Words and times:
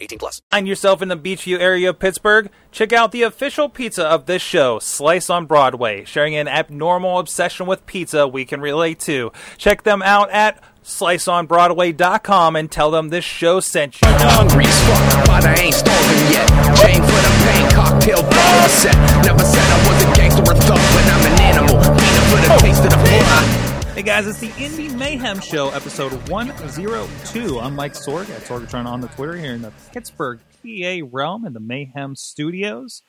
18 0.00 0.18
plus. 0.18 0.42
Find 0.50 0.66
yourself 0.66 1.02
in 1.02 1.08
the 1.08 1.16
Beechview 1.16 1.58
area 1.58 1.90
of 1.90 1.98
Pittsburgh? 1.98 2.50
Check 2.70 2.92
out 2.92 3.12
the 3.12 3.22
official 3.22 3.68
pizza 3.68 4.04
of 4.04 4.26
this 4.26 4.42
show, 4.42 4.78
Slice 4.78 5.30
on 5.30 5.46
Broadway, 5.46 6.04
sharing 6.04 6.34
an 6.36 6.48
abnormal 6.48 7.18
obsession 7.18 7.66
with 7.66 7.86
pizza 7.86 8.28
we 8.28 8.44
can 8.44 8.60
relate 8.60 9.00
to. 9.00 9.32
Check 9.56 9.82
them 9.82 10.02
out 10.02 10.30
at 10.30 10.62
sliceonbroadway.com 10.84 12.56
and 12.56 12.70
tell 12.70 12.90
them 12.90 13.10
this 13.10 13.24
show 13.24 13.60
sent 13.60 14.00
you. 14.00 14.08
Hungry 14.08 14.64
as 14.64 14.80
fuck, 14.84 15.26
but 15.26 15.44
I 15.44 15.54
ain't 15.60 15.74
starving 15.74 16.32
yet. 16.32 16.48
Chain 16.76 17.02
for 17.02 17.20
the 17.20 17.32
pain, 17.44 17.70
cocktail 17.70 18.22
bar 18.22 18.68
set. 18.68 18.94
Never 19.24 19.44
said 19.44 19.64
I 19.64 19.88
was 19.88 20.02
a 20.02 20.16
gangster 20.16 20.42
or 20.42 20.54
thug, 20.54 20.78
but 20.78 21.04
I'm 21.12 21.32
an 21.32 21.40
animal. 21.40 21.76
Peanut 21.76 22.24
for 22.30 22.40
the 22.40 22.56
taste 22.60 22.84
of 22.84 22.90
the 22.90 22.98
fly. 22.98 23.67
Hey 23.98 24.04
guys, 24.04 24.28
it's 24.28 24.38
the 24.38 24.52
Indy 24.60 24.88
Mayhem 24.94 25.40
Show, 25.40 25.70
episode 25.70 26.12
102. 26.28 27.58
I'm 27.58 27.74
Mike 27.74 27.94
Sorg 27.94 28.30
at 28.30 28.42
Sorgatron 28.42 28.86
on 28.86 29.00
the 29.00 29.08
Twitter 29.08 29.36
here 29.36 29.54
in 29.54 29.62
the 29.62 29.72
Pittsburgh, 29.92 30.38
PA 30.62 31.00
realm 31.10 31.44
in 31.44 31.52
the 31.52 31.58
Mayhem 31.58 32.14
Studios. 32.14 33.02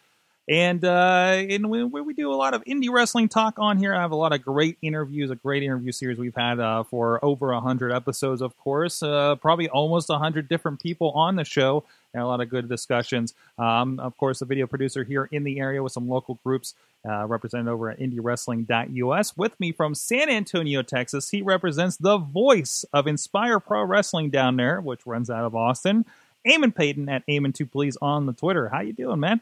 And 0.49 0.83
uh, 0.83 1.45
and 1.47 1.69
we, 1.69 1.83
we 1.83 2.15
do 2.15 2.33
a 2.33 2.33
lot 2.33 2.55
of 2.55 2.63
indie 2.63 2.89
wrestling 2.89 3.29
talk 3.29 3.59
on 3.59 3.77
here. 3.77 3.93
I 3.93 4.01
have 4.01 4.09
a 4.09 4.15
lot 4.15 4.33
of 4.33 4.41
great 4.41 4.79
interviews, 4.81 5.29
a 5.29 5.35
great 5.35 5.61
interview 5.61 5.91
series 5.91 6.17
we've 6.17 6.33
had 6.35 6.59
uh, 6.59 6.81
for 6.81 7.23
over 7.23 7.51
a 7.51 7.61
hundred 7.61 7.91
episodes. 7.91 8.41
Of 8.41 8.57
course, 8.57 9.03
uh, 9.03 9.35
probably 9.35 9.69
almost 9.69 10.09
a 10.09 10.17
hundred 10.17 10.49
different 10.49 10.81
people 10.81 11.11
on 11.11 11.35
the 11.35 11.45
show, 11.45 11.83
and 12.15 12.23
a 12.23 12.25
lot 12.25 12.41
of 12.41 12.49
good 12.49 12.67
discussions. 12.67 13.35
Um, 13.59 13.99
of 13.99 14.17
course, 14.17 14.41
a 14.41 14.45
video 14.45 14.65
producer 14.65 15.03
here 15.03 15.29
in 15.31 15.43
the 15.43 15.59
area 15.59 15.83
with 15.83 15.91
some 15.91 16.09
local 16.09 16.39
groups 16.43 16.73
uh, 17.07 17.25
represented 17.27 17.67
over 17.67 17.89
at 17.89 17.99
IndieWrestling.us. 17.99 19.37
With 19.37 19.59
me 19.59 19.71
from 19.71 19.95
San 19.95 20.29
Antonio, 20.29 20.81
Texas, 20.81 21.29
he 21.29 21.41
represents 21.41 21.97
the 21.97 22.17
voice 22.17 22.85
of 22.93 23.07
Inspire 23.07 23.59
Pro 23.59 23.83
Wrestling 23.83 24.29
down 24.29 24.57
there, 24.57 24.81
which 24.81 25.05
runs 25.05 25.29
out 25.29 25.45
of 25.45 25.55
Austin. 25.55 26.05
Eamon 26.47 26.73
Paton 26.73 27.09
at 27.09 27.25
Eamon2 27.27 27.71
Please 27.71 27.97
on 28.01 28.25
the 28.25 28.33
Twitter. 28.33 28.69
How 28.69 28.81
you 28.81 28.93
doing, 28.93 29.19
man? 29.19 29.41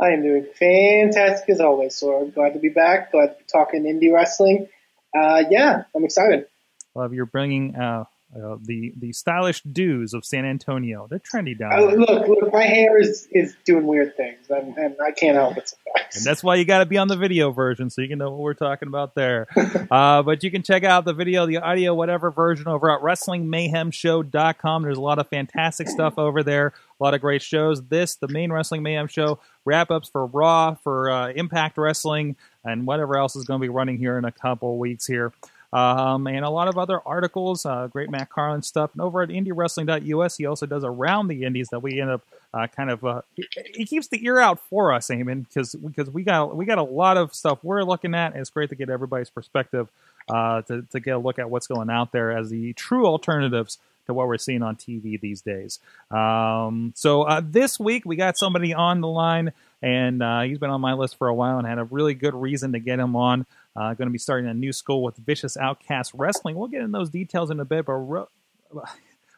I 0.00 0.10
am 0.10 0.22
doing 0.22 0.46
fantastic 0.54 1.48
as 1.50 1.60
always, 1.60 1.94
so 1.94 2.20
I'm 2.20 2.30
glad 2.30 2.52
to 2.52 2.60
be 2.60 2.68
back. 2.68 3.10
Glad 3.10 3.26
to 3.28 3.34
be 3.34 3.44
talking 3.50 3.82
indie 3.82 4.12
wrestling. 4.14 4.68
Uh, 5.16 5.44
yeah, 5.50 5.84
I'm 5.94 6.04
excited. 6.04 6.46
Love 6.94 7.12
you're 7.14 7.26
bringing 7.26 7.74
uh, 7.74 8.04
uh, 8.36 8.56
the 8.62 8.92
the 8.98 9.10
stylish 9.12 9.62
dudes 9.62 10.12
of 10.12 10.22
San 10.22 10.44
Antonio. 10.44 11.06
They're 11.08 11.18
trendy 11.18 11.58
down 11.58 11.72
Uh, 11.72 11.80
look, 11.94 12.28
look, 12.28 12.52
my 12.52 12.64
hair 12.64 13.00
is, 13.00 13.26
is 13.32 13.56
doing 13.64 13.86
weird 13.86 14.18
things, 14.18 14.50
and, 14.50 14.76
and 14.76 14.96
I 15.02 15.12
can't 15.12 15.34
help 15.36 15.56
it 15.56 15.68
sometimes. 15.70 16.16
and 16.16 16.24
that's 16.26 16.44
why 16.44 16.56
you 16.56 16.66
got 16.66 16.80
to 16.80 16.86
be 16.86 16.98
on 16.98 17.08
the 17.08 17.16
video 17.16 17.52
version 17.52 17.88
so 17.88 18.02
you 18.02 18.08
can 18.08 18.18
know 18.18 18.30
what 18.30 18.40
we're 18.40 18.52
talking 18.52 18.86
about 18.86 19.14
there. 19.14 19.46
uh, 19.90 20.22
but 20.22 20.42
you 20.42 20.50
can 20.50 20.62
check 20.62 20.84
out 20.84 21.06
the 21.06 21.14
video, 21.14 21.46
the 21.46 21.56
audio, 21.56 21.94
whatever 21.94 22.30
version 22.30 22.68
over 22.68 22.90
at 22.90 23.00
WrestlingMayhemShow.com. 23.00 24.82
There's 24.82 24.98
a 24.98 25.02
lot 25.02 25.18
of 25.18 25.28
fantastic 25.28 25.88
stuff 25.88 26.18
over 26.18 26.42
there. 26.42 26.74
A 27.00 27.04
lot 27.04 27.14
of 27.14 27.22
great 27.22 27.40
shows. 27.40 27.82
This, 27.86 28.16
the 28.16 28.28
main 28.28 28.52
Wrestling 28.52 28.82
Mayhem 28.82 29.06
show, 29.06 29.38
wrap 29.64 29.90
ups 29.90 30.10
for 30.10 30.26
Raw, 30.26 30.74
for 30.74 31.10
uh, 31.10 31.28
Impact 31.30 31.78
Wrestling, 31.78 32.36
and 32.62 32.86
whatever 32.86 33.16
else 33.16 33.36
is 33.36 33.44
going 33.44 33.60
to 33.60 33.64
be 33.64 33.70
running 33.70 33.96
here 33.96 34.18
in 34.18 34.26
a 34.26 34.32
couple 34.32 34.78
weeks 34.78 35.06
here. 35.06 35.32
Um, 35.72 36.26
and 36.26 36.44
a 36.44 36.50
lot 36.50 36.68
of 36.68 36.78
other 36.78 37.00
articles, 37.04 37.66
uh, 37.66 37.88
great 37.88 38.10
Matt 38.10 38.30
Carlin 38.30 38.62
stuff. 38.62 38.90
And 38.94 39.02
over 39.02 39.22
at 39.22 39.28
IndieWrestling.us, 39.28 40.36
he 40.38 40.46
also 40.46 40.66
does 40.66 40.82
around 40.82 41.28
the 41.28 41.44
Indies 41.44 41.68
that 41.68 41.80
we 41.80 42.00
end 42.00 42.10
up 42.10 42.22
uh, 42.54 42.66
kind 42.68 42.90
of. 42.90 43.04
Uh, 43.04 43.22
he, 43.34 43.46
he 43.74 43.84
keeps 43.84 44.08
the 44.08 44.24
ear 44.24 44.38
out 44.38 44.60
for 44.60 44.92
us, 44.92 45.08
Eamon, 45.08 45.46
because 45.46 45.74
because 45.74 46.08
we 46.10 46.22
got 46.22 46.56
we 46.56 46.64
got 46.64 46.78
a 46.78 46.82
lot 46.82 47.16
of 47.16 47.34
stuff 47.34 47.58
we're 47.62 47.82
looking 47.82 48.14
at. 48.14 48.32
And 48.32 48.40
it's 48.40 48.50
great 48.50 48.70
to 48.70 48.76
get 48.76 48.88
everybody's 48.88 49.30
perspective 49.30 49.88
uh, 50.28 50.62
to 50.62 50.82
to 50.90 51.00
get 51.00 51.16
a 51.16 51.18
look 51.18 51.38
at 51.38 51.50
what's 51.50 51.66
going 51.66 51.90
out 51.90 52.12
there 52.12 52.32
as 52.32 52.48
the 52.48 52.72
true 52.72 53.06
alternatives 53.06 53.78
to 54.06 54.14
what 54.14 54.26
we're 54.26 54.38
seeing 54.38 54.62
on 54.62 54.74
TV 54.74 55.20
these 55.20 55.42
days. 55.42 55.78
Um, 56.10 56.92
so 56.96 57.22
uh, 57.22 57.42
this 57.44 57.78
week 57.78 58.04
we 58.06 58.16
got 58.16 58.38
somebody 58.38 58.72
on 58.72 59.02
the 59.02 59.08
line, 59.08 59.52
and 59.82 60.22
uh, 60.22 60.40
he's 60.40 60.58
been 60.58 60.70
on 60.70 60.80
my 60.80 60.94
list 60.94 61.16
for 61.16 61.28
a 61.28 61.34
while 61.34 61.58
and 61.58 61.66
had 61.66 61.78
a 61.78 61.84
really 61.84 62.14
good 62.14 62.34
reason 62.34 62.72
to 62.72 62.80
get 62.80 62.98
him 62.98 63.14
on. 63.14 63.46
Uh, 63.78 63.94
going 63.94 64.08
to 64.08 64.12
be 64.12 64.18
starting 64.18 64.48
a 64.48 64.54
new 64.54 64.72
school 64.72 65.02
with 65.02 65.16
Vicious 65.16 65.56
Outcast 65.56 66.12
Wrestling. 66.14 66.56
We'll 66.56 66.68
get 66.68 66.82
in 66.82 66.90
those 66.92 67.10
details 67.10 67.50
in 67.50 67.60
a 67.60 67.64
bit, 67.64 67.86
but. 67.86 67.92
Ro- 67.92 68.28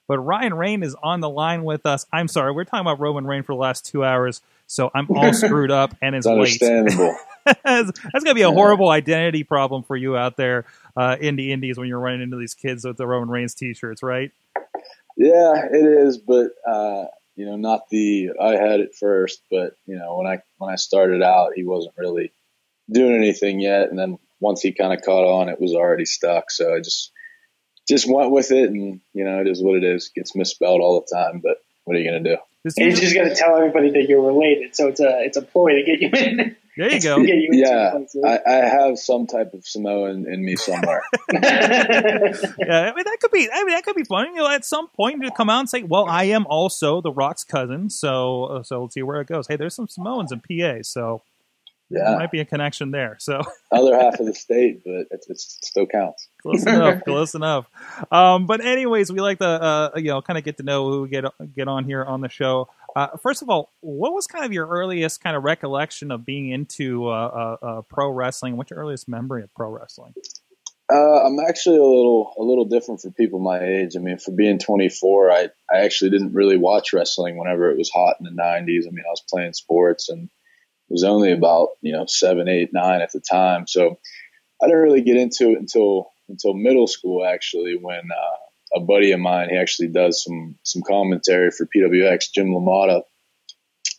but 0.09 0.19
Ryan 0.19 0.55
Reign 0.55 0.83
is 0.83 0.97
on 1.05 1.21
the 1.21 1.28
line 1.28 1.62
with 1.62 1.87
us. 1.87 2.05
I'm 2.12 2.27
sorry, 2.27 2.50
we're 2.50 2.65
talking 2.65 2.81
about 2.81 2.99
Roman 2.99 3.25
Reign 3.27 3.45
for 3.45 3.55
the 3.55 3.61
last 3.61 3.87
two 3.87 4.05
hours, 4.05 4.43
so 4.67 4.91
I'm 4.93 5.06
all 5.09 5.33
screwed 5.33 5.71
up 5.71 5.95
and 6.03 6.17
it's 6.17 6.27
It's 6.27 6.61
late. 6.62 6.71
understandable. 6.73 7.17
that's, 7.65 8.25
gonna 8.25 8.34
be 8.34 8.43
a 8.43 8.50
horrible 8.50 8.89
identity 8.89 9.45
problem 9.45 9.84
for 9.84 9.97
you 9.97 10.17
out 10.17 10.37
there 10.37 10.65
uh, 10.97 11.17
in 11.21 11.37
the 11.37 11.53
indies 11.53 11.79
when 11.79 11.87
you're 11.87 12.00
running 12.00 12.23
into 12.23 12.37
these 12.37 12.55
kids 12.55 12.84
with 12.84 12.97
the 12.97 13.06
Roman 13.06 13.29
Reigns 13.29 13.55
t-shirts, 13.55 14.03
right? 14.03 14.33
yeah, 15.17 15.65
it 15.71 15.84
is, 15.84 16.19
but 16.19 16.50
uh, 16.67 17.05
you 17.37 17.47
know, 17.47 17.56
not 17.56 17.89
the 17.91 18.31
I 18.41 18.56
had 18.56 18.81
it 18.81 18.95
first, 18.95 19.43
but 19.50 19.75
you 19.87 19.97
know, 19.97 20.17
when 20.17 20.27
I 20.27 20.43
when 20.59 20.73
I 20.73 20.77
started 20.77 21.23
out, 21.23 21.53
he 21.55 21.62
wasn't 21.62 21.95
really 21.97 22.33
doing 22.91 23.15
anything 23.15 23.61
yet, 23.61 23.91
and 23.91 23.99
then 23.99 24.19
once 24.41 24.62
he 24.62 24.73
kind 24.73 24.93
of 24.93 25.03
caught 25.05 25.25
on, 25.25 25.49
it 25.49 25.61
was 25.61 25.75
already 25.75 26.06
stuck. 26.06 26.51
So 26.51 26.75
I 26.75 26.78
just 26.78 27.12
just 27.89 28.11
went 28.11 28.31
with 28.31 28.51
it, 28.51 28.71
and 28.71 29.01
you 29.12 29.25
know, 29.25 29.41
it 29.41 29.49
is 29.49 29.62
what 29.62 29.77
it 29.77 29.84
is. 29.84 30.06
It 30.06 30.21
Gets 30.21 30.37
misspelled 30.37 30.81
all 30.81 31.01
the 31.01 31.17
time, 31.17 31.41
but 31.43 31.59
what 31.84 31.97
are 31.97 32.01
you 32.01 32.11
gonna 32.11 32.23
do? 32.23 32.37
This 32.62 32.77
And 32.77 32.91
you 32.91 32.97
just 32.97 33.15
got 33.15 33.25
to 33.25 33.34
tell 33.34 33.56
everybody 33.56 33.91
that 33.93 34.06
you're 34.06 34.23
related, 34.23 34.77
so 34.77 34.89
it's 34.89 35.00
a 35.00 35.23
it's 35.25 35.37
a 35.39 35.43
ploy 35.43 35.73
to 35.73 35.83
get 35.83 36.00
you 36.00 36.11
in. 36.12 36.56
there 36.77 36.93
you 36.93 37.00
go. 37.03 37.17
you 37.17 37.49
Yeah. 37.53 37.99
I, 38.23 38.39
I 38.47 38.55
have 38.56 38.99
some 38.99 39.27
type 39.27 39.55
of 39.55 39.65
Samoan 39.65 40.31
in 40.31 40.45
me 40.45 40.56
somewhere. 40.56 41.03
yeah, 41.33 41.41
I 41.41 42.93
mean 42.95 43.05
that 43.05 43.17
could 43.21 43.31
be. 43.31 43.49
I 43.50 43.65
mean 43.65 43.75
that 43.75 43.84
could 43.84 43.97
be 43.97 44.05
fun. 44.05 44.34
You 44.34 44.43
know, 44.43 44.49
at 44.49 44.67
some 44.67 44.89
point 44.89 45.23
to 45.23 45.31
come 45.31 45.49
out 45.49 45.61
and 45.61 45.71
say, 45.71 45.84
"Well, 45.84 46.05
I 46.06 46.25
am 46.25 46.47
also 46.49 47.00
the 47.00 47.12
Rock's 47.12 47.45
cousin." 47.45 47.89
So, 47.89 48.45
uh, 48.45 48.62
so 48.62 48.83
let's 48.83 48.95
see 48.95 49.03
where 49.03 49.23
it 49.23 49.27
goes. 49.27 49.47
Hey, 49.49 49.56
there's 49.56 49.75
some 49.75 49.89
Samoans 49.89 50.31
in 50.31 50.41
PA, 50.41 50.83
so 50.83 51.23
there 51.91 52.05
Yeah, 52.05 52.17
might 52.17 52.31
be 52.31 52.41
a 52.41 52.45
connection 52.45 52.91
there. 52.91 53.17
So. 53.19 53.43
other 53.73 53.97
half 53.99 54.19
of 54.21 54.27
the 54.27 54.34
state, 54.34 54.83
but 54.84 55.06
it's, 55.11 55.28
it's, 55.28 55.59
it 55.61 55.65
still 55.65 55.87
counts. 55.87 56.28
close 56.43 56.65
enough 56.67 57.05
close 57.05 57.34
enough 57.34 57.67
um, 58.11 58.47
but 58.47 58.65
anyways 58.65 59.12
we 59.12 59.21
like 59.21 59.39
to 59.39 59.47
uh, 59.47 59.91
you 59.97 60.05
know 60.05 60.23
kind 60.23 60.39
of 60.39 60.45
get 60.45 60.56
to 60.56 60.62
know 60.62 60.91
who 60.91 61.03
we 61.03 61.09
get 61.09 61.25
get 61.55 61.69
on 61.69 61.84
here 61.84 62.03
on 62.05 62.21
the 62.21 62.29
show 62.29 62.69
uh, 62.97 63.09
first 63.19 63.43
of 63.43 63.50
all 63.50 63.71
what 63.81 64.12
was 64.12 64.27
kind 64.27 64.45
of 64.45 64.53
your 64.53 64.67
earliest 64.67 65.21
kind 65.23 65.37
of 65.37 65.45
recollection 65.45 66.11
of 66.11 66.25
being 66.25 66.49
into 66.50 67.06
uh, 67.09 67.11
uh, 67.62 67.67
uh, 67.67 67.83
pro 67.83 68.09
wrestling 68.11 68.56
what's 68.56 68.71
your 68.71 68.81
earliest 68.81 69.09
memory 69.09 69.43
of 69.43 69.53
pro 69.55 69.69
wrestling 69.71 70.15
Uh, 70.93 71.25
I'm 71.25 71.39
actually 71.49 71.77
a 71.77 71.84
little 71.84 72.34
a 72.37 72.43
little 72.43 72.65
different 72.65 73.00
for 73.00 73.11
people 73.12 73.39
my 73.39 73.61
age. 73.62 73.95
I 73.97 74.00
mean, 74.00 74.19
for 74.19 74.33
being 74.33 74.59
24, 74.59 75.31
I 75.31 75.49
I 75.73 75.81
actually 75.84 76.11
didn't 76.11 76.33
really 76.34 76.56
watch 76.56 76.93
wrestling 76.93 77.37
whenever 77.39 77.71
it 77.71 77.79
was 77.79 77.91
hot 77.91 78.17
in 78.19 78.25
the 78.25 78.43
90s. 78.43 78.89
I 78.89 78.91
mean, 78.91 79.05
I 79.06 79.11
was 79.11 79.23
playing 79.31 79.53
sports 79.53 80.09
and 80.09 80.25
it 80.25 80.31
was 80.91 81.05
only 81.05 81.33
about 81.33 81.69
you 81.81 81.93
know 81.93 82.05
seven, 82.06 82.49
eight, 82.49 82.71
nine 82.73 83.01
at 83.01 83.12
the 83.12 83.21
time. 83.21 83.67
So 83.67 83.99
I 84.62 84.67
didn't 84.67 84.83
really 84.83 85.03
get 85.03 85.17
into 85.17 85.51
it 85.53 85.59
until 85.59 86.11
until 86.28 86.55
middle 86.55 86.87
school. 86.87 87.25
Actually, 87.25 87.77
when 87.81 88.01
uh, 88.11 88.77
a 88.77 88.81
buddy 88.81 89.12
of 89.12 89.21
mine, 89.21 89.50
he 89.50 89.56
actually 89.56 89.89
does 89.89 90.23
some 90.23 90.56
some 90.65 90.83
commentary 90.83 91.50
for 91.50 91.67
PWX, 91.67 92.33
Jim 92.34 92.49
LaMotta, 92.49 93.03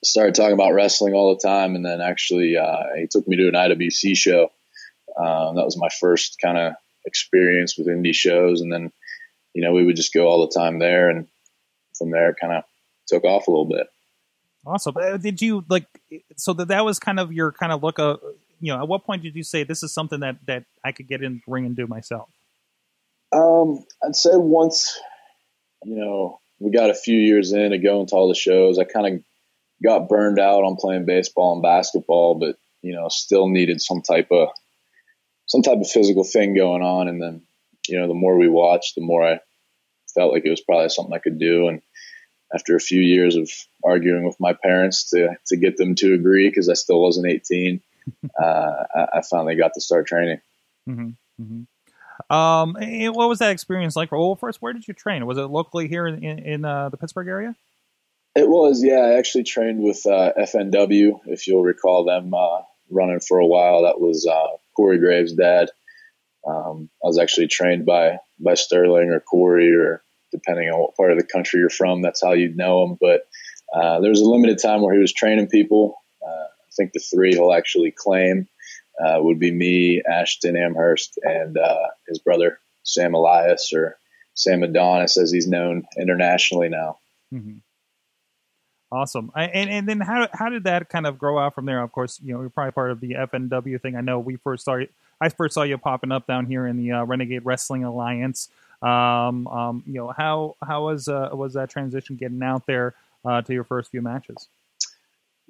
started 0.04 0.36
talking 0.36 0.54
about 0.54 0.74
wrestling 0.74 1.14
all 1.14 1.36
the 1.36 1.48
time, 1.48 1.76
and 1.76 1.86
then 1.86 2.02
actually 2.02 2.58
uh, 2.58 2.84
he 2.98 3.08
took 3.10 3.28
me 3.28 3.38
to 3.38 3.48
an 3.48 3.54
IWC 3.54 4.16
show. 4.16 4.52
Um, 5.18 5.56
that 5.56 5.66
was 5.66 5.78
my 5.78 5.90
first 6.00 6.38
kind 6.42 6.58
of 6.58 6.74
experience 7.06 7.78
with 7.78 7.88
indie 7.88 8.16
shows, 8.16 8.62
and 8.62 8.72
then 8.72 8.92
you 9.54 9.64
know 9.64 9.74
we 9.74 9.86
would 9.86 9.96
just 9.96 10.14
go 10.14 10.28
all 10.28 10.46
the 10.46 10.60
time 10.60 10.80
there, 10.80 11.10
and 11.10 11.28
from 11.98 12.12
there 12.12 12.36
kind 12.40 12.54
of 12.54 12.64
took 13.08 13.24
off 13.24 13.48
a 13.48 13.52
little 13.52 13.66
bit. 13.66 13.88
Awesome 14.66 14.96
uh, 14.98 15.18
did 15.18 15.42
you 15.42 15.64
like 15.70 15.86
so 16.36 16.54
that 16.54 16.68
that 16.68 16.86
was 16.86 17.00
kind 17.00 17.20
of 17.20 17.32
your 17.32 17.52
kind 17.52 17.72
of 17.72 17.82
look 17.84 18.00
of 18.00 18.20
you 18.60 18.72
know 18.72 18.80
at 18.82 18.88
what 18.88 19.04
point 19.04 19.24
did 19.24 19.36
you 19.36 19.44
say 19.44 19.64
this 19.64 19.84
is 19.84 19.94
something 19.94 20.20
that 20.20 20.36
that 20.46 20.64
i 20.84 20.92
could 20.92 21.08
get 21.08 21.24
in 21.24 21.42
the 21.46 21.52
ring 21.52 21.66
and 21.66 21.76
do 21.76 21.88
myself 21.88 22.30
Um, 23.32 23.86
I'd 24.04 24.16
say 24.16 24.32
once, 24.34 25.00
you 25.86 25.96
know, 25.96 26.40
we 26.60 26.72
got 26.72 26.90
a 26.90 26.94
few 26.94 27.18
years 27.18 27.54
in 27.54 27.74
of 27.74 27.82
going 27.82 28.08
to 28.08 28.16
all 28.16 28.28
the 28.28 28.36
shows, 28.36 28.78
I 28.78 28.84
kind 28.84 29.08
of 29.08 29.24
got 29.84 30.10
burned 30.10 30.40
out 30.40 30.64
on 30.64 30.76
playing 30.76 31.06
baseball 31.06 31.54
and 31.54 31.64
basketball, 31.64 32.36
but 32.36 32.58
you 32.82 32.94
know, 32.94 33.08
still 33.10 33.48
needed 33.48 33.82
some 33.82 34.02
type 34.02 34.28
of 34.32 34.50
some 35.48 35.62
type 35.62 35.80
of 35.80 35.90
physical 35.90 36.24
thing 36.24 36.56
going 36.56 36.82
on. 36.82 37.08
And 37.08 37.22
then, 37.22 37.42
you 37.88 38.00
know, 38.00 38.08
the 38.08 38.14
more 38.14 38.38
we 38.38 38.48
watched, 38.48 38.96
the 38.96 39.02
more 39.02 39.26
I 39.26 39.40
felt 40.14 40.34
like 40.34 40.46
it 40.46 40.50
was 40.50 40.62
probably 40.62 40.90
something 40.90 41.14
I 41.14 41.20
could 41.20 41.40
do. 41.40 41.68
And 41.68 41.82
after 42.54 42.76
a 42.76 42.80
few 42.80 43.02
years 43.02 43.36
of 43.36 43.50
arguing 43.84 44.26
with 44.26 44.40
my 44.40 44.54
parents 44.54 45.10
to 45.12 45.36
to 45.48 45.58
get 45.58 45.78
them 45.78 45.96
to 45.96 46.14
agree 46.14 46.50
because 46.50 46.70
I 46.70 46.74
still 46.74 47.02
wasn't 47.02 47.28
18, 47.28 47.82
uh, 48.42 48.44
I, 48.44 49.08
I, 49.14 49.22
finally 49.22 49.56
got 49.56 49.74
to 49.76 49.82
start 49.82 50.08
training. 50.08 50.42
Mm-hmm. 50.88 51.10
Mm-hmm. 51.42 52.36
Um, 52.36 52.76
what 53.14 53.30
was 53.30 53.40
that 53.40 53.52
experience 53.52 53.96
like? 53.96 54.12
Well, 54.12 54.36
first, 54.36 54.62
where 54.62 54.74
did 54.74 54.88
you 54.88 54.94
train? 54.94 55.26
Was 55.26 55.38
it 55.38 55.44
locally 55.44 55.88
here 55.88 56.08
in 56.08 56.24
in 56.24 56.66
uh, 56.66 56.90
the 56.90 56.98
Pittsburgh 56.98 57.28
area? 57.28 57.56
It 58.36 58.48
was, 58.48 58.82
yeah. 58.82 59.00
I 59.00 59.18
actually 59.18 59.44
trained 59.44 59.84
with 59.84 60.06
uh, 60.06 60.32
FNW, 60.40 61.20
if 61.26 61.48
you'll 61.48 61.64
recall 61.64 62.06
them 62.06 62.34
uh, 62.34 62.62
running 62.90 63.20
for 63.20 63.40
a 63.40 63.46
while. 63.46 63.84
That 63.84 64.00
was 64.00 64.26
uh, 64.26 64.58
Corey 64.76 65.00
Graves' 65.00 65.34
dad. 65.34 65.70
Um, 66.48 66.90
I 67.04 67.08
was 67.08 67.20
actually 67.20 67.48
trained 67.48 67.86
by 67.86 68.18
by 68.40 68.56
Sterling 68.56 69.10
or 69.10 69.20
Corey, 69.20 69.76
or 69.76 70.02
depending 70.32 70.70
on 70.70 70.80
what 70.80 70.96
part 70.96 71.12
of 71.12 71.18
the 71.18 71.26
country 71.26 71.60
you're 71.60 71.70
from, 71.70 72.02
that's 72.02 72.22
how 72.22 72.34
you'd 72.34 72.58
know 72.58 72.84
him. 72.84 72.98
But 73.00 73.28
uh, 73.74 74.00
there 74.00 74.10
was 74.10 74.22
a 74.22 74.30
limited 74.30 74.60
time 74.60 74.82
where 74.82 74.94
he 74.94 75.02
was 75.02 75.14
training 75.14 75.48
people. 75.48 75.96
Uh, 76.26 76.46
I 76.46 76.72
think 76.76 76.94
the 76.94 77.00
three 77.00 77.34
he'll 77.34 77.54
actually 77.54 77.92
claim 77.92 78.48
uh, 79.04 79.18
would 79.22 79.40
be 79.40 79.52
me, 79.52 80.02
Ashton 80.10 80.56
Amherst, 80.56 81.20
and 81.24 81.58
his 82.08 82.20
brother 82.20 82.60
Sam 82.84 83.14
Elias, 83.14 83.72
or 83.74 83.98
Sam 84.34 84.64
Adonis, 84.64 85.18
as 85.18 85.32
he's 85.32 85.48
known 85.48 85.84
internationally 85.98 86.70
now. 86.70 87.00
Mm-hmm. 87.34 87.58
Awesome. 88.92 89.32
I, 89.34 89.46
and 89.46 89.70
and 89.70 89.88
then 89.88 90.02
how 90.02 90.28
how 90.34 90.50
did 90.50 90.66
that 90.66 90.90
kind 90.90 91.08
of 91.08 91.18
grow 91.18 91.40
out 91.40 91.56
from 91.56 91.66
there? 91.66 91.82
Of 91.82 91.94
course, 91.94 92.20
you 92.22 92.34
know, 92.34 92.42
you're 92.42 92.50
probably 92.50 92.74
part 92.74 92.92
of 92.92 93.00
the 93.00 93.14
FNW 93.14 93.82
thing. 93.82 93.96
I 93.96 94.02
know 94.02 94.20
we 94.20 94.36
first 94.36 94.68
you, 94.68 94.88
I 95.22 95.30
first 95.30 95.54
saw 95.54 95.64
you 95.64 95.78
popping 95.78 96.12
up 96.12 96.28
down 96.28 96.46
here 96.46 96.68
in 96.68 96.76
the 96.76 96.92
uh, 96.92 97.06
Renegade 97.06 97.46
Wrestling 97.46 97.86
Alliance. 97.86 98.50
Um, 98.82 99.48
um, 99.48 99.84
you 99.86 99.94
know, 99.94 100.14
how 100.16 100.56
how 100.66 100.86
was 100.86 101.08
uh, 101.08 101.30
was 101.34 101.54
that 101.54 101.70
transition 101.70 102.16
getting 102.16 102.42
out 102.42 102.66
there 102.66 102.96
uh, 103.24 103.42
to 103.44 103.54
your 103.54 103.64
first 103.64 103.92
few 103.92 104.02
matches? 104.02 104.48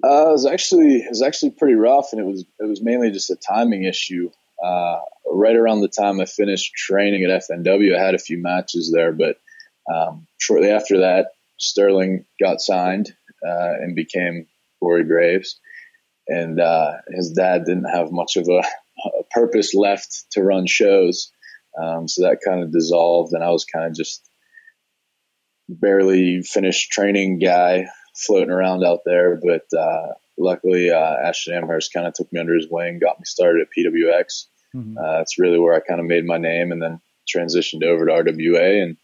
Uh, 0.04 0.28
it 0.28 0.32
was 0.32 0.46
actually 0.46 0.96
it 0.96 1.08
was 1.08 1.22
actually 1.22 1.50
pretty 1.50 1.74
rough, 1.74 2.12
and 2.12 2.20
it 2.20 2.26
was 2.26 2.44
it 2.60 2.68
was 2.68 2.82
mainly 2.82 3.10
just 3.10 3.30
a 3.30 3.36
timing 3.36 3.84
issue. 3.84 4.30
Uh, 4.62 5.00
right 5.26 5.56
around 5.56 5.80
the 5.80 5.88
time 5.88 6.20
I 6.20 6.24
finished 6.24 6.74
training 6.74 7.24
at 7.24 7.42
FNW, 7.50 7.96
I 7.96 8.04
had 8.04 8.14
a 8.14 8.18
few 8.18 8.40
matches 8.40 8.92
there, 8.94 9.12
but 9.12 9.38
um, 9.92 10.26
shortly 10.38 10.70
after 10.70 11.00
that, 11.00 11.32
Sterling 11.58 12.24
got 12.40 12.60
signed 12.60 13.14
uh, 13.46 13.72
and 13.80 13.96
became 13.96 14.46
Corey 14.80 15.04
Graves. 15.04 15.58
And 16.28 16.60
uh, 16.60 16.92
his 17.10 17.32
dad 17.32 17.64
didn't 17.64 17.90
have 17.90 18.12
much 18.12 18.36
of 18.36 18.48
a, 18.48 18.62
a 19.04 19.24
purpose 19.30 19.74
left 19.74 20.26
to 20.32 20.42
run 20.42 20.66
shows. 20.66 21.32
Um, 21.80 22.08
so 22.08 22.22
that 22.22 22.38
kind 22.44 22.62
of 22.62 22.72
dissolved, 22.72 23.32
and 23.32 23.42
I 23.42 23.50
was 23.50 23.64
kind 23.64 23.86
of 23.86 23.94
just 23.94 24.28
barely 25.68 26.42
finished 26.42 26.90
training 26.90 27.38
guy 27.38 27.86
floating 28.14 28.50
around 28.50 28.84
out 28.84 29.00
there. 29.04 29.40
But 29.42 29.64
uh, 29.76 30.14
luckily, 30.38 30.90
uh, 30.90 31.16
Ashton 31.24 31.54
Amherst 31.54 31.92
kind 31.92 32.06
of 32.06 32.14
took 32.14 32.32
me 32.32 32.40
under 32.40 32.54
his 32.54 32.68
wing, 32.70 32.98
got 32.98 33.18
me 33.18 33.24
started 33.24 33.62
at 33.62 33.68
PWX. 33.76 34.46
Mm-hmm. 34.74 34.98
Uh, 34.98 35.18
that's 35.18 35.38
really 35.38 35.58
where 35.58 35.74
I 35.74 35.80
kind 35.80 36.00
of 36.00 36.06
made 36.06 36.24
my 36.24 36.38
name, 36.38 36.72
and 36.72 36.82
then 36.82 37.00
transitioned 37.34 37.84
over 37.84 38.06
to 38.06 38.12
RWA, 38.12 38.82
and 38.82 38.96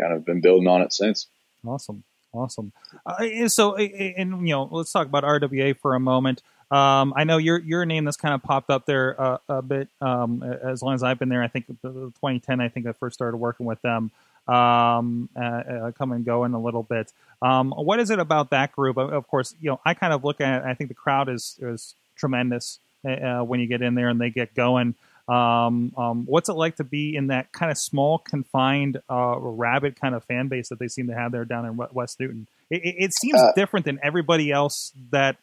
kind 0.00 0.12
of 0.12 0.24
been 0.24 0.40
building 0.40 0.68
on 0.68 0.82
it 0.82 0.92
since. 0.92 1.26
Awesome. 1.64 2.04
Awesome. 2.32 2.72
Uh, 3.06 3.48
so, 3.48 3.76
and 3.76 4.46
you 4.46 4.54
know, 4.54 4.68
let's 4.70 4.92
talk 4.92 5.06
about 5.06 5.24
RWA 5.24 5.78
for 5.78 5.94
a 5.94 6.00
moment. 6.00 6.42
Um, 6.70 7.14
I 7.16 7.24
know 7.24 7.38
your 7.38 7.58
your 7.58 7.86
name 7.86 8.04
that's 8.04 8.16
kind 8.16 8.34
of 8.34 8.42
popped 8.42 8.70
up 8.70 8.86
there 8.86 9.20
uh, 9.20 9.38
a 9.48 9.62
bit. 9.62 9.88
Um, 10.00 10.42
as 10.42 10.82
long 10.82 10.94
as 10.94 11.02
I've 11.02 11.18
been 11.18 11.28
there, 11.28 11.42
I 11.42 11.48
think 11.48 11.66
2010. 11.66 12.60
I 12.60 12.68
think 12.68 12.86
I 12.86 12.92
first 12.92 13.14
started 13.14 13.36
working 13.36 13.66
with 13.66 13.80
them. 13.82 14.10
Um, 14.48 15.28
uh, 15.36 15.40
uh, 15.40 15.90
come 15.92 16.12
and 16.12 16.24
go 16.24 16.44
in 16.44 16.54
a 16.54 16.60
little 16.60 16.82
bit. 16.82 17.12
Um, 17.42 17.72
what 17.72 17.98
is 17.98 18.10
it 18.10 18.18
about 18.18 18.50
that 18.50 18.72
group? 18.72 18.96
Of 18.96 19.26
course, 19.28 19.54
you 19.60 19.70
know, 19.70 19.80
I 19.84 19.94
kind 19.94 20.12
of 20.12 20.24
look 20.24 20.40
at. 20.40 20.62
it, 20.62 20.66
I 20.66 20.74
think 20.74 20.88
the 20.88 20.94
crowd 20.94 21.28
is 21.28 21.58
is 21.60 21.94
tremendous 22.16 22.78
uh, 23.04 23.10
uh, 23.10 23.44
when 23.44 23.60
you 23.60 23.66
get 23.66 23.82
in 23.82 23.94
there 23.94 24.08
and 24.08 24.20
they 24.20 24.30
get 24.30 24.54
going. 24.54 24.94
Um, 25.28 25.92
um, 25.96 26.24
what's 26.26 26.48
it 26.48 26.54
like 26.54 26.76
to 26.76 26.84
be 26.84 27.16
in 27.16 27.28
that 27.28 27.52
kind 27.52 27.70
of 27.70 27.78
small, 27.78 28.18
confined, 28.18 29.00
uh, 29.10 29.36
rabid 29.38 30.00
kind 30.00 30.14
of 30.14 30.24
fan 30.24 30.46
base 30.46 30.68
that 30.68 30.78
they 30.78 30.86
seem 30.86 31.08
to 31.08 31.14
have 31.14 31.32
there 31.32 31.44
down 31.44 31.66
in 31.66 31.76
West 31.92 32.20
Newton? 32.20 32.46
It, 32.70 32.82
it 32.84 33.12
seems 33.12 33.40
different 33.56 33.86
than 33.86 33.98
everybody 34.02 34.52
else 34.52 34.92
that 35.10 35.36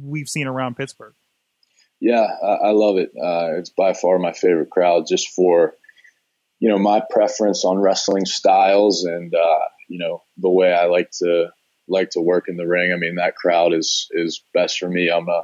we've 0.00 0.28
seen 0.28 0.46
around 0.46 0.76
Pittsburgh. 0.76 1.14
Yeah, 2.00 2.26
I, 2.42 2.68
I 2.68 2.70
love 2.72 2.98
it. 2.98 3.10
Uh, 3.10 3.58
it's 3.58 3.70
by 3.70 3.94
far 3.94 4.18
my 4.18 4.32
favorite 4.32 4.70
crowd, 4.70 5.06
just 5.08 5.28
for 5.30 5.74
you 6.58 6.68
know 6.68 6.78
my 6.78 7.02
preference 7.10 7.64
on 7.64 7.78
wrestling 7.78 8.26
styles 8.26 9.04
and 9.04 9.34
uh, 9.34 9.60
you 9.88 9.98
know 9.98 10.22
the 10.36 10.50
way 10.50 10.72
I 10.72 10.86
like 10.86 11.10
to 11.22 11.46
like 11.88 12.10
to 12.10 12.20
work 12.20 12.48
in 12.48 12.56
the 12.56 12.66
ring. 12.66 12.92
I 12.92 12.96
mean, 12.96 13.16
that 13.16 13.36
crowd 13.36 13.72
is 13.72 14.08
is 14.10 14.42
best 14.52 14.78
for 14.78 14.88
me. 14.88 15.10
I'm 15.10 15.28
a 15.28 15.42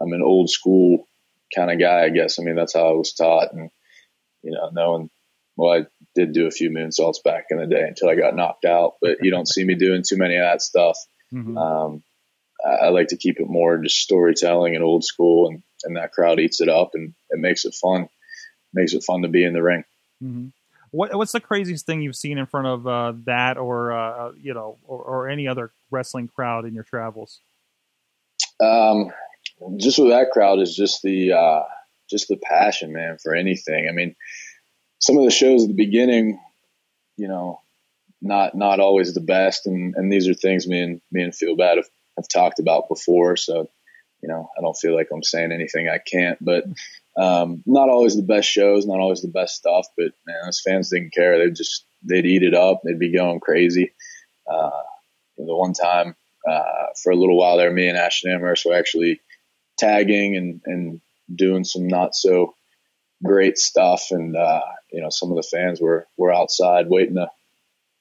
I'm 0.00 0.12
an 0.12 0.22
old 0.22 0.50
school 0.50 1.06
kind 1.54 1.70
of 1.70 1.78
guy, 1.78 2.04
I 2.04 2.08
guess. 2.10 2.38
I 2.38 2.42
mean, 2.42 2.56
that's 2.56 2.74
how 2.74 2.88
I 2.88 2.92
was 2.92 3.12
taught. 3.12 3.52
And, 3.52 3.70
you 4.42 4.52
know, 4.52 4.70
knowing, 4.72 5.10
well, 5.56 5.78
I 5.78 5.86
did 6.14 6.32
do 6.32 6.46
a 6.46 6.50
few 6.50 6.70
moonsaults 6.70 7.22
back 7.22 7.46
in 7.50 7.58
the 7.58 7.66
day 7.66 7.82
until 7.82 8.08
I 8.08 8.14
got 8.14 8.36
knocked 8.36 8.64
out, 8.64 8.94
but 9.00 9.18
you 9.20 9.30
don't 9.30 9.48
see 9.48 9.64
me 9.64 9.74
doing 9.74 10.02
too 10.08 10.16
many 10.16 10.36
of 10.36 10.42
that 10.42 10.62
stuff. 10.62 10.96
Mm-hmm. 11.32 11.58
Um, 11.58 12.02
I, 12.64 12.86
I, 12.86 12.88
like 12.88 13.08
to 13.08 13.16
keep 13.16 13.40
it 13.40 13.48
more 13.48 13.78
just 13.78 13.96
storytelling 13.96 14.74
and 14.74 14.84
old 14.84 15.04
school, 15.04 15.48
and, 15.48 15.62
and 15.84 15.96
that 15.96 16.12
crowd 16.12 16.40
eats 16.40 16.60
it 16.60 16.68
up 16.68 16.90
and 16.94 17.14
it 17.30 17.38
makes 17.38 17.64
it 17.64 17.74
fun. 17.74 18.02
It 18.02 18.08
makes 18.72 18.92
it 18.92 19.04
fun 19.04 19.22
to 19.22 19.28
be 19.28 19.44
in 19.44 19.52
the 19.52 19.62
ring. 19.62 19.84
Mm-hmm. 20.22 20.48
What, 20.92 21.14
what's 21.14 21.32
the 21.32 21.40
craziest 21.40 21.86
thing 21.86 22.02
you've 22.02 22.16
seen 22.16 22.38
in 22.38 22.46
front 22.46 22.66
of 22.66 22.86
uh, 22.86 23.12
that, 23.24 23.58
or 23.58 23.92
uh, 23.92 24.32
you 24.40 24.54
know, 24.54 24.78
or, 24.84 24.98
or, 24.98 25.28
any 25.28 25.46
other 25.46 25.72
wrestling 25.90 26.26
crowd 26.26 26.64
in 26.64 26.74
your 26.74 26.82
travels? 26.82 27.40
Um, 28.60 29.10
just 29.76 29.98
with 29.98 30.08
that 30.08 30.30
crowd 30.32 30.58
is 30.58 30.74
just 30.74 31.02
the 31.02 31.32
uh, 31.32 31.62
just 32.08 32.26
the 32.28 32.36
passion, 32.36 32.92
man, 32.92 33.18
for 33.22 33.36
anything. 33.36 33.88
I 33.88 33.92
mean, 33.92 34.16
some 34.98 35.16
of 35.16 35.24
the 35.24 35.30
shows 35.30 35.62
at 35.62 35.68
the 35.68 35.74
beginning, 35.74 36.40
you 37.16 37.28
know, 37.28 37.60
not 38.20 38.56
not 38.56 38.80
always 38.80 39.14
the 39.14 39.20
best, 39.20 39.66
and 39.66 39.94
and 39.94 40.12
these 40.12 40.28
are 40.28 40.34
things 40.34 40.66
me 40.66 40.80
and 40.80 41.00
me 41.12 41.22
and 41.22 41.34
Feel 41.34 41.56
Bad 41.56 41.76
have, 41.76 41.88
have 42.20 42.28
talked 42.28 42.58
about 42.58 42.88
before. 42.88 43.36
So, 43.36 43.68
you 44.22 44.28
know, 44.28 44.48
I 44.56 44.60
don't 44.60 44.76
feel 44.76 44.94
like 44.94 45.08
I'm 45.12 45.22
saying 45.22 45.52
anything 45.52 45.88
I 45.88 45.98
can't, 45.98 46.38
but 46.44 46.64
um, 47.16 47.62
not 47.66 47.88
always 47.88 48.16
the 48.16 48.22
best 48.22 48.48
shows, 48.48 48.86
not 48.86 49.00
always 49.00 49.22
the 49.22 49.28
best 49.28 49.56
stuff. 49.56 49.86
But 49.96 50.12
man, 50.26 50.36
those 50.44 50.60
fans 50.60 50.90
didn't 50.90 51.14
care. 51.14 51.38
They 51.38 51.50
just 51.50 51.84
they'd 52.02 52.26
eat 52.26 52.42
it 52.42 52.54
up. 52.54 52.82
They'd 52.84 52.98
be 52.98 53.12
going 53.12 53.40
crazy. 53.40 53.92
Uh, 54.50 54.70
the 55.36 55.54
one 55.54 55.72
time 55.72 56.14
uh, 56.48 56.86
for 57.02 57.12
a 57.12 57.16
little 57.16 57.38
while 57.38 57.56
there, 57.56 57.70
me 57.70 57.88
and 57.88 57.98
Ashton 57.98 58.32
Amherst 58.32 58.64
were 58.66 58.74
actually 58.74 59.20
tagging 59.78 60.36
and, 60.36 60.60
and 60.66 61.00
doing 61.34 61.64
some 61.64 61.86
not 61.86 62.14
so 62.14 62.54
great 63.22 63.58
stuff. 63.58 64.08
And, 64.10 64.36
uh, 64.36 64.62
you 64.92 65.00
know, 65.00 65.10
some 65.10 65.30
of 65.30 65.36
the 65.36 65.42
fans 65.42 65.80
were, 65.80 66.06
were 66.16 66.32
outside 66.32 66.88
waiting 66.88 67.14
to, 67.14 67.30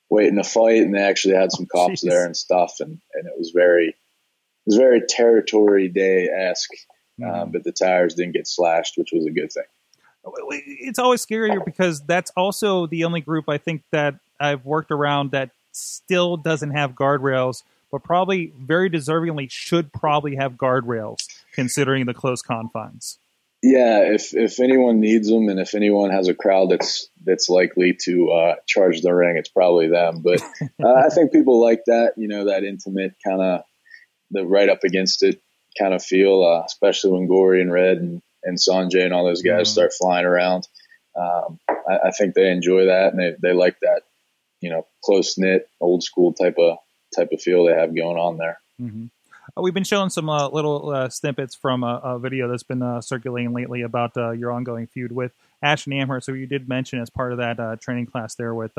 waiting 0.09 0.35
to 0.35 0.43
fight. 0.43 0.81
And 0.81 0.93
they 0.93 1.01
actually 1.01 1.35
had 1.35 1.51
some 1.51 1.67
oh, 1.73 1.87
cops 1.87 2.01
there 2.01 2.25
and 2.25 2.35
stuff. 2.35 2.75
And, 2.79 2.99
and 3.13 3.27
it 3.27 3.37
was 3.37 3.51
very, 3.51 3.95
was 4.69 4.77
very 4.77 5.01
territory 5.07 5.87
day 5.87 6.27
esque. 6.27 6.71
Uh, 7.21 7.25
mm-hmm. 7.25 7.51
But 7.51 7.63
the 7.65 7.73
tires 7.73 8.13
didn't 8.13 8.33
get 8.33 8.47
slashed, 8.47 8.93
which 8.97 9.09
was 9.11 9.25
a 9.25 9.31
good 9.31 9.51
thing. 9.51 9.63
It's 10.51 10.99
always 10.99 11.25
scarier 11.25 11.63
because 11.63 12.01
that's 12.05 12.31
also 12.31 12.87
the 12.87 13.03
only 13.03 13.21
group 13.21 13.49
I 13.49 13.57
think 13.57 13.83
that 13.91 14.15
I've 14.39 14.65
worked 14.65 14.91
around 14.91 15.31
that 15.31 15.51
still 15.71 16.37
doesn't 16.37 16.71
have 16.71 16.91
guardrails 16.91 17.63
but 17.91 18.03
probably 18.03 18.53
very 18.57 18.89
deservingly 18.89 19.49
should 19.49 19.91
probably 19.91 20.35
have 20.35 20.53
guardrails 20.53 21.27
considering 21.53 22.05
the 22.05 22.13
close 22.13 22.41
confines. 22.41 23.17
Yeah, 23.61 24.13
if 24.13 24.33
if 24.33 24.61
anyone 24.61 25.01
needs 25.01 25.27
them, 25.27 25.49
and 25.49 25.59
if 25.59 25.75
anyone 25.75 26.11
has 26.11 26.29
a 26.29 26.33
crowd 26.33 26.69
that's 26.69 27.09
that's 27.25 27.49
likely 27.49 27.97
to 28.03 28.31
uh, 28.31 28.55
charge 28.67 29.01
the 29.01 29.13
ring, 29.13 29.35
it's 29.35 29.49
probably 29.49 29.89
them. 29.89 30.21
But 30.21 30.41
uh, 30.83 30.93
I 30.93 31.09
think 31.09 31.33
people 31.33 31.59
like 31.59 31.83
that, 31.87 32.13
you 32.15 32.29
know, 32.29 32.45
that 32.45 32.63
intimate 32.63 33.15
kind 33.25 33.41
of 33.41 33.63
the 34.31 34.45
right 34.45 34.69
up 34.69 34.83
against 34.83 35.23
it 35.23 35.41
kind 35.77 35.93
of 35.93 36.03
feel, 36.03 36.43
uh, 36.43 36.63
especially 36.65 37.11
when 37.11 37.27
Gory 37.27 37.61
and 37.61 37.71
Red 37.71 37.97
and, 37.97 38.21
and 38.43 38.57
Sanjay 38.57 39.03
and 39.03 39.13
all 39.13 39.25
those 39.25 39.41
guys 39.41 39.67
mm-hmm. 39.67 39.73
start 39.73 39.93
flying 39.93 40.25
around. 40.25 40.67
Um, 41.15 41.59
I, 41.69 42.07
I, 42.07 42.11
think 42.11 42.33
they 42.33 42.49
enjoy 42.49 42.85
that 42.85 43.13
and 43.13 43.19
they, 43.19 43.35
they 43.41 43.53
like 43.53 43.79
that, 43.81 44.03
you 44.61 44.69
know, 44.69 44.85
close 45.03 45.37
knit, 45.37 45.67
old 45.81 46.03
school 46.03 46.33
type 46.33 46.57
of 46.57 46.77
type 47.15 47.29
of 47.31 47.41
feel 47.41 47.65
they 47.65 47.73
have 47.73 47.95
going 47.95 48.17
on 48.17 48.37
there. 48.37 48.59
Mm-hmm. 48.79 49.05
Uh, 49.57 49.61
we've 49.61 49.73
been 49.73 49.83
showing 49.83 50.09
some 50.09 50.29
uh, 50.29 50.47
little 50.49 50.91
uh, 50.91 51.09
snippets 51.09 51.55
from 51.55 51.83
a, 51.83 51.99
a, 52.03 52.19
video 52.19 52.47
that's 52.47 52.63
been 52.63 52.81
uh, 52.81 53.01
circulating 53.01 53.53
lately 53.53 53.81
about 53.81 54.15
uh, 54.15 54.31
your 54.31 54.51
ongoing 54.51 54.87
feud 54.87 55.11
with 55.11 55.31
Ashton 55.61 55.93
Amherst. 55.93 56.25
So 56.25 56.33
you 56.33 56.45
did 56.45 56.69
mention 56.69 57.01
as 57.01 57.09
part 57.09 57.31
of 57.31 57.39
that 57.39 57.59
uh, 57.59 57.75
training 57.77 58.05
class 58.05 58.35
there 58.35 58.53
with 58.53 58.77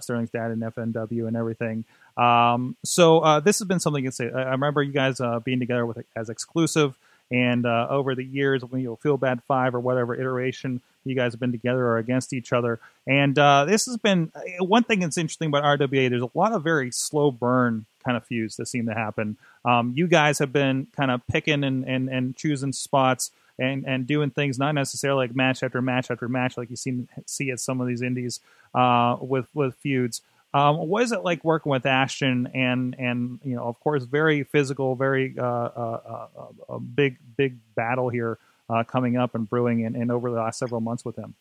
Sterling's 0.00 0.30
dad 0.30 0.50
and 0.50 0.62
FNW 0.62 1.28
and 1.28 1.36
everything. 1.36 1.84
Um, 2.16 2.76
so 2.84 3.40
this 3.40 3.58
has 3.58 3.68
been 3.68 3.80
something 3.80 4.04
you 4.04 4.10
say. 4.10 4.30
I 4.30 4.50
remember 4.50 4.82
you 4.82 4.92
guys 4.92 5.20
being 5.44 5.60
together 5.60 5.86
with 5.86 6.04
as 6.14 6.28
exclusive, 6.28 6.96
and 7.30 7.66
over 7.66 8.14
the 8.14 8.24
years, 8.24 8.64
when 8.64 8.80
you 8.80 8.96
Feel 9.02 9.16
Bad 9.16 9.42
Five 9.44 9.74
or 9.74 9.80
whatever 9.80 10.14
iteration 10.14 10.80
you 11.06 11.14
guys 11.14 11.32
have 11.32 11.40
been 11.40 11.52
together 11.52 11.84
or 11.84 11.98
against 11.98 12.32
each 12.32 12.52
other. 12.52 12.80
And 13.06 13.38
uh, 13.38 13.64
this 13.64 13.86
has 13.86 13.96
been 13.96 14.32
one 14.58 14.82
thing 14.82 15.00
that's 15.00 15.16
interesting 15.16 15.48
about 15.48 15.64
RWA. 15.78 16.10
There's 16.10 16.22
a 16.22 16.30
lot 16.34 16.52
of 16.52 16.62
very 16.62 16.90
slow 16.90 17.30
burn 17.30 17.86
kind 18.04 18.16
of 18.16 18.24
feuds 18.24 18.56
that 18.56 18.66
seem 18.66 18.86
to 18.86 18.94
happen. 18.94 19.36
Um, 19.64 19.92
you 19.96 20.06
guys 20.06 20.38
have 20.38 20.52
been 20.52 20.88
kind 20.96 21.10
of 21.10 21.26
picking 21.28 21.64
and, 21.64 21.84
and, 21.84 22.08
and 22.08 22.36
choosing 22.36 22.72
spots 22.72 23.30
and, 23.58 23.84
and 23.86 24.06
doing 24.06 24.30
things 24.30 24.58
not 24.58 24.74
necessarily 24.74 25.26
like 25.26 25.36
match 25.36 25.62
after 25.62 25.80
match 25.80 26.10
after 26.10 26.28
match 26.28 26.56
like 26.56 26.70
you 26.70 26.76
see 26.76 27.06
see 27.26 27.50
at 27.50 27.60
some 27.60 27.80
of 27.80 27.86
these 27.86 28.02
indies 28.02 28.40
uh, 28.74 29.16
with 29.20 29.48
with 29.54 29.74
feuds. 29.76 30.22
Um, 30.54 30.88
what 30.88 31.02
is 31.02 31.12
it 31.12 31.22
like 31.22 31.44
working 31.44 31.70
with 31.70 31.86
Ashton 31.86 32.48
and 32.54 32.94
and 32.98 33.40
you 33.44 33.56
know 33.56 33.64
of 33.64 33.78
course 33.80 34.04
very 34.04 34.44
physical, 34.44 34.94
very 34.94 35.34
uh, 35.38 35.42
uh, 35.42 36.28
uh 36.36 36.74
a 36.74 36.80
big 36.80 37.18
big 37.36 37.58
battle 37.74 38.08
here 38.08 38.38
uh, 38.68 38.84
coming 38.84 39.16
up 39.16 39.34
and 39.34 39.48
brewing 39.48 39.84
and, 39.84 39.96
and 39.96 40.10
over 40.10 40.30
the 40.30 40.36
last 40.36 40.58
several 40.58 40.80
months 40.80 41.04
with 41.04 41.16
him. 41.16 41.34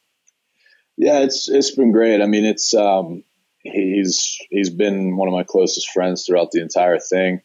Yeah, 0.97 1.19
it's 1.19 1.49
it's 1.49 1.75
been 1.75 1.91
great. 1.91 2.21
I 2.21 2.25
mean, 2.25 2.45
it's 2.45 2.73
um, 2.73 3.23
he's 3.59 4.37
he's 4.49 4.69
been 4.69 5.17
one 5.17 5.27
of 5.27 5.33
my 5.33 5.43
closest 5.43 5.89
friends 5.91 6.25
throughout 6.25 6.51
the 6.51 6.61
entire 6.61 6.99
thing. 6.99 7.41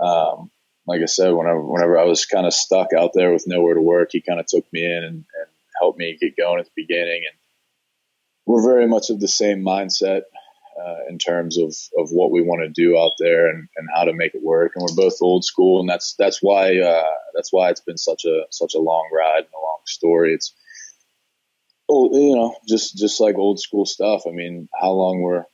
Um, 0.00 0.50
like 0.90 1.02
I 1.02 1.06
said, 1.06 1.30
whenever 1.30 1.62
whenever 1.62 1.96
I 1.96 2.04
was 2.04 2.24
kind 2.24 2.46
of 2.46 2.52
stuck 2.52 2.88
out 2.92 3.12
there 3.14 3.32
with 3.32 3.46
nowhere 3.46 3.74
to 3.74 3.80
work, 3.80 4.08
he 4.10 4.20
kind 4.20 4.40
of 4.40 4.46
took 4.46 4.64
me 4.72 4.84
in 4.84 5.04
and, 5.04 5.14
and 5.14 5.48
helped 5.80 6.00
me 6.00 6.18
get 6.20 6.36
going 6.36 6.58
at 6.58 6.64
the 6.64 6.72
beginning. 6.74 7.22
And 7.30 7.38
we're 8.44 8.64
very 8.64 8.88
much 8.88 9.08
of 9.08 9.20
the 9.20 9.28
same 9.28 9.62
mindset 9.64 10.22
uh, 10.80 10.96
in 11.08 11.18
terms 11.18 11.58
of, 11.58 11.76
of 11.96 12.10
what 12.10 12.32
we 12.32 12.42
want 12.42 12.62
to 12.62 12.68
do 12.68 12.98
out 12.98 13.12
there 13.20 13.48
and, 13.50 13.68
and 13.76 13.88
how 13.94 14.02
to 14.02 14.12
make 14.12 14.34
it 14.34 14.42
work. 14.42 14.72
And 14.74 14.82
we're 14.82 15.04
both 15.04 15.18
old 15.20 15.44
school, 15.44 15.78
and 15.78 15.88
that's 15.88 16.16
that's 16.18 16.42
why 16.42 16.80
uh, 16.80 17.14
that's 17.36 17.52
why 17.52 17.70
it's 17.70 17.82
been 17.82 17.98
such 17.98 18.24
a 18.24 18.42
such 18.50 18.74
a 18.74 18.80
long 18.80 19.08
ride 19.16 19.44
and 19.44 19.54
a 19.54 19.62
long 19.62 19.82
story. 19.86 20.34
It's 20.34 20.52
oh, 21.88 22.10
you 22.12 22.34
know, 22.34 22.56
just 22.68 22.96
just 22.96 23.20
like 23.20 23.36
old 23.36 23.60
school 23.60 23.86
stuff. 23.86 24.22
I 24.26 24.32
mean, 24.32 24.68
how 24.74 24.90
long 24.90 25.22
were 25.22 25.46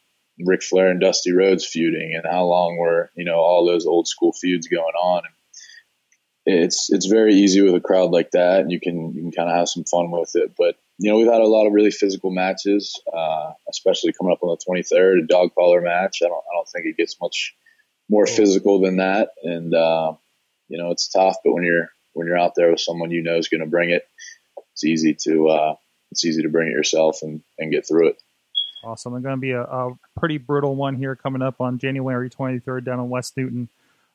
Ric 0.45 0.63
Flair 0.63 0.89
and 0.91 1.01
Dusty 1.01 1.33
Rhodes 1.33 1.67
feuding, 1.67 2.15
and 2.15 2.25
how 2.31 2.45
long 2.45 2.77
were 2.79 3.11
you 3.17 3.25
know 3.25 3.39
all 3.39 3.67
those 3.67 3.87
old 3.87 4.09
school 4.09 4.33
feuds 4.33 4.69
going 4.69 4.83
on? 4.83 5.23
And 6.47 6.59
it's 6.59 6.91
it's 6.91 7.07
very 7.07 7.35
easy 7.35 7.63
with 7.63 7.75
a 7.75 7.81
crowd 7.81 8.11
like 8.11 8.31
that, 8.33 8.61
and 8.61 8.71
you 8.71 8.81
can 8.81 9.13
you 9.15 9.23
can 9.23 9.33
kind 9.33 9.51
of 9.51 9.57
have 9.57 9.69
some 9.69 9.85
fun 9.85 10.11
with 10.11 10.33
it. 10.35 10.53
But 10.57 10.77
you 10.99 11.11
know, 11.11 11.19
we've 11.19 11.31
had 11.31 11.41
a 11.41 11.47
lot 11.47 11.67
of 11.67 11.73
really 11.73 11.91
physical 11.91 12.31
matches, 12.31 13.01
uh, 13.13 13.53
especially 13.69 14.13
coming 14.13 14.33
up 14.33 14.43
on 14.43 14.57
the 14.57 14.83
23rd, 14.83 15.25
a 15.25 15.27
dog 15.27 15.51
collar 15.55 15.81
match. 15.81 16.21
I 16.23 16.29
don't 16.29 16.45
I 16.51 16.55
don't 16.55 16.69
think 16.69 16.87
it 16.87 16.97
gets 16.97 17.21
much 17.21 17.55
more 18.09 18.27
physical 18.27 18.81
than 18.81 18.99
that, 18.99 19.31
and 19.43 19.75
uh, 19.75 20.15
you 20.69 20.79
know, 20.79 20.91
it's 20.91 21.09
tough. 21.09 21.37
But 21.45 21.53
when 21.53 21.65
you're 21.65 21.91
when 22.13 22.27
you're 22.27 22.39
out 22.39 22.53
there 22.57 22.71
with 22.71 22.81
someone 22.81 23.11
you 23.11 23.23
know 23.23 23.37
is 23.37 23.49
going 23.49 23.61
to 23.61 23.67
bring 23.67 23.91
it, 23.91 24.03
it's 24.73 24.85
easy 24.85 25.15
to 25.25 25.49
uh, 25.49 25.75
it's 26.11 26.25
easy 26.25 26.43
to 26.43 26.49
bring 26.49 26.69
it 26.69 26.73
yourself 26.73 27.19
and, 27.23 27.43
and 27.59 27.73
get 27.73 27.87
through 27.87 28.09
it. 28.09 28.23
Awesome. 28.87 29.15
There's 29.15 29.25
going 29.25 29.37
to 29.37 29.41
be 29.41 29.51
a, 29.51 29.63
a, 29.63 29.99
pretty 30.17 30.39
brutal 30.39 30.77
one 30.77 30.95
here 30.95 31.17
coming 31.17 31.43
up 31.43 31.61
on 31.61 31.79
January 31.79 32.31
23rd 32.31 32.85
down 32.85 33.01
in 33.01 33.09
West 33.09 33.37
Newton. 33.37 33.69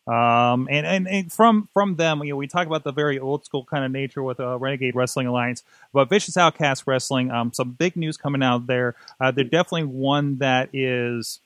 Um, 0.07 0.69
and, 0.71 0.87
and, 0.87 1.07
and, 1.09 1.31
from 1.31 1.67
from 1.73 1.97
them, 1.97 2.23
you 2.23 2.31
know, 2.31 2.37
we 2.37 2.47
talk 2.47 2.67
about 2.67 2.85
the 2.85 2.93
very 2.93 3.19
old 3.19 3.45
school 3.45 3.65
kind 3.65 3.83
of 3.83 3.91
nature 3.91 4.23
with 4.23 4.39
uh, 4.39 4.57
Renegade 4.57 4.95
Wrestling 4.95 5.27
Alliance, 5.27 5.63
but 5.93 6.09
Vicious 6.09 6.37
Outcast 6.37 6.85
Wrestling, 6.87 7.29
um, 7.31 7.51
some 7.53 7.71
big 7.71 7.95
news 7.95 8.17
coming 8.17 8.41
out 8.41 8.65
there. 8.65 8.95
Uh, 9.19 9.29
they're 9.29 9.43
definitely 9.43 9.83
one 9.83 10.37
that 10.37 10.69
is, 10.73 11.39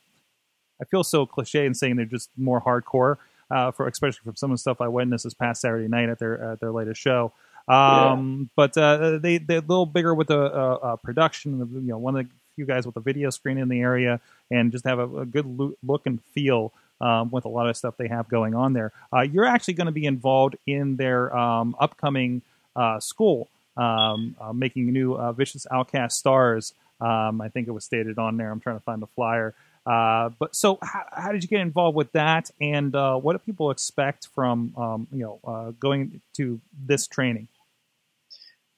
I 0.79 0.85
feel 0.85 1.03
so 1.03 1.25
cliche 1.25 1.65
in 1.65 1.73
saying 1.73 1.95
they're 1.95 2.05
just 2.05 2.29
more 2.37 2.61
hardcore, 2.61 3.17
uh, 3.49 3.71
for 3.71 3.87
especially 3.87 4.21
from 4.23 4.35
some 4.35 4.51
of 4.51 4.55
the 4.55 4.59
stuff 4.59 4.79
I 4.79 4.87
witnessed 4.87 5.23
this 5.23 5.33
past 5.33 5.61
Saturday 5.61 5.87
night 5.87 6.09
at 6.09 6.19
their 6.19 6.51
at 6.51 6.59
their 6.59 6.71
latest 6.71 7.01
show. 7.01 7.33
Um, 7.67 8.39
yeah. 8.39 8.47
But 8.55 8.77
uh, 8.77 9.17
they 9.17 9.39
they're 9.39 9.57
a 9.57 9.61
little 9.61 9.87
bigger 9.87 10.13
with 10.13 10.27
the 10.27 10.39
uh, 10.39 10.79
uh, 10.81 10.95
production. 10.97 11.57
You 11.73 11.81
know, 11.81 11.97
one 11.97 12.15
of 12.15 12.25
the 12.25 12.31
few 12.55 12.65
guys 12.65 12.85
with 12.85 12.95
a 12.97 13.01
video 13.01 13.29
screen 13.29 13.57
in 13.57 13.69
the 13.69 13.79
area, 13.79 14.19
and 14.51 14.71
just 14.71 14.85
have 14.85 14.99
a, 14.99 15.19
a 15.19 15.25
good 15.25 15.45
look 15.83 16.05
and 16.05 16.21
feel 16.33 16.73
um, 17.01 17.29
with 17.31 17.45
a 17.45 17.49
lot 17.49 17.69
of 17.69 17.75
stuff 17.75 17.95
they 17.97 18.07
have 18.07 18.27
going 18.29 18.55
on 18.55 18.73
there. 18.73 18.91
Uh, 19.13 19.21
you're 19.21 19.45
actually 19.45 19.73
going 19.73 19.85
to 19.85 19.91
be 19.91 20.05
involved 20.05 20.55
in 20.65 20.95
their 20.95 21.35
um, 21.35 21.75
upcoming 21.79 22.41
uh, 22.75 22.99
school, 22.99 23.49
um, 23.77 24.35
uh, 24.39 24.53
making 24.53 24.91
new 24.91 25.17
Vicious 25.33 25.67
Outcast 25.71 26.17
Stars. 26.17 26.73
Um, 27.01 27.41
I 27.41 27.49
think 27.49 27.67
it 27.67 27.71
was 27.71 27.83
stated 27.83 28.17
on 28.17 28.37
there. 28.37 28.51
I'm 28.51 28.59
trying 28.59 28.77
to 28.77 28.83
find 28.83 29.01
the 29.01 29.07
flyer. 29.07 29.53
Uh, 29.85 30.29
but 30.39 30.55
so, 30.55 30.79
how, 30.81 31.05
how, 31.11 31.31
did 31.31 31.43
you 31.43 31.49
get 31.49 31.59
involved 31.59 31.95
with 31.95 32.11
that, 32.13 32.49
and 32.59 32.95
uh, 32.95 33.15
what 33.17 33.33
do 33.33 33.39
people 33.39 33.69
expect 33.69 34.27
from 34.33 34.73
um, 34.75 35.07
you 35.11 35.19
know 35.19 35.39
uh, 35.45 35.71
going 35.79 36.21
to 36.33 36.59
this 36.87 37.05
training? 37.05 37.47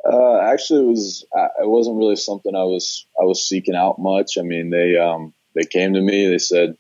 Uh, 0.10 0.40
actually, 0.40 0.86
it 0.86 0.88
was 0.88 1.26
it 1.36 1.68
wasn't 1.68 1.98
really 1.98 2.16
something 2.16 2.56
I 2.56 2.64
was 2.64 3.06
I 3.20 3.26
was 3.26 3.48
seeking 3.48 3.76
out 3.76 4.00
much. 4.00 4.38
I 4.38 4.42
mean, 4.42 4.70
they 4.70 4.98
um, 4.98 5.34
they 5.54 5.66
came 5.66 5.94
to 5.94 6.02
me. 6.02 6.28
They 6.28 6.38
said, 6.38 6.78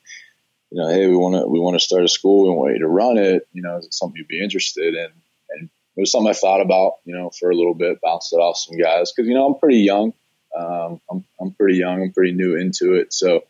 you 0.71 0.81
know, 0.81 0.87
hey, 0.87 1.07
we 1.07 1.15
want 1.17 1.35
to 1.35 1.47
we 1.47 1.59
want 1.59 1.75
to 1.75 1.83
start 1.83 2.05
a 2.05 2.07
school. 2.07 2.43
We 2.43 2.55
want 2.55 2.73
you 2.73 2.79
to 2.79 2.87
run 2.87 3.17
it. 3.17 3.47
You 3.51 3.63
know, 3.63 3.77
is 3.77 3.87
it 3.87 3.93
something 3.93 4.15
you'd 4.17 4.29
be 4.29 4.41
interested 4.41 4.93
in? 4.95 5.09
And 5.49 5.69
it 5.97 5.99
was 5.99 6.11
something 6.11 6.29
I 6.29 6.33
thought 6.33 6.61
about. 6.61 6.93
You 7.03 7.15
know, 7.15 7.29
for 7.37 7.49
a 7.49 7.55
little 7.55 7.73
bit, 7.73 7.99
bounced 8.01 8.31
it 8.31 8.37
off 8.37 8.57
some 8.57 8.77
guys 8.77 9.11
because 9.11 9.27
you 9.27 9.33
know 9.33 9.45
I'm 9.45 9.59
pretty 9.59 9.79
young. 9.79 10.13
Um, 10.57 11.01
I'm 11.11 11.25
I'm 11.41 11.51
pretty 11.51 11.77
young. 11.79 12.03
I'm 12.03 12.13
pretty 12.13 12.31
new 12.31 12.55
into 12.55 12.93
it, 12.93 13.11
so 13.13 13.43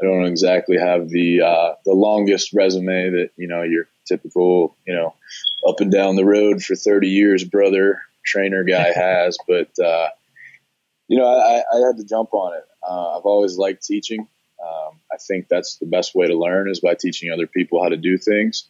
I 0.00 0.06
don't 0.06 0.24
exactly 0.24 0.78
have 0.78 1.10
the 1.10 1.42
uh, 1.42 1.74
the 1.84 1.92
longest 1.92 2.54
resume 2.54 3.10
that 3.10 3.30
you 3.36 3.48
know 3.48 3.62
your 3.64 3.86
typical 4.06 4.76
you 4.86 4.94
know 4.94 5.14
up 5.68 5.80
and 5.80 5.92
down 5.92 6.16
the 6.16 6.24
road 6.24 6.62
for 6.62 6.74
30 6.74 7.08
years 7.08 7.44
brother 7.44 8.00
trainer 8.24 8.64
guy 8.64 8.92
has. 8.94 9.38
But 9.46 9.78
uh, 9.78 10.08
you 11.08 11.18
know, 11.18 11.26
I, 11.26 11.62
I, 11.72 11.86
had 11.86 11.96
to 11.96 12.04
jump 12.04 12.32
on 12.32 12.56
it. 12.56 12.64
Uh, 12.88 13.18
I've 13.18 13.24
always 13.24 13.56
liked 13.56 13.84
teaching. 13.84 14.28
Um, 14.64 15.00
I 15.12 15.16
think 15.16 15.48
that's 15.48 15.76
the 15.76 15.86
best 15.86 16.14
way 16.14 16.26
to 16.26 16.38
learn 16.38 16.70
is 16.70 16.80
by 16.80 16.94
teaching 16.94 17.32
other 17.32 17.46
people 17.46 17.82
how 17.82 17.88
to 17.88 17.96
do 17.96 18.16
things. 18.16 18.68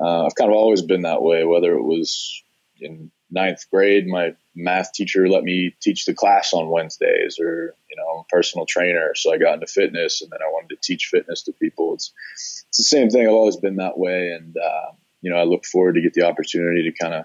Uh, 0.00 0.26
I've 0.26 0.34
kind 0.34 0.50
of 0.50 0.56
always 0.56 0.82
been 0.82 1.02
that 1.02 1.22
way, 1.22 1.44
whether 1.44 1.74
it 1.74 1.82
was 1.82 2.42
in 2.80 3.10
ninth 3.30 3.68
grade, 3.70 4.06
my 4.06 4.34
math 4.54 4.92
teacher 4.92 5.28
let 5.28 5.44
me 5.44 5.74
teach 5.80 6.04
the 6.04 6.14
class 6.14 6.52
on 6.52 6.70
Wednesdays, 6.70 7.38
or 7.38 7.74
you 7.88 7.96
know, 7.96 8.08
I'm 8.08 8.20
a 8.20 8.24
personal 8.28 8.66
trainer, 8.66 9.12
so 9.14 9.32
I 9.32 9.38
got 9.38 9.54
into 9.54 9.66
fitness, 9.66 10.22
and 10.22 10.30
then 10.30 10.40
I 10.42 10.50
wanted 10.50 10.70
to 10.70 10.80
teach 10.82 11.06
fitness 11.06 11.42
to 11.42 11.52
people. 11.52 11.94
It's 11.94 12.12
it's 12.68 12.78
the 12.78 12.84
same 12.84 13.10
thing. 13.10 13.26
I've 13.26 13.32
always 13.32 13.56
been 13.56 13.76
that 13.76 13.98
way, 13.98 14.32
and 14.32 14.56
uh, 14.56 14.92
you 15.22 15.30
know, 15.30 15.36
I 15.36 15.44
look 15.44 15.64
forward 15.64 15.94
to 15.94 16.00
get 16.00 16.14
the 16.14 16.26
opportunity 16.26 16.90
to 16.90 16.92
kind 16.92 17.14
of 17.14 17.24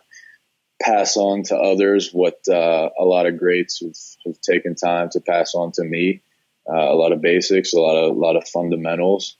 pass 0.81 1.17
on 1.17 1.43
to 1.43 1.55
others 1.55 2.11
what 2.11 2.39
uh, 2.49 2.89
a 2.99 3.05
lot 3.05 3.25
of 3.25 3.37
greats 3.37 3.79
have, 3.79 3.95
have, 4.25 4.41
taken 4.41 4.75
time 4.75 5.09
to 5.09 5.21
pass 5.21 5.55
on 5.55 5.71
to 5.73 5.83
me. 5.83 6.21
Uh, 6.67 6.91
a 6.91 6.95
lot 6.95 7.11
of 7.11 7.21
basics, 7.21 7.73
a 7.73 7.79
lot 7.79 7.95
of 7.95 8.15
a 8.15 8.19
lot 8.19 8.35
of 8.35 8.47
fundamentals. 8.47 9.37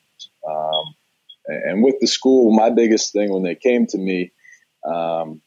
Um, 0.47 0.95
and 1.47 1.83
with 1.83 1.95
the 1.99 2.07
school, 2.07 2.55
my 2.55 2.69
biggest 2.69 3.13
thing 3.13 3.31
when 3.31 3.43
they 3.43 3.55
came 3.55 3.85
to 3.87 3.97
me 3.97 4.31
um, 4.85 5.41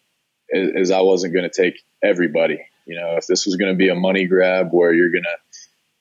is, 0.51 0.71
is, 0.75 0.91
I 0.91 1.01
wasn't 1.01 1.35
going 1.35 1.49
to 1.49 1.63
take 1.63 1.83
everybody. 2.03 2.61
You 2.87 2.97
know, 2.97 3.17
if 3.17 3.27
this 3.27 3.47
was 3.47 3.57
going 3.57 3.73
to 3.73 3.77
be 3.77 3.89
a 3.89 3.95
money 3.95 4.27
grab 4.27 4.69
where 4.71 4.93
you're 4.93 5.11
gonna 5.11 5.37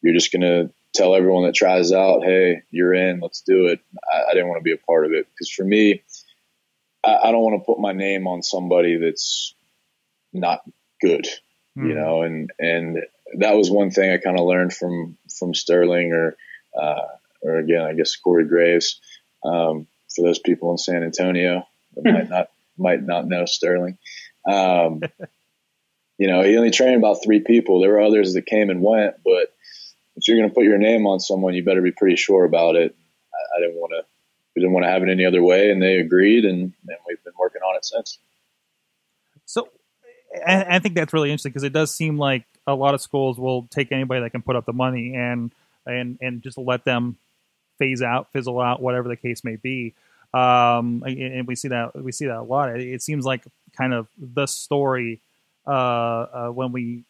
you're 0.02 0.14
just 0.14 0.32
going 0.32 0.42
to 0.42 0.72
tell 0.94 1.16
everyone 1.16 1.44
that 1.44 1.56
tries 1.56 1.92
out, 1.92 2.24
hey, 2.24 2.62
you're 2.72 2.94
in, 2.94 3.20
let's 3.20 3.42
do 3.42 3.68
it. 3.68 3.80
I, 4.12 4.32
I 4.32 4.34
didn't 4.34 4.48
want 4.48 4.60
to 4.60 4.64
be 4.64 4.74
a 4.74 4.78
part 4.78 5.06
of 5.06 5.12
it 5.12 5.28
because 5.32 5.50
for 5.50 5.64
me, 5.64 6.02
I, 7.04 7.18
I 7.26 7.32
don't 7.32 7.44
want 7.44 7.62
to 7.62 7.66
put 7.66 7.80
my 7.80 7.94
name 7.94 8.28
on 8.28 8.42
somebody 8.42 8.98
that's 8.98 9.54
not 10.34 10.62
good, 11.02 11.26
mm. 11.78 11.88
you 11.88 11.94
hmm. 11.94 12.00
know, 12.00 12.22
and, 12.22 12.52
and 12.60 12.98
that 13.38 13.56
was 13.56 13.70
one 13.70 13.92
thing 13.92 14.12
I 14.12 14.18
kind 14.18 14.40
of 14.40 14.46
learned 14.46 14.74
from, 14.74 15.18
from 15.38 15.54
Sterling 15.54 16.14
or, 16.14 16.36
uh, 16.80 17.08
or 17.42 17.58
again, 17.58 17.82
I 17.82 17.94
guess 17.94 18.16
Corey 18.16 18.46
Graves, 18.46 19.00
um, 19.44 19.88
for 20.16 20.24
those 20.24 20.40
people 20.40 20.72
in 20.72 20.78
San 20.78 21.04
Antonio 21.04 21.68
that 21.96 22.04
might 22.14 22.30
not, 22.30 22.50
might 22.78 23.04
not 23.04 23.28
know 23.28 23.46
Sterling. 23.46 23.98
Um, 24.48 25.02
you 26.18 26.28
know, 26.28 26.42
he 26.44 26.58
only 26.58 26.72
trained 26.72 26.98
about 26.98 27.24
three 27.24 27.42
people. 27.42 27.82
There 27.82 27.92
were 27.92 28.02
others 28.02 28.34
that 28.34 28.46
came 28.46 28.70
and 28.70 28.82
went, 28.82 29.16
but 29.24 29.54
if 30.16 30.28
you're 30.28 30.38
going 30.38 30.50
to 30.50 30.54
put 30.56 30.64
your 30.64 30.80
name 30.80 31.06
on 31.06 31.20
someone, 31.20 31.54
you 31.54 31.64
better 31.64 31.82
be 31.82 31.92
pretty 31.92 32.16
sure 32.16 32.44
about 32.44 32.76
it. 32.76 32.96
I, 33.34 33.58
I 33.58 33.62
didn't 33.62 33.80
want 33.80 33.92
to, 33.92 34.04
we 34.56 34.62
didn't 34.62 34.74
want 34.74 34.86
to 34.86 34.90
have 34.90 35.04
it 35.04 35.10
any 35.10 35.26
other 35.26 35.44
way, 35.44 35.70
and 35.70 35.82
they 35.82 36.00
agreed, 36.00 36.44
and, 36.44 36.74
and 36.88 36.98
we've 37.08 37.24
been 37.24 37.34
working 37.40 37.62
on 37.62 37.76
it 37.76 37.86
since. 37.86 38.18
So, 39.46 39.70
I 40.46 40.80
think 40.80 40.96
that's 40.96 41.14
really 41.14 41.30
interesting 41.32 41.52
because 41.52 41.64
it 41.64 41.74
does 41.74 41.94
seem 41.94 42.18
like 42.18 42.46
a 42.66 42.76
lot 42.76 42.94
of 42.94 43.02
schools 43.02 43.40
will 43.40 43.68
take 43.70 43.92
anybody 43.92 44.22
that 44.22 44.32
can 44.32 44.42
put 44.42 44.56
up 44.56 44.66
the 44.66 44.74
money 44.74 45.16
and 45.16 45.52
and 45.86 46.18
and 46.22 46.42
just 46.42 46.58
let 46.58 46.84
them 46.84 47.18
phase 47.80 48.02
out, 48.02 48.32
fizzle 48.34 48.60
out, 48.60 48.82
whatever 48.82 49.08
the 49.08 49.16
case 49.16 49.44
may 49.44 49.56
be. 49.56 49.94
Um, 50.34 51.04
and 51.06 51.48
we 51.48 51.56
see 51.56 51.70
that 51.70 51.96
we 51.96 52.12
see 52.12 52.28
that 52.28 52.38
a 52.38 52.44
lot. 52.44 52.78
It 52.80 53.02
seems 53.02 53.26
like 53.26 53.46
kind 53.76 53.94
of 53.94 54.08
the 54.18 54.46
story 54.46 55.22
uh, 55.66 55.70
uh, 55.70 56.48
when 56.50 56.72
we 56.72 57.04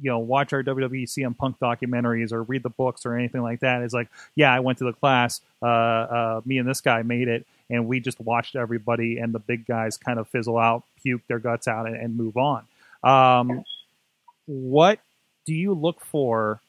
you 0.00 0.10
know 0.10 0.18
watch 0.18 0.52
our 0.52 0.62
WWE 0.62 1.04
CM 1.04 1.36
Punk 1.36 1.58
documentaries 1.58 2.32
or 2.32 2.42
read 2.42 2.62
the 2.62 2.70
books 2.70 3.04
or 3.04 3.16
anything 3.16 3.42
like 3.42 3.60
that. 3.60 3.82
It's 3.82 3.94
like, 3.94 4.08
yeah, 4.34 4.52
I 4.52 4.60
went 4.60 4.78
to 4.78 4.84
the 4.84 4.92
class. 4.92 5.40
Uh, 5.62 5.66
uh, 5.66 6.40
me 6.44 6.58
and 6.58 6.68
this 6.68 6.80
guy 6.80 7.02
made 7.02 7.28
it, 7.28 7.46
and 7.70 7.86
we 7.86 8.00
just 8.00 8.20
watched 8.20 8.56
everybody 8.56 9.18
and 9.18 9.34
the 9.34 9.38
big 9.38 9.66
guys 9.66 9.96
kind 9.96 10.18
of 10.18 10.28
fizzle 10.28 10.58
out, 10.58 10.84
puke 11.02 11.22
their 11.28 11.38
guts 11.38 11.68
out, 11.68 11.86
and, 11.86 11.96
and 11.96 12.16
move 12.16 12.36
on. 12.36 12.64
Um, 13.02 13.64
what 14.46 15.00
do 15.44 15.54
you 15.54 15.74
look 15.74 16.04
for 16.04 16.60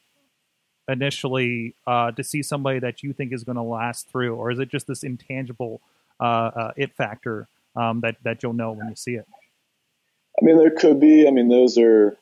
initially 0.88 1.74
uh, 1.86 2.10
to 2.12 2.24
see 2.24 2.42
somebody 2.42 2.78
that 2.80 3.02
you 3.02 3.12
think 3.12 3.32
is 3.32 3.44
going 3.44 3.56
to 3.56 3.62
last 3.62 4.08
through, 4.08 4.34
or 4.34 4.50
is 4.50 4.58
it 4.58 4.68
just 4.68 4.86
this 4.86 5.02
intangible 5.02 5.80
uh, 6.20 6.50
uh, 6.54 6.72
it 6.76 6.94
factor 6.94 7.48
um, 7.76 8.00
that 8.00 8.16
that 8.22 8.42
you'll 8.42 8.52
know 8.52 8.72
when 8.72 8.88
you 8.88 8.96
see 8.96 9.14
it? 9.14 9.26
I 10.40 10.44
mean, 10.44 10.56
there 10.56 10.70
could 10.70 11.00
be. 11.00 11.26
I 11.26 11.30
mean, 11.30 11.48
those 11.48 11.78
are 11.78 12.16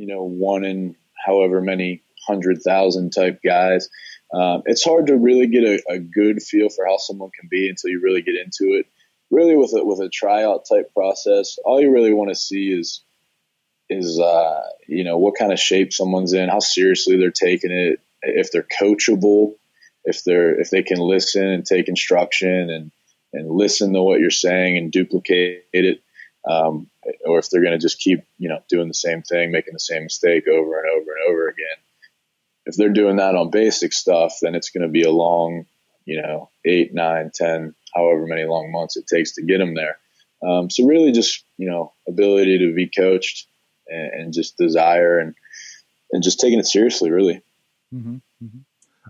you 0.00 0.06
know 0.06 0.24
one 0.24 0.64
in 0.64 0.96
however 1.26 1.60
many 1.60 2.02
hundred 2.26 2.62
thousand 2.62 3.10
type 3.10 3.40
guys. 3.44 3.88
Um, 4.32 4.62
it's 4.64 4.84
hard 4.84 5.08
to 5.08 5.16
really 5.16 5.48
get 5.48 5.64
a, 5.64 5.82
a 5.88 5.98
good 5.98 6.42
feel 6.42 6.68
for 6.68 6.86
how 6.86 6.96
someone 6.98 7.30
can 7.38 7.48
be 7.50 7.68
until 7.68 7.90
you 7.90 8.00
really 8.02 8.22
get 8.22 8.36
into 8.36 8.78
it. 8.78 8.86
Really, 9.30 9.56
with 9.56 9.72
a, 9.76 9.84
with 9.84 10.00
a 10.00 10.08
tryout 10.08 10.64
type 10.68 10.92
process, 10.94 11.58
all 11.64 11.80
you 11.80 11.92
really 11.92 12.12
want 12.12 12.30
to 12.30 12.34
see 12.34 12.68
is 12.68 13.02
is 13.88 14.18
uh, 14.18 14.62
you 14.88 15.04
know 15.04 15.18
what 15.18 15.38
kind 15.38 15.52
of 15.52 15.60
shape 15.60 15.92
someone's 15.92 16.32
in, 16.32 16.48
how 16.48 16.60
seriously 16.60 17.16
they're 17.16 17.30
taking 17.30 17.70
it, 17.70 18.00
if 18.22 18.50
they're 18.50 18.66
coachable, 18.80 19.54
if 20.04 20.24
they're 20.24 20.58
if 20.58 20.70
they 20.70 20.82
can 20.82 20.98
listen 20.98 21.46
and 21.46 21.64
take 21.64 21.88
instruction 21.88 22.70
and 22.70 22.90
and 23.32 23.50
listen 23.50 23.92
to 23.92 24.02
what 24.02 24.18
you're 24.18 24.30
saying 24.30 24.76
and 24.76 24.90
duplicate 24.90 25.64
it, 25.72 26.02
um, 26.48 26.89
or 27.24 27.38
if 27.38 27.50
they're 27.50 27.62
going 27.62 27.78
to 27.78 27.78
just 27.78 27.98
keep 27.98 28.24
you 28.38 28.48
know 28.48 28.62
doing 28.68 28.88
the 28.88 28.94
same 28.94 29.22
thing, 29.22 29.50
making 29.50 29.72
the 29.72 29.80
same 29.80 30.04
mistake 30.04 30.46
over 30.48 30.80
and 30.80 30.90
over 30.90 31.10
and 31.12 31.30
over 31.30 31.48
again. 31.48 31.76
If 32.66 32.76
they're 32.76 32.90
doing 32.90 33.16
that 33.16 33.34
on 33.34 33.50
basic 33.50 33.92
stuff, 33.92 34.36
then 34.42 34.54
it's 34.54 34.70
going 34.70 34.82
to 34.82 34.88
be 34.88 35.02
a 35.02 35.10
long, 35.10 35.66
you 36.04 36.20
know, 36.20 36.50
eight, 36.64 36.92
nine, 36.92 37.30
ten, 37.34 37.74
however 37.94 38.26
many 38.26 38.44
long 38.44 38.70
months 38.70 38.96
it 38.96 39.06
takes 39.06 39.32
to 39.32 39.42
get 39.42 39.58
them 39.58 39.74
there. 39.74 39.98
Um, 40.42 40.70
so 40.70 40.86
really, 40.86 41.12
just 41.12 41.44
you 41.56 41.70
know, 41.70 41.92
ability 42.08 42.58
to 42.58 42.74
be 42.74 42.86
coached 42.86 43.46
and, 43.88 44.12
and 44.12 44.32
just 44.32 44.56
desire 44.56 45.18
and 45.18 45.34
and 46.12 46.22
just 46.22 46.40
taking 46.40 46.58
it 46.58 46.66
seriously, 46.66 47.10
really. 47.10 47.42
Mm-hmm, 47.94 48.16
mm-hmm. 48.42 48.58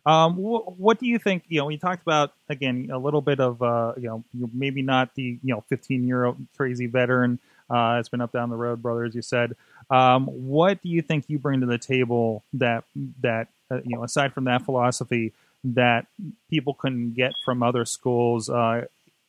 Um, 0.07 0.35
wh- 0.35 0.79
what 0.79 0.99
do 0.99 1.07
you 1.07 1.19
think? 1.19 1.45
You 1.49 1.61
know, 1.61 1.67
we 1.67 1.77
talked 1.77 2.03
about 2.03 2.33
again 2.49 2.91
a 2.93 2.99
little 2.99 3.21
bit 3.21 3.41
of 3.41 3.63
uh, 3.63 3.95
you 3.97 4.09
know 4.09 4.25
maybe 4.53 4.83
not 4.83 5.15
the 5.15 5.39
you 5.43 5.55
know 5.55 5.65
15 5.69 6.07
year 6.07 6.25
old 6.25 6.39
crazy 6.57 6.87
veteran. 6.87 7.39
Uh, 7.71 7.99
it's 8.01 8.09
been 8.09 8.21
up 8.21 8.33
down 8.33 8.51
the 8.51 8.57
road, 8.57 8.83
brother, 8.83 9.05
as 9.05 9.15
you 9.15 9.23
said. 9.23 9.55
Um, 9.91 10.27
what 10.27 10.83
do 10.83 10.89
you 10.89 11.03
think 11.03 11.25
you 11.29 11.39
bring 11.39 11.61
to 11.61 11.67
the 11.67 11.79
table 11.79 12.45
that 12.55 12.85
that 13.23 13.49
uh, 13.71 13.81
you 13.85 13.97
know 13.97 14.05
aside 14.05 14.33
from 14.33 14.45
that 14.45 14.65
philosophy 14.65 15.33
that 15.63 16.07
people 16.49 16.75
can 16.75 17.13
get 17.13 17.33
from 17.45 17.63
other 17.63 17.85
schools 17.85 18.49
uh, 18.49 18.87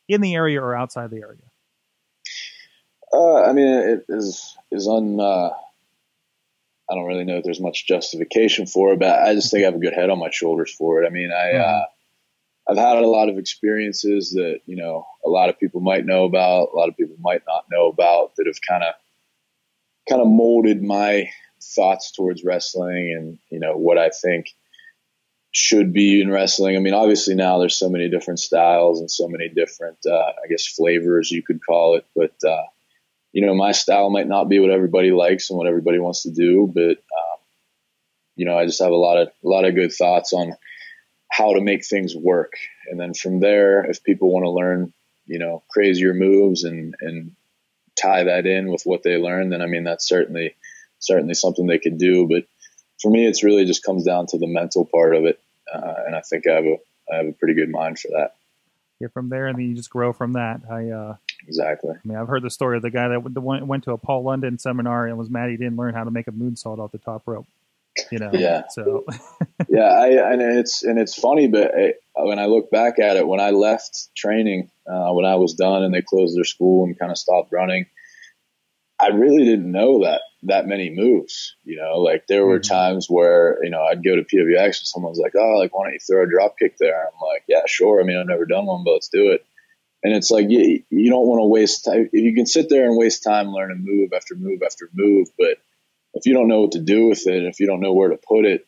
in 0.08 0.20
the 0.20 0.34
area 0.34 0.60
or 0.60 0.74
outside 0.74 1.10
the 1.10 1.18
area? 1.18 1.38
Uh, 3.12 3.42
I 3.42 3.52
mean, 3.52 3.66
it 3.66 4.04
is 4.08 4.56
is 4.70 4.88
un. 4.88 5.20
Uh, 5.20 5.50
I 6.90 6.94
don't 6.94 7.06
really 7.06 7.24
know 7.24 7.38
if 7.38 7.44
there's 7.44 7.60
much 7.60 7.86
justification 7.86 8.66
for 8.66 8.92
it, 8.92 8.98
but 8.98 9.22
I 9.22 9.34
just 9.34 9.50
think 9.50 9.62
I 9.62 9.66
have 9.66 9.76
a 9.76 9.78
good 9.78 9.94
head 9.94 10.10
on 10.10 10.18
my 10.18 10.30
shoulders 10.30 10.72
for 10.72 11.02
it. 11.02 11.06
I 11.06 11.10
mean, 11.10 11.30
I 11.32 11.52
uh, 11.52 11.84
I've 12.68 12.76
had 12.76 12.98
a 12.98 13.06
lot 13.06 13.28
of 13.28 13.38
experiences 13.38 14.32
that 14.32 14.60
you 14.66 14.76
know 14.76 15.06
a 15.24 15.28
lot 15.28 15.48
of 15.48 15.58
people 15.58 15.80
might 15.80 16.06
know 16.06 16.24
about, 16.24 16.70
a 16.72 16.76
lot 16.76 16.88
of 16.88 16.96
people 16.96 17.16
might 17.20 17.42
not 17.46 17.64
know 17.70 17.88
about 17.88 18.36
that 18.36 18.46
have 18.46 18.60
kind 18.66 18.84
of 18.84 18.94
kind 20.08 20.20
of 20.20 20.28
molded 20.28 20.82
my 20.82 21.30
thoughts 21.62 22.10
towards 22.12 22.44
wrestling 22.44 23.14
and 23.16 23.38
you 23.50 23.60
know 23.60 23.76
what 23.76 23.98
I 23.98 24.10
think 24.10 24.46
should 25.52 25.92
be 25.92 26.20
in 26.20 26.30
wrestling. 26.30 26.76
I 26.76 26.80
mean, 26.80 26.94
obviously 26.94 27.34
now 27.34 27.58
there's 27.58 27.76
so 27.76 27.90
many 27.90 28.08
different 28.08 28.40
styles 28.40 29.00
and 29.00 29.10
so 29.10 29.28
many 29.28 29.50
different, 29.50 29.98
uh, 30.06 30.32
I 30.42 30.48
guess, 30.48 30.66
flavors 30.66 31.30
you 31.30 31.42
could 31.42 31.60
call 31.64 31.96
it, 31.96 32.06
but 32.16 32.32
uh, 32.48 32.64
you 33.32 33.44
know, 33.44 33.54
my 33.54 33.72
style 33.72 34.10
might 34.10 34.28
not 34.28 34.48
be 34.48 34.60
what 34.60 34.70
everybody 34.70 35.10
likes 35.10 35.50
and 35.50 35.58
what 35.58 35.66
everybody 35.66 35.98
wants 35.98 36.22
to 36.22 36.30
do, 36.30 36.70
but, 36.72 36.98
um, 36.98 37.38
you 38.34 38.46
know, 38.46 38.58
I 38.58 38.66
just 38.66 38.82
have 38.82 38.92
a 38.92 38.96
lot 38.96 39.18
of, 39.18 39.28
a 39.28 39.48
lot 39.48 39.64
of 39.64 39.74
good 39.74 39.92
thoughts 39.92 40.32
on 40.32 40.54
how 41.32 41.54
to 41.54 41.60
make 41.62 41.84
things 41.84 42.14
work. 42.14 42.52
And 42.90 43.00
then 43.00 43.14
from 43.14 43.40
there, 43.40 43.84
if 43.84 44.04
people 44.04 44.30
want 44.30 44.44
to 44.44 44.50
learn, 44.50 44.92
you 45.26 45.38
know, 45.38 45.62
crazier 45.70 46.12
moves 46.12 46.64
and, 46.64 46.94
and 47.00 47.32
tie 48.00 48.24
that 48.24 48.46
in 48.46 48.70
with 48.70 48.82
what 48.84 49.02
they 49.02 49.16
learn, 49.16 49.48
then 49.48 49.62
I 49.62 49.66
mean, 49.66 49.84
that's 49.84 50.06
certainly, 50.06 50.54
certainly 50.98 51.34
something 51.34 51.66
they 51.66 51.78
could 51.78 51.96
do. 51.96 52.28
But 52.28 52.44
for 53.00 53.10
me, 53.10 53.26
it's 53.26 53.42
really 53.42 53.64
just 53.64 53.82
comes 53.82 54.04
down 54.04 54.26
to 54.26 54.38
the 54.38 54.46
mental 54.46 54.84
part 54.84 55.14
of 55.14 55.24
it. 55.24 55.40
Uh, 55.72 55.94
and 56.06 56.14
I 56.14 56.20
think 56.20 56.46
I 56.46 56.52
have 56.52 56.64
a, 56.64 56.76
I 57.10 57.16
have 57.16 57.26
a 57.26 57.32
pretty 57.32 57.54
good 57.54 57.70
mind 57.70 57.98
for 57.98 58.08
that. 58.08 58.34
Get 59.00 59.12
from 59.12 59.30
there 59.30 59.46
and 59.46 59.58
then 59.58 59.70
you 59.70 59.74
just 59.74 59.90
grow 59.90 60.12
from 60.12 60.34
that. 60.34 60.60
I, 60.70 60.90
uh, 60.90 61.16
Exactly. 61.46 61.92
I 61.92 62.08
mean, 62.08 62.16
I've 62.16 62.28
heard 62.28 62.42
the 62.42 62.50
story 62.50 62.76
of 62.76 62.82
the 62.82 62.90
guy 62.90 63.08
that 63.08 63.20
went, 63.20 63.66
went 63.66 63.84
to 63.84 63.92
a 63.92 63.98
Paul 63.98 64.22
London 64.22 64.58
seminar 64.58 65.06
and 65.06 65.18
was 65.18 65.30
mad 65.30 65.50
he 65.50 65.56
didn't 65.56 65.76
learn 65.76 65.94
how 65.94 66.04
to 66.04 66.10
make 66.10 66.28
a 66.28 66.32
moonsault 66.32 66.78
off 66.78 66.92
the 66.92 66.98
top 66.98 67.22
rope. 67.26 67.46
You 68.10 68.18
know. 68.18 68.30
Yeah. 68.32 68.62
So. 68.68 69.04
yeah, 69.68 69.82
I 69.82 70.32
and 70.32 70.42
it's 70.42 70.82
and 70.82 70.98
it's 70.98 71.14
funny, 71.14 71.48
but 71.48 71.72
it, 71.74 72.02
when 72.14 72.38
I 72.38 72.46
look 72.46 72.70
back 72.70 72.98
at 72.98 73.16
it, 73.16 73.26
when 73.26 73.40
I 73.40 73.50
left 73.50 74.14
training, 74.16 74.70
uh, 74.86 75.12
when 75.12 75.24
I 75.24 75.36
was 75.36 75.54
done 75.54 75.82
and 75.82 75.94
they 75.94 76.02
closed 76.02 76.36
their 76.36 76.44
school 76.44 76.84
and 76.84 76.98
kind 76.98 77.10
of 77.10 77.18
stopped 77.18 77.52
running, 77.52 77.86
I 79.00 79.08
really 79.08 79.44
didn't 79.44 79.70
know 79.70 80.04
that 80.04 80.22
that 80.44 80.66
many 80.66 80.90
moves. 80.90 81.54
You 81.64 81.76
know, 81.76 81.98
like 81.98 82.26
there 82.26 82.46
were 82.46 82.58
Mm-hmm. 82.58 82.72
times 82.72 83.06
where 83.08 83.58
you 83.62 83.70
know 83.70 83.82
I'd 83.82 84.04
go 84.04 84.16
to 84.16 84.22
PWX 84.22 84.64
and 84.64 84.74
someone's 84.86 85.18
like, 85.18 85.34
"Oh, 85.36 85.58
like 85.58 85.74
why 85.76 85.84
don't 85.86 85.94
you 85.94 86.00
throw 86.00 86.24
a 86.24 86.28
drop 86.30 86.58
kick 86.58 86.76
there?" 86.78 87.00
I'm 87.00 87.28
like, 87.28 87.44
"Yeah, 87.48 87.62
sure. 87.66 88.00
I 88.00 88.04
mean, 88.04 88.16
I've 88.18 88.26
never 88.26 88.46
done 88.46 88.66
one, 88.66 88.84
but 88.84 88.92
let's 88.92 89.08
do 89.08 89.32
it." 89.32 89.44
And 90.04 90.12
it's 90.14 90.30
like 90.30 90.46
you, 90.48 90.82
you 90.90 91.10
don't 91.10 91.28
want 91.28 91.40
to 91.40 91.46
waste 91.46 91.84
time. 91.84 92.08
If 92.12 92.24
you 92.24 92.34
can 92.34 92.46
sit 92.46 92.68
there 92.68 92.86
and 92.86 92.96
waste 92.96 93.22
time 93.22 93.48
learning 93.52 93.84
move 93.84 94.12
after 94.12 94.34
move 94.34 94.62
after 94.64 94.88
move, 94.92 95.28
but 95.38 95.58
if 96.14 96.26
you 96.26 96.34
don't 96.34 96.48
know 96.48 96.62
what 96.62 96.72
to 96.72 96.80
do 96.80 97.06
with 97.06 97.26
it, 97.26 97.44
if 97.44 97.60
you 97.60 97.66
don't 97.66 97.80
know 97.80 97.92
where 97.92 98.10
to 98.10 98.16
put 98.16 98.44
it, 98.44 98.66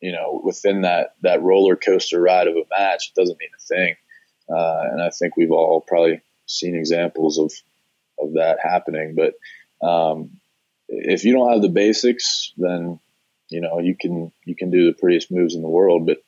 you 0.00 0.12
know, 0.12 0.40
within 0.42 0.82
that 0.82 1.14
that 1.22 1.42
roller 1.42 1.76
coaster 1.76 2.20
ride 2.20 2.48
of 2.48 2.56
a 2.56 2.64
match, 2.78 3.08
it 3.08 3.20
doesn't 3.20 3.38
mean 3.38 3.50
a 3.56 3.62
thing. 3.62 3.96
Uh, 4.48 4.82
and 4.92 5.02
I 5.02 5.10
think 5.10 5.36
we've 5.36 5.52
all 5.52 5.80
probably 5.80 6.20
seen 6.46 6.74
examples 6.74 7.38
of 7.38 7.52
of 8.18 8.34
that 8.34 8.58
happening. 8.62 9.14
But 9.14 9.34
um, 9.86 10.40
if 10.88 11.24
you 11.24 11.32
don't 11.32 11.52
have 11.52 11.62
the 11.62 11.68
basics, 11.68 12.52
then 12.56 12.98
you 13.48 13.60
know 13.60 13.78
you 13.78 13.94
can 13.98 14.32
you 14.44 14.56
can 14.56 14.70
do 14.70 14.86
the 14.86 14.98
prettiest 14.98 15.30
moves 15.30 15.54
in 15.54 15.62
the 15.62 15.68
world, 15.68 16.06
but 16.06 16.18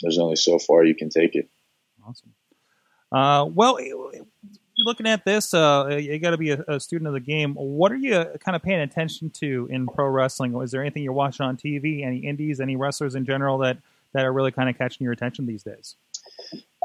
there's 0.00 0.18
only 0.18 0.36
so 0.36 0.58
far 0.58 0.84
you 0.84 0.94
can 0.94 1.08
take 1.08 1.34
it. 1.34 1.48
Awesome. 2.06 2.34
Uh, 3.10 3.46
well, 3.46 3.78
you're 4.76 4.84
looking 4.84 5.06
at 5.06 5.24
this. 5.24 5.54
Uh, 5.54 5.98
you 6.00 6.18
got 6.18 6.30
to 6.30 6.38
be 6.38 6.50
a, 6.50 6.64
a, 6.68 6.80
student 6.80 7.08
of 7.08 7.14
the 7.14 7.20
game. 7.20 7.54
What 7.54 7.92
are 7.92 7.96
you 7.96 8.24
kind 8.40 8.56
of 8.56 8.62
paying 8.62 8.80
attention 8.80 9.30
to 9.30 9.68
in 9.70 9.86
pro 9.86 10.06
wrestling? 10.06 10.54
Is 10.62 10.70
there 10.70 10.80
anything 10.80 11.02
you're 11.02 11.12
watching 11.12 11.46
on 11.46 11.56
TV? 11.56 12.04
Any 12.04 12.18
indies? 12.18 12.60
Any 12.60 12.76
wrestlers 12.76 13.14
in 13.14 13.24
general 13.24 13.58
that 13.58 13.78
that 14.12 14.24
are 14.24 14.32
really 14.32 14.52
kind 14.52 14.68
of 14.68 14.78
catching 14.78 15.04
your 15.04 15.12
attention 15.12 15.46
these 15.46 15.62
days? 15.62 15.96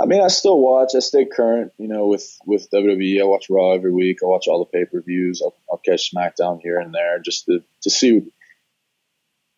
I 0.02 0.06
mean, 0.06 0.22
I 0.22 0.28
still 0.28 0.60
watch. 0.60 0.92
I 0.96 1.00
stay 1.00 1.26
current, 1.26 1.74
you 1.78 1.88
know, 1.88 2.08
with 2.08 2.38
with 2.46 2.70
WWE. 2.72 3.22
I 3.22 3.26
watch 3.26 3.50
Raw 3.50 3.72
every 3.72 3.92
week. 3.92 4.20
I 4.24 4.28
watch 4.28 4.48
all 4.48 4.60
the 4.60 4.66
pay 4.66 4.86
per 4.86 5.02
views. 5.02 5.42
I'll, 5.44 5.56
I'll 5.72 5.78
catch 5.78 6.12
SmackDown 6.14 6.62
here 6.62 6.80
and 6.80 6.94
there 6.94 7.20
just 7.20 7.46
to 7.46 7.64
to 7.82 7.90
see. 7.90 8.22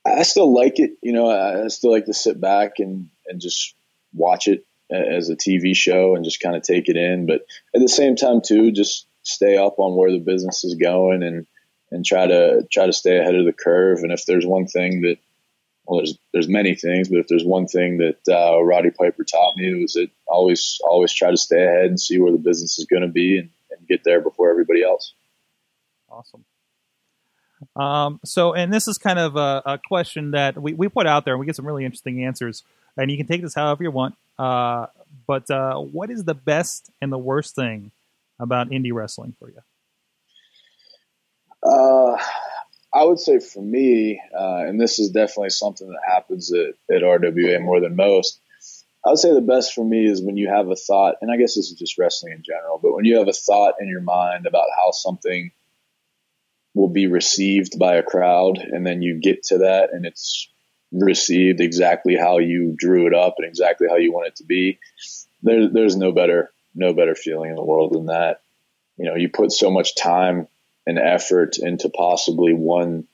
I 0.06 0.24
still 0.24 0.52
like 0.52 0.80
it, 0.80 0.91
you 1.04 1.13
know. 1.13 1.30
I 1.30 1.67
still 1.67 1.91
like 1.91 2.06
to 2.06 2.13
sit 2.13 2.39
back 2.41 2.80
and 2.80 3.10
and 3.28 3.39
just 3.39 3.76
watch 4.13 4.48
it 4.48 4.65
as 4.91 5.30
a 5.30 5.36
TV 5.36 5.75
show 5.75 6.15
and 6.15 6.25
just 6.25 6.41
kind 6.41 6.56
of 6.56 6.63
take 6.63 6.89
it 6.89 6.97
in. 6.97 7.25
But 7.25 7.45
at 7.75 7.82
the 7.82 7.88
same 7.88 8.15
time, 8.15 8.41
too, 8.45 8.71
just 8.71 9.08
stay 9.23 9.58
up 9.58 9.80
on 9.80 9.95
where 9.95 10.12
the 10.12 10.19
business 10.19 10.63
is 10.63 10.75
going 10.75 11.23
and 11.23 11.47
and 11.91 12.06
try 12.06 12.25
to 12.25 12.63
try 12.71 12.86
to 12.86 12.93
stay 12.93 13.17
ahead 13.17 13.36
of 13.36 13.45
the 13.45 13.54
curve. 13.54 13.99
And 13.99 14.12
if 14.12 14.25
there's 14.25 14.45
one 14.45 14.67
thing 14.67 15.01
that 15.01 15.17
well, 15.86 15.99
there's 15.99 16.17
there's 16.34 16.47
many 16.47 16.75
things, 16.75 17.10
but 17.10 17.19
if 17.19 17.27
there's 17.27 17.43
one 17.43 17.67
thing 17.67 17.97
that 17.97 18.19
uh, 18.30 18.62
Roddy 18.63 18.91
Piper 18.91 19.23
taught 19.23 19.58
me, 19.58 19.82
was 19.82 19.93
that 19.93 20.10
always 20.27 20.80
always 20.84 21.13
try 21.13 21.32
to 21.32 21.38
stay 21.38 21.63
ahead 21.63 21.86
and 21.86 21.99
see 21.99 22.19
where 22.19 22.32
the 22.32 22.38
business 22.38 22.80
is 22.80 22.86
going 22.86 23.01
to 23.01 23.08
be 23.08 23.39
and, 23.39 23.49
and 23.71 23.88
get 23.88 24.04
there 24.04 24.21
before 24.21 24.49
everybody 24.49 24.84
else. 24.84 25.13
Awesome. 26.10 26.45
Um, 27.75 28.19
so, 28.25 28.54
and 28.54 28.73
this 28.73 28.88
is 28.88 28.97
kind 28.97 29.19
of 29.19 29.36
a, 29.36 29.62
a, 29.65 29.80
question 29.88 30.32
that 30.32 30.60
we, 30.60 30.73
we 30.73 30.89
put 30.89 31.06
out 31.06 31.25
there, 31.25 31.36
and 31.36 31.39
we 31.39 31.45
get 31.45 31.56
some 31.56 31.67
really 31.67 31.86
interesting 31.86 32.23
answers. 32.23 32.63
And 32.97 33.10
you 33.12 33.17
can 33.17 33.27
take 33.27 33.41
this 33.41 33.54
however 33.54 33.84
you 33.84 33.91
want. 33.91 34.15
Uh, 34.38 34.88
but 35.28 35.50
uh, 35.50 35.76
what 35.76 36.10
is 36.10 36.24
the 36.24 36.34
best 36.34 36.89
and 37.02 37.12
the 37.12 37.17
worst 37.17 37.56
thing 37.56 37.91
about 38.39 38.70
indie 38.70 38.94
wrestling 38.94 39.36
for 39.38 39.50
you? 39.50 39.60
Uh, 41.63 42.17
I 42.94 43.06
would 43.06 43.20
say 43.20 43.39
for 43.39 43.62
me, 43.62 44.22
uh, 44.38 44.63
and 44.67 44.80
this 44.80 45.00
is 45.00 45.12
definitely 45.12 45.52
something 45.52 45.88
that 45.88 46.02
happens 46.06 46.52
at, 46.52 46.74
at 46.94 47.04
RWA 47.04 47.62
more 47.62 47.80
than 47.80 47.96
most. 47.96 48.39
I 49.06 49.10
would 49.10 49.20
say 49.20 49.34
the 49.34 49.41
best 49.41 49.74
for 49.74 49.86
me 49.86 50.06
is 50.06 50.22
when 50.22 50.38
you 50.38 50.50
have 50.50 50.70
a 50.70 50.76
thought, 50.76 51.15
and 51.22 51.32
I 51.32 51.38
guess 51.38 51.56
this 51.56 51.72
is 51.72 51.78
just 51.78 51.98
wrestling 51.98 52.34
in 52.34 52.44
general, 52.44 52.80
but 52.82 52.94
when 52.94 53.06
you 53.06 53.17
have 53.17 53.28
a 53.28 53.34
thought 53.34 53.76
in 53.80 53.88
your 53.88 54.02
mind 54.02 54.46
about 54.46 54.67
how 54.76 54.91
something 54.91 55.52
will 56.74 56.89
be 56.89 57.08
received 57.08 57.80
by 57.80 57.96
a 57.96 58.04
crowd, 58.04 58.58
and 58.58 58.86
then 58.86 59.02
you 59.02 59.20
get 59.20 59.44
to 59.44 59.60
that 59.60 59.91
and 59.91 60.06
it's 60.06 60.50
received 60.91 61.62
exactly 61.62 62.15
how 62.15 62.39
you 62.39 62.75
drew 62.77 63.08
it 63.08 63.13
up 63.13 63.36
and 63.38 63.47
exactly 63.47 63.88
how 63.89 63.97
you 63.97 64.12
want 64.12 64.27
it 64.27 64.36
to 64.38 64.43
be. 64.43 64.80
There, 65.43 65.69
there's 65.69 65.95
no 65.95 66.12
better, 66.12 66.51
no 66.75 66.93
better 66.93 67.15
feeling 67.15 67.49
in 67.49 67.56
the 67.56 67.63
world 67.63 67.93
than 67.93 68.08
that. 68.08 68.41
You 68.97 69.06
know, 69.06 69.15
you 69.15 69.30
put 69.30 69.51
so 69.51 69.71
much 69.71 69.95
time 69.95 70.47
and 70.86 70.99
effort 70.99 71.58
into 71.58 71.89
possibly 71.89 72.54
one 72.54 73.08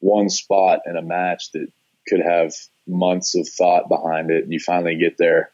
one 0.00 0.28
spot 0.28 0.80
in 0.86 0.96
a 0.96 1.02
match 1.02 1.50
that 1.52 1.68
could 2.06 2.20
have 2.20 2.52
months 2.86 3.34
of 3.34 3.48
thought 3.48 3.88
behind 3.88 4.30
it, 4.30 4.44
and 4.44 4.52
you 4.52 4.60
finally 4.60 4.96
get 4.96 5.16
there 5.18 5.50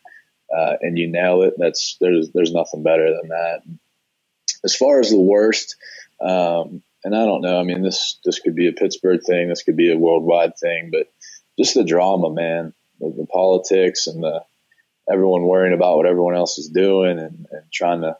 uh, 0.54 0.76
and 0.80 0.98
you 0.98 1.08
nail 1.08 1.42
it. 1.42 1.54
That's 1.56 1.96
there's 2.00 2.30
there's 2.32 2.52
nothing 2.52 2.82
better 2.82 3.14
than 3.14 3.28
that. 3.28 3.62
As 4.64 4.76
far 4.76 5.00
as 5.00 5.10
the 5.10 5.20
worst, 5.20 5.76
um, 6.20 6.82
and 7.04 7.16
I 7.16 7.24
don't 7.24 7.40
know. 7.40 7.58
I 7.58 7.62
mean, 7.62 7.82
this 7.82 8.18
this 8.24 8.38
could 8.38 8.54
be 8.54 8.68
a 8.68 8.72
Pittsburgh 8.72 9.20
thing. 9.26 9.48
This 9.48 9.62
could 9.62 9.76
be 9.76 9.92
a 9.92 9.98
worldwide 9.98 10.56
thing, 10.58 10.90
but 10.90 11.08
just 11.58 11.74
the 11.74 11.84
drama, 11.84 12.30
man, 12.30 12.72
the, 13.00 13.10
the 13.10 13.26
politics 13.26 14.06
and 14.06 14.22
the 14.22 14.44
everyone 15.10 15.42
worrying 15.42 15.74
about 15.74 15.96
what 15.96 16.06
everyone 16.06 16.36
else 16.36 16.58
is 16.58 16.68
doing 16.68 17.18
and, 17.18 17.46
and 17.50 17.72
trying 17.72 18.02
to 18.02 18.16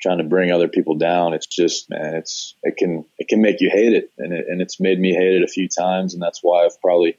trying 0.00 0.18
to 0.18 0.24
bring 0.24 0.52
other 0.52 0.68
people 0.68 0.96
down. 0.96 1.34
It's 1.34 1.46
just, 1.46 1.88
man, 1.90 2.14
it's 2.14 2.54
it 2.62 2.76
can 2.76 3.04
it 3.18 3.28
can 3.28 3.40
make 3.40 3.60
you 3.60 3.70
hate 3.70 3.92
it, 3.92 4.12
and 4.18 4.32
it, 4.32 4.46
and 4.48 4.60
it's 4.60 4.80
made 4.80 4.98
me 4.98 5.14
hate 5.14 5.34
it 5.34 5.42
a 5.42 5.48
few 5.48 5.68
times, 5.68 6.14
and 6.14 6.22
that's 6.22 6.40
why 6.42 6.64
I've 6.64 6.80
probably 6.80 7.16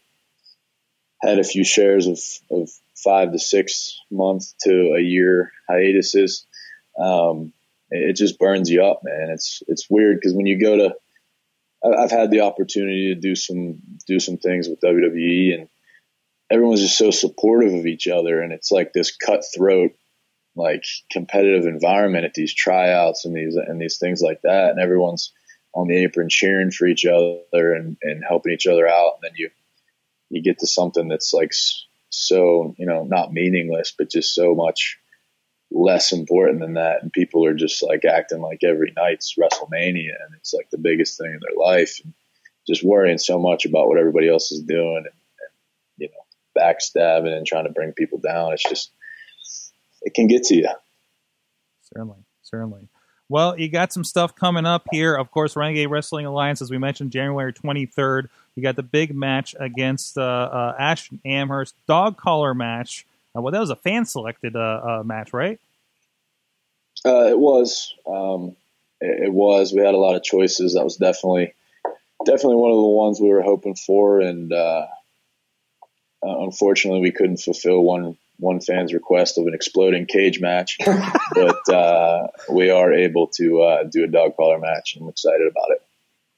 had 1.22 1.40
a 1.40 1.44
few 1.44 1.64
shares 1.64 2.08
of 2.08 2.20
of 2.52 2.70
five 2.96 3.32
to 3.32 3.40
six 3.40 4.00
months 4.12 4.56
to 4.64 4.94
a 4.98 5.02
year 5.02 5.52
hiatuses. 5.68 6.46
Um, 7.00 7.54
it 7.90 8.16
just 8.16 8.40
burns 8.40 8.70
you 8.70 8.84
up, 8.84 9.02
man. 9.04 9.30
It's 9.30 9.64
it's 9.68 9.90
weird 9.90 10.18
because 10.18 10.34
when 10.34 10.46
you 10.46 10.60
go 10.60 10.78
to, 10.78 10.96
I've 11.84 12.12
had 12.12 12.32
the 12.32 12.42
opportunity 12.42 13.14
to 13.14 13.20
do 13.20 13.36
some 13.36 13.80
do 14.06 14.20
some 14.20 14.38
things 14.38 14.68
with 14.68 14.82
WWE, 14.82 15.54
and 15.54 15.70
everyone's 16.52 16.82
just 16.82 16.98
so 16.98 17.12
supportive 17.12 17.74
of 17.74 17.86
each 17.86 18.08
other, 18.08 18.42
and 18.42 18.52
it's 18.52 18.72
like 18.72 18.94
this 18.94 19.16
cutthroat, 19.16 19.92
like 20.56 20.84
competitive 21.12 21.66
environment 21.66 22.26
at 22.26 22.34
these 22.34 22.54
tryouts 22.54 23.26
and 23.26 23.36
these 23.36 23.56
and 23.56 23.80
these 23.80 23.98
things 23.98 24.22
like 24.22 24.42
that, 24.42 24.72
and 24.72 24.80
everyone's 24.80 25.32
on 25.74 25.88
the 25.88 25.98
apron 25.98 26.30
cheering 26.30 26.72
for 26.72 26.88
each 26.88 27.06
other 27.06 27.74
and, 27.74 27.98
and 28.02 28.24
helping 28.28 28.54
each 28.54 28.68
other 28.68 28.88
out, 28.88 29.14
and 29.16 29.24
then 29.24 29.34
you 29.36 29.50
you 30.30 30.42
get 30.42 30.60
to 30.60 30.68
something 30.68 31.08
that's 31.08 31.34
like 31.34 31.52
so 32.10 32.74
you 32.78 32.88
know 32.88 33.04
not 33.04 33.32
meaningless, 33.32 33.94
but 33.98 34.10
just 34.10 34.34
so 34.34 34.56
much 34.56 34.98
less 35.72 36.12
important 36.12 36.60
than 36.60 36.74
that. 36.76 37.02
And 37.02 37.12
people 37.12 37.46
are 37.46 37.54
just 37.54 37.84
like 37.84 38.06
acting 38.06 38.42
like 38.42 38.64
every 38.64 38.94
night's 38.96 39.36
WrestleMania 39.38 40.16
and 40.26 40.36
it's 40.38 40.54
like 40.54 40.70
the 40.70 40.78
biggest 40.78 41.18
thing 41.18 41.28
in 41.34 41.40
their 41.42 41.58
life 41.58 42.00
and 42.04 42.14
just 42.68 42.84
worrying 42.84 43.18
so 43.18 43.40
much 43.40 43.66
about 43.66 43.88
what 43.88 43.98
everybody 43.98 44.30
else 44.30 44.52
is 44.52 44.62
doing 44.62 44.98
and, 44.98 45.06
and 45.06 45.52
you 45.98 46.10
know, 46.10 46.62
backstabbing 46.62 47.36
and 47.36 47.46
trying 47.46 47.66
to 47.66 47.72
bring 47.72 47.92
people 47.92 48.20
down. 48.20 48.54
It's 48.54 48.64
just, 48.64 48.92
it 50.02 50.14
can 50.14 50.28
get 50.28 50.44
to 50.46 50.56
you. 50.56 50.70
Certainly. 51.94 52.18
Certainly. 52.44 52.88
Well, 53.30 53.60
you 53.60 53.70
got 53.70 53.92
some 53.92 54.06
stuff 54.06 54.36
coming 54.36 54.66
up 54.66 54.88
here. 54.92 55.14
Of 55.16 55.32
course, 55.32 55.56
Renegade 55.58 55.90
Wrestling 55.90 56.26
Alliance, 56.26 56.62
as 56.62 56.72
we 56.72 56.78
mentioned, 56.78 57.12
January 57.12 57.52
23rd. 57.52 58.30
You 58.56 58.64
got 58.64 58.78
the 58.78 58.84
big 58.84 59.14
match 59.14 59.54
against 59.60 60.18
uh, 60.18 60.22
uh, 60.22 60.76
Ashton 60.80 61.20
Amherst, 61.26 61.76
dog 61.88 62.16
collar 62.16 62.54
match. 62.54 63.06
Uh, 63.38 63.42
well, 63.42 63.52
that 63.52 63.60
was 63.60 63.70
a 63.70 63.76
fan 63.76 64.06
selected 64.06 64.56
uh, 64.56 64.60
uh, 65.00 65.04
match, 65.06 65.34
right? 65.34 65.60
Uh, 67.06 67.26
it 67.28 67.38
was. 67.38 67.94
Um, 68.08 68.56
it, 69.00 69.26
it, 69.26 69.34
was. 69.34 69.74
We 69.74 69.82
had 69.82 69.94
a 69.94 69.98
lot 69.98 70.16
of 70.16 70.24
choices. 70.24 70.74
That 70.74 70.84
was 70.84 70.98
definitely 70.98 71.54
definitely 72.26 72.56
one 72.56 72.72
of 72.72 72.78
the 72.78 72.84
ones 72.84 73.22
we 73.22 73.30
were 73.30 73.44
hoping 73.44 73.76
for, 73.76 74.20
and 74.22 74.52
unfortunately, 76.24 77.02
we 77.02 77.12
couldn't 77.12 77.38
fulfill 77.38 77.82
one 77.82 78.18
one 78.40 78.60
fan's 78.60 78.94
request 78.94 79.38
of 79.38 79.48
an 79.48 79.54
exploding 79.54 80.06
cage 80.06 80.40
match, 80.40 80.78
but 81.34 81.70
uh, 81.70 82.28
we 82.52 82.70
are 82.70 82.94
able 82.94 83.28
to 83.28 83.62
uh, 83.62 83.84
do 83.84 84.04
a 84.04 84.08
dog 84.08 84.36
collar 84.36 84.60
match, 84.60 84.96
and 84.96 85.04
I'm 85.04 85.10
excited 85.10 85.48
about 85.48 85.72
it. 85.72 85.82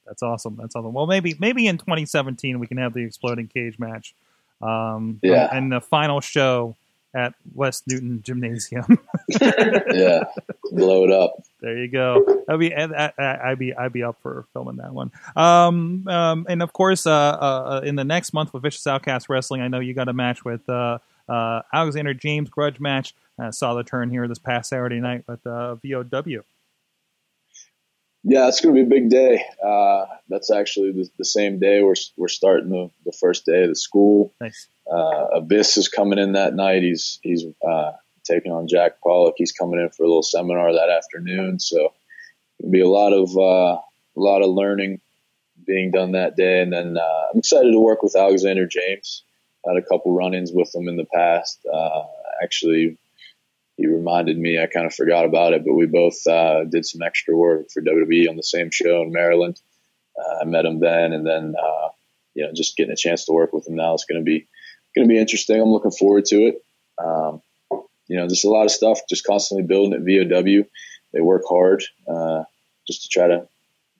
That's 0.06 0.22
awesome. 0.22 0.56
That's 0.56 0.74
awesome. 0.74 0.92
Well, 0.92 1.06
maybe 1.06 1.36
maybe 1.38 1.66
in 1.66 1.78
2017 1.78 2.58
we 2.58 2.66
can 2.66 2.78
have 2.78 2.94
the 2.94 3.04
exploding 3.04 3.48
cage 3.48 3.78
match. 3.78 4.14
Um, 4.60 5.20
yeah. 5.22 5.48
And 5.50 5.72
the 5.72 5.80
final 5.80 6.20
show 6.20 6.76
at 7.14 7.34
West 7.54 7.84
Newton 7.86 8.22
Gymnasium. 8.22 8.98
yeah, 9.40 10.24
blow 10.70 11.04
it 11.04 11.12
up. 11.12 11.42
There 11.60 11.76
you 11.76 11.88
go. 11.88 12.44
I'd 12.48 12.58
be 12.58 12.74
I'd 12.74 13.58
be 13.58 13.74
I'd 13.74 13.92
be 13.92 14.02
up 14.02 14.16
for 14.22 14.46
filming 14.52 14.76
that 14.76 14.92
one. 14.92 15.10
Um, 15.36 16.06
um, 16.08 16.46
and 16.48 16.62
of 16.62 16.72
course, 16.72 17.06
uh, 17.06 17.12
uh, 17.12 17.80
in 17.84 17.96
the 17.96 18.04
next 18.04 18.32
month 18.32 18.52
with 18.52 18.62
Vicious 18.62 18.86
Outcast 18.86 19.28
Wrestling, 19.28 19.60
I 19.60 19.68
know 19.68 19.80
you 19.80 19.94
got 19.94 20.08
a 20.08 20.12
match 20.12 20.44
with 20.44 20.68
uh, 20.68 20.98
uh, 21.28 21.62
Alexander 21.72 22.14
James 22.14 22.48
grudge 22.48 22.80
match. 22.80 23.14
Uh, 23.38 23.50
saw 23.50 23.74
the 23.74 23.84
turn 23.84 24.10
here 24.10 24.28
this 24.28 24.38
past 24.38 24.70
Saturday 24.70 25.00
night 25.00 25.24
with 25.26 25.46
uh, 25.46 25.76
VOW. 25.76 26.42
Yeah, 28.22 28.48
it's 28.48 28.60
going 28.60 28.74
to 28.74 28.84
be 28.84 28.86
a 28.86 29.00
big 29.00 29.08
day. 29.08 29.42
Uh, 29.64 30.04
that's 30.28 30.50
actually 30.50 30.92
the, 30.92 31.08
the, 31.18 31.24
same 31.24 31.58
day 31.58 31.82
we're 31.82 31.94
we're 32.16 32.28
starting 32.28 32.68
the, 32.68 32.90
the 33.06 33.16
first 33.18 33.46
day 33.46 33.62
of 33.62 33.70
the 33.70 33.74
school. 33.74 34.34
Nice. 34.40 34.68
Uh, 34.90 35.28
Abyss 35.36 35.78
is 35.78 35.88
coming 35.88 36.18
in 36.18 36.32
that 36.32 36.54
night. 36.54 36.82
He's 36.82 37.18
he's 37.22 37.44
uh, 37.66 37.92
taking 38.24 38.52
on 38.52 38.68
Jack 38.68 39.00
Pollock. 39.02 39.34
He's 39.38 39.52
coming 39.52 39.80
in 39.80 39.88
for 39.88 40.02
a 40.02 40.06
little 40.06 40.22
seminar 40.22 40.72
that 40.72 40.90
afternoon. 40.90 41.60
So 41.60 41.94
it'll 42.58 42.70
be 42.70 42.80
a 42.80 42.88
lot 42.88 43.12
of 43.12 43.30
uh, 43.36 43.80
a 43.80 44.20
lot 44.20 44.42
of 44.42 44.50
learning 44.50 45.00
being 45.66 45.90
done 45.90 46.12
that 46.12 46.36
day. 46.36 46.60
And 46.60 46.72
then 46.72 46.98
uh, 46.98 47.26
I'm 47.32 47.38
excited 47.38 47.72
to 47.72 47.80
work 47.80 48.02
with 48.02 48.16
Alexander 48.16 48.66
James 48.66 49.22
had 49.66 49.76
a 49.76 49.82
couple 49.82 50.14
run-ins 50.14 50.52
with 50.52 50.74
him 50.74 50.88
in 50.88 50.96
the 50.96 51.04
past. 51.04 51.64
Uh, 51.72 52.04
actually, 52.42 52.98
he 53.80 53.86
reminded 53.86 54.38
me. 54.38 54.60
I 54.60 54.66
kind 54.66 54.84
of 54.84 54.94
forgot 54.94 55.24
about 55.24 55.54
it, 55.54 55.64
but 55.64 55.72
we 55.72 55.86
both 55.86 56.26
uh, 56.26 56.64
did 56.64 56.84
some 56.84 57.00
extra 57.00 57.34
work 57.34 57.70
for 57.70 57.80
WWE 57.80 58.28
on 58.28 58.36
the 58.36 58.42
same 58.42 58.70
show 58.70 59.00
in 59.00 59.10
Maryland. 59.10 59.58
Uh, 60.18 60.40
I 60.42 60.44
met 60.44 60.66
him 60.66 60.80
then, 60.80 61.14
and 61.14 61.26
then 61.26 61.54
uh, 61.58 61.88
you 62.34 62.44
know, 62.44 62.52
just 62.52 62.76
getting 62.76 62.92
a 62.92 62.96
chance 62.96 63.24
to 63.24 63.32
work 63.32 63.54
with 63.54 63.66
him 63.66 63.76
now 63.76 63.94
is 63.94 64.04
going 64.04 64.20
to 64.20 64.24
be 64.24 64.46
going 64.94 65.08
to 65.08 65.12
be 65.12 65.18
interesting. 65.18 65.58
I'm 65.58 65.70
looking 65.70 65.92
forward 65.92 66.26
to 66.26 66.36
it. 66.42 66.64
Um, 66.98 67.40
you 68.06 68.16
know, 68.16 68.28
just 68.28 68.44
a 68.44 68.50
lot 68.50 68.66
of 68.66 68.70
stuff, 68.70 69.00
just 69.08 69.24
constantly 69.24 69.66
building 69.66 69.94
at 69.94 70.00
VOW. 70.00 70.66
They 71.14 71.20
work 71.22 71.44
hard 71.48 71.82
uh, 72.06 72.44
just 72.86 73.04
to 73.04 73.08
try 73.08 73.28
to 73.28 73.48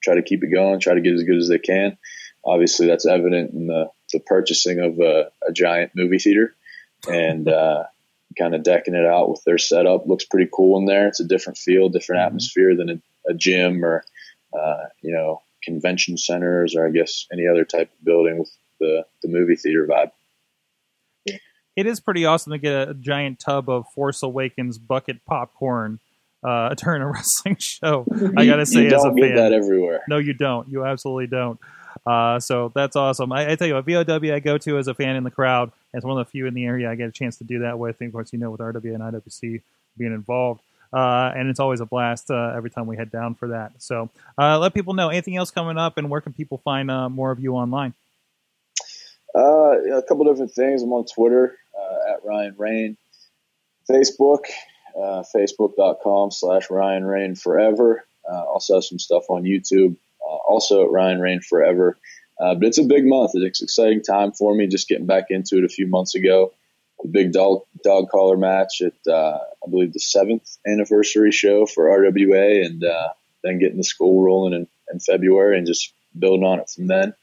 try 0.05 0.17
to 0.17 0.23
keep 0.23 0.45
it 0.45 0.53
going, 0.53 0.79
try 0.79 0.93
to 0.93 1.01
get 1.01 1.15
as 1.15 1.25
good 1.25 1.39
as 1.39 1.49
they 1.49 1.59
can. 1.59 1.97
Obviously, 2.45 2.87
that's 2.87 3.07
evident 3.07 3.55
in 3.55 3.67
the 3.67 3.91
the 4.13 4.21
purchasing 4.21 4.81
of 4.81 4.99
a, 4.99 5.31
a 5.49 5.53
giant 5.53 5.93
movie 5.95 6.19
theater 6.19 6.55
and 7.09 7.49
uh, 7.49 7.85
kind 8.39 8.55
of 8.55 8.63
decking 8.63 8.95
it 8.95 9.07
out 9.07 9.31
with 9.31 9.43
their 9.45 9.59
setup. 9.59 10.07
Looks 10.07 10.25
pretty 10.25 10.51
cool 10.53 10.79
in 10.79 10.87
there. 10.87 11.09
It's 11.09 11.21
a 11.21 11.25
different 11.25 11.59
feel, 11.59 11.89
different 11.89 12.21
mm-hmm. 12.21 12.27
atmosphere 12.27 12.77
than 12.77 12.91
a, 12.91 13.31
a 13.31 13.35
gym 13.35 13.85
or 13.85 14.05
uh, 14.53 14.85
you 15.03 15.13
know 15.13 15.43
convention 15.63 16.17
centers 16.17 16.75
or 16.75 16.87
I 16.87 16.91
guess 16.91 17.27
any 17.33 17.47
other 17.47 17.65
type 17.65 17.91
of 17.93 18.05
building 18.05 18.39
with 18.39 18.51
the 18.79 19.05
the 19.23 19.29
movie 19.29 19.57
theater 19.57 19.87
vibe. 19.87 20.11
It 21.77 21.87
is 21.87 22.01
pretty 22.01 22.27
awesome 22.27 22.53
to 22.53 22.59
get 22.59 22.89
a 22.89 22.95
giant 22.95 23.39
tub 23.39 23.71
of 23.71 23.87
Force 23.95 24.23
Awakens 24.23 24.77
bucket 24.77 25.25
popcorn 25.25 26.01
uh, 26.43 26.75
during 26.75 27.03
a 27.03 27.07
wrestling 27.07 27.57
show. 27.59 28.07
I 28.37 28.47
gotta 28.47 28.67
say, 28.67 28.85
you 28.85 28.95
as 28.95 29.05
a 29.05 29.13
fan, 29.15 29.37
that 29.37 29.53
everywhere. 29.53 30.03
No, 30.09 30.19
you 30.19 30.33
don't. 30.33 30.69
You 30.69 30.85
absolutely 30.85 31.29
don't. 31.29 31.59
Uh, 32.07 32.41
so 32.41 32.73
that's 32.75 32.97
awesome. 32.97 33.33
I, 33.33 33.53
I, 33.53 33.57
tell 33.57 33.69
you, 33.69 33.77
a 33.77 33.83
VOW 33.83 34.35
I 34.35 34.41
go 34.41 34.59
to 34.59 34.79
as 34.79 34.89
a 34.89 34.95
fan 34.95 35.17
in 35.17 35.25
the 35.25 35.31
crowd. 35.31 35.71
It's 35.93 36.05
one 36.05 36.19
of 36.19 36.27
the 36.27 36.31
few 36.31 36.47
in 36.47 36.55
the 36.55 36.65
area 36.65 36.91
I 36.91 36.95
get 36.95 37.09
a 37.09 37.13
chance 37.13 37.37
to 37.39 37.45
do 37.45 37.61
that 37.61 37.79
with. 37.79 37.97
And 38.01 38.09
of 38.09 38.13
course, 38.13 38.33
you 38.33 38.39
know, 38.39 38.51
with 38.51 38.61
RWA 38.61 38.95
and 38.95 39.03
IWC 39.03 39.61
being 39.97 40.13
involved. 40.13 40.63
Uh, 40.93 41.31
and 41.37 41.49
it's 41.49 41.61
always 41.61 41.81
a 41.81 41.87
blast 41.87 42.31
uh, 42.31 42.53
every 42.57 42.71
time 42.71 42.87
we 42.87 42.97
head 42.97 43.13
down 43.13 43.35
for 43.35 43.49
that. 43.49 43.73
So 43.79 44.11
uh, 44.39 44.59
let 44.59 44.75
people 44.75 44.95
know 44.95 45.09
anything 45.09 45.37
else 45.37 45.51
coming 45.51 45.79
up 45.79 45.99
and 45.99 46.11
where 46.11 46.21
can 46.21 46.33
people 46.33 46.59
find 46.59 46.91
uh, 46.91 47.09
more 47.09 47.31
of 47.31 47.39
you 47.39 47.55
online? 47.55 47.95
Uh, 49.35 49.99
a 49.99 50.03
couple 50.03 50.25
different 50.25 50.53
things. 50.53 50.83
I'm 50.83 50.93
on 50.93 51.05
Twitter 51.05 51.57
at 52.13 52.25
Ryan 52.25 52.55
Reign, 52.59 52.97
Facebook, 53.89 54.47
facebook.com 54.97 56.33
slash 56.33 56.69
Ryan 56.71 57.05
Reign 57.05 57.37
Forever. 57.37 58.05
also 58.29 58.75
have 58.75 58.85
some 58.85 58.99
stuff 58.99 59.27
on 59.29 59.45
YouTube 59.45 59.97
also 60.37 60.85
at 60.85 60.91
Ryan 60.91 61.21
Reign 61.21 61.41
Forever. 61.41 61.97
Uh, 62.41 62.55
but 62.55 62.69
it's 62.69 62.79
a 62.79 62.85
big 62.85 63.05
month. 63.07 63.33
It's 63.35 63.61
an 63.61 63.65
exciting 63.67 64.03
time 64.03 64.33
for 64.33 64.55
me. 64.55 64.67
Just 64.67 64.89
getting 64.89 65.07
back 65.07 65.27
into 65.31 65.59
it 65.59 65.65
a 65.65 65.69
few 65.69 65.87
months 65.87 66.15
ago. 66.15 66.53
The 67.03 67.09
big 67.09 67.33
dog 67.33 67.63
dog 67.83 68.09
collar 68.11 68.37
match 68.37 68.83
at 68.83 68.95
uh, 69.11 69.39
I 69.39 69.71
believe 69.71 69.93
the 69.93 70.01
seventh 70.01 70.59
anniversary 70.67 71.33
show 71.33 71.67
for 71.67 71.87
RWA, 71.87 72.65
and 72.65 72.83
then 73.43 73.59
getting 73.59 73.79
the 73.79 73.85
school 73.85 74.23
rolling 74.23 74.55
in, 74.55 74.67
in 74.93 75.01
February 75.01 75.59
and 75.59 75.67
just 75.67 75.93
building 76.19 76.45
on 76.45 76.61
it 76.61 76.71
from 76.71 76.87
then. 76.87 77.15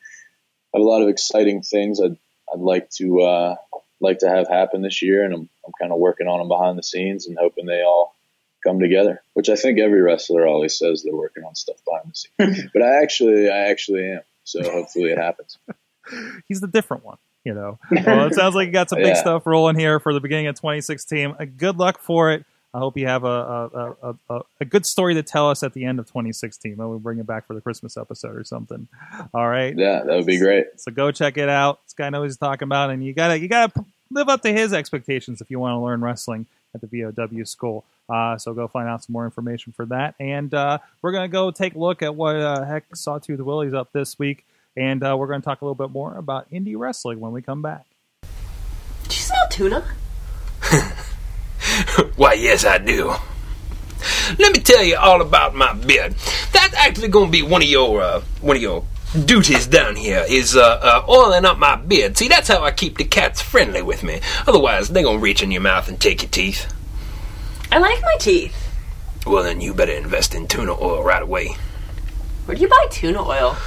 I 0.74 0.78
have 0.78 0.82
a 0.82 0.89
lot 0.89 1.02
of 1.02 1.10
exciting 1.10 1.62
things 1.62 2.00
I'd 2.02 2.17
I'd 2.54 2.60
like 2.60 2.89
to 2.98 3.22
uh, 3.22 3.56
like 4.00 4.20
to 4.20 4.30
have 4.30 4.48
happen 4.48 4.82
this 4.82 5.02
year, 5.02 5.24
and 5.24 5.34
I'm 5.34 5.50
I'm 5.65 5.74
kind 5.80 5.91
of 5.91 6.00
working 6.00 6.28
on 6.28 6.39
them 6.39 6.48
behind 6.48 6.78
the 6.78 6.84
scenes 6.84 7.28
and 7.28 7.38
hoping 7.39 7.65
they 7.65 7.82
all 7.82 8.15
come 8.63 8.80
together, 8.80 9.22
which 9.34 9.50
I 9.50 9.56
think 9.56 9.80
every 9.80 10.02
wrestler 10.02 10.46
always 10.48 10.78
says 10.78 11.04
they're 11.04 11.15
working 11.15 11.43
on 11.43 11.56
stuff 11.56 11.78
behind 11.86 12.12
the 12.12 12.15
scenes. 12.56 12.70
but 12.74 12.82
I 12.82 13.02
actually, 13.02 13.50
I 13.50 13.70
actually 13.70 14.12
am. 14.12 14.22
So 14.43 14.63
hopefully 14.63 15.12
it 15.12 15.17
happens. 15.17 15.58
He's 16.48 16.62
the 16.62 16.67
different 16.67 17.04
one, 17.06 17.17
you 17.43 17.54
know. 17.54 17.80
Well, 18.06 18.28
it 18.28 18.34
sounds 18.36 18.56
like 18.56 18.67
you 18.67 18.72
got 18.74 18.89
some 18.89 19.00
big 19.00 19.08
Yeah. 19.08 19.13
stuff 19.22 19.46
rolling 19.46 19.78
here 19.78 20.00
for 20.00 20.13
the 20.13 20.20
beginning 20.22 20.48
of 20.48 20.56
2016. 20.56 21.36
Uh, 21.39 21.46
good 21.58 21.78
luck 21.78 22.00
for 22.00 22.32
it. 22.32 22.46
I 22.74 22.80
hope 22.80 22.98
you 22.98 23.08
have 23.08 23.24
a 23.24 23.28
a, 23.28 23.96
a, 24.04 24.15
a 24.30 24.41
a 24.62 24.65
good 24.65 24.86
story 24.86 25.15
to 25.15 25.24
tell 25.24 25.50
us 25.50 25.63
at 25.63 25.74
the 25.74 25.84
end 25.86 26.00
of 26.00 26.06
2016. 26.06 26.72
Maybe 26.74 26.82
we'll 26.82 27.00
bring 27.00 27.17
it 27.17 27.26
back 27.26 27.48
for 27.48 27.56
the 27.56 27.62
Christmas 27.62 27.98
episode 27.98 28.36
or 28.36 28.43
something. 28.43 28.88
All 29.34 29.48
right. 29.48 29.74
Yeah, 29.76 30.04
that 30.04 30.15
would 30.15 30.26
be 30.28 30.38
great. 30.38 30.65
So 30.76 30.91
go 30.91 31.12
check 31.12 31.38
it 31.38 31.50
out. 31.50 31.80
This 31.86 31.93
guy 31.93 32.10
knows 32.10 32.20
what 32.20 32.26
he's 32.28 32.38
talking 32.38 32.67
about, 32.67 32.89
and 32.91 33.04
you 33.04 33.13
gotta 33.13 33.39
you 33.39 33.48
gotta 33.48 33.74
live 34.12 34.30
up 34.30 34.41
to 34.43 34.54
his 34.54 34.74
expectations 34.74 35.41
if 35.41 35.50
you 35.50 35.60
want 35.60 35.74
to 35.74 35.80
learn 35.80 36.02
wrestling 36.02 36.46
at 36.73 36.82
the 36.82 36.88
VOW 36.88 37.43
school. 37.43 37.86
Uh, 38.10 38.38
so 38.38 38.53
go 38.53 38.67
find 38.67 38.88
out 38.88 39.03
some 39.03 39.13
more 39.13 39.25
information 39.25 39.73
for 39.73 39.86
that, 39.88 40.15
and 40.19 40.53
uh, 40.53 40.77
we're 41.01 41.12
gonna 41.12 41.27
go 41.27 41.51
take 41.51 41.75
a 41.75 41.80
look 41.80 42.01
at 42.01 42.15
what 42.15 42.36
uh, 42.38 42.63
heck 42.63 42.95
Sawtooth 42.95 43.39
Willie's 43.39 43.73
up 43.73 43.91
this 43.91 44.17
week, 44.17 44.45
and 44.77 45.03
uh, 45.03 45.15
we're 45.17 45.27
gonna 45.27 45.41
talk 45.41 45.62
a 45.62 45.65
little 45.65 45.75
bit 45.75 45.91
more 45.91 46.15
about 46.15 46.49
indie 46.51 46.77
wrestling 46.77 47.19
when 47.19 47.34
we 47.34 47.41
come 47.41 47.62
back. 47.62 47.86
Did 49.03 49.13
you 49.13 49.21
smell 49.21 49.47
tuna? 49.49 49.86
Why, 52.15 52.34
yes, 52.34 52.65
I 52.65 52.77
do. 52.77 53.13
Let 54.39 54.53
me 54.53 54.60
tell 54.60 54.84
you 54.84 54.97
all 54.97 55.21
about 55.21 55.56
my 55.56 55.73
beard. 55.73 56.15
That's 56.51 56.73
actually 56.75 57.08
going 57.10 57.27
to 57.27 57.32
be 57.32 57.41
one 57.41 57.62
of 57.62 57.67
your 57.67 58.01
uh, 58.01 58.21
one 58.41 58.56
of 58.56 58.62
your 58.62 58.86
duties 59.26 59.67
down 59.67 59.96
here 59.96 60.26
is 60.28 60.56
uh, 60.56 60.62
uh, 60.62 61.06
oiling 61.10 61.46
up 61.46 61.58
my 61.58 61.76
beard. 61.76 62.17
See, 62.17 62.28
that's 62.28 62.48
how 62.48 62.63
I 62.63 62.72
keep 62.72 62.98
the 62.98 63.06
cats 63.06 63.41
friendly 63.41 63.82
with 63.82 64.04
me. 64.04 64.22
Otherwise, 64.46 64.89
they're 64.89 65.04
going 65.04 65.17
to 65.17 65.24
reach 65.24 65.41
in 65.41 65.52
your 65.52 65.62
mouth 65.62 65.88
and 65.88 66.00
take 66.00 66.22
your 66.22 66.32
teeth. 66.32 66.74
I 67.72 67.80
like 67.80 68.02
my 68.02 68.15
teeth. 68.20 68.56
Well, 69.26 69.43
then 69.43 69.62
you 69.62 69.74
better 69.74 69.93
invest 69.93 70.36
in 70.36 70.48
tuna 70.48 70.74
oil 70.74 71.04
right 71.04 71.22
away. 71.22 71.56
Where 72.46 72.56
do 72.56 72.62
you 72.62 72.70
buy 72.70 72.88
tuna 72.89 73.22
oil? 73.22 73.58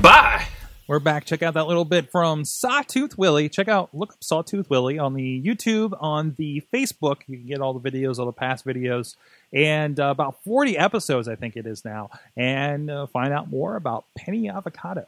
Buy. 0.00 0.46
We're 0.88 0.98
back. 0.98 1.26
Check 1.26 1.42
out 1.42 1.54
that 1.54 1.66
little 1.66 1.84
bit 1.84 2.10
from 2.10 2.44
Sawtooth 2.44 3.16
Willie. 3.16 3.48
Check 3.48 3.68
out, 3.68 3.94
look 3.94 4.12
up 4.12 4.24
Sawtooth 4.24 4.68
Willie 4.68 4.98
on 4.98 5.14
the 5.14 5.42
YouTube, 5.42 5.96
on 6.00 6.34
the 6.36 6.62
Facebook. 6.72 7.20
You 7.26 7.38
can 7.38 7.46
get 7.46 7.60
all 7.60 7.78
the 7.78 7.90
videos, 7.90 8.18
all 8.18 8.26
the 8.26 8.32
past 8.32 8.66
videos, 8.66 9.16
and 9.52 9.98
uh, 10.00 10.06
about 10.06 10.42
40 10.44 10.78
episodes, 10.78 11.28
I 11.28 11.36
think 11.36 11.56
it 11.56 11.66
is 11.66 11.84
now, 11.84 12.10
and 12.36 12.90
uh, 12.90 13.06
find 13.06 13.32
out 13.32 13.50
more 13.50 13.76
about 13.76 14.04
Penny 14.16 14.48
Avocado. 14.48 15.06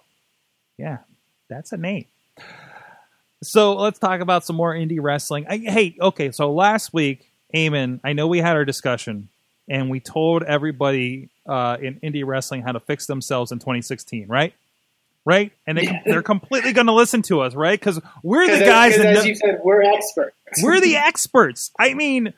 Yeah, 0.77 0.99
that's 1.49 1.73
a 1.73 1.77
name. 1.77 2.07
So 3.43 3.75
let's 3.75 3.99
talk 3.99 4.21
about 4.21 4.45
some 4.45 4.57
more 4.57 4.75
indie 4.75 5.01
wrestling. 5.01 5.47
I, 5.49 5.59
hey, 5.59 5.97
okay, 6.01 6.31
so 6.31 6.53
last 6.53 6.93
week, 6.93 7.31
Eamon, 7.55 8.01
I 8.03 8.13
know 8.13 8.27
we 8.27 8.39
had 8.39 8.57
our 8.57 8.65
discussion, 8.65 9.29
and 9.69 9.91
we 9.91 10.01
told 10.01 10.43
everybody 10.43 11.29
uh, 11.47 11.77
in 11.81 12.01
indie 12.01 12.27
wrestling 12.27 12.63
how 12.63 12.73
to 12.73 12.81
fix 12.81 13.07
themselves 13.07 13.53
in 13.53 13.59
2016, 13.59 14.29
right? 14.29 14.53
Right, 15.27 15.53
and 15.67 15.79
they, 15.79 16.03
they're 16.07 16.23
completely 16.23 16.75
going 16.75 16.87
to 16.87 16.93
listen 16.93 17.23
to 17.23 17.41
us, 17.41 17.55
right? 17.55 17.79
Because 17.79 17.99
we're 18.23 18.47
the 18.47 18.65
guys 18.65 18.95
as, 18.95 19.03
that 19.03 19.17
as 19.17 19.27
you 19.27 19.35
said, 19.35 19.61
we're 19.65 19.83
experts. 19.83 20.37
we're 20.63 20.81
the 20.81 20.97
experts. 20.97 21.71
I 21.79 21.95
mean, 21.95 22.35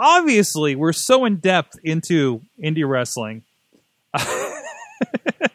obviously, 0.00 0.74
we're 0.74 0.92
so 0.92 1.24
in 1.24 1.36
depth 1.36 1.78
into 1.84 2.40
indie 2.62 2.88
wrestling 2.88 3.42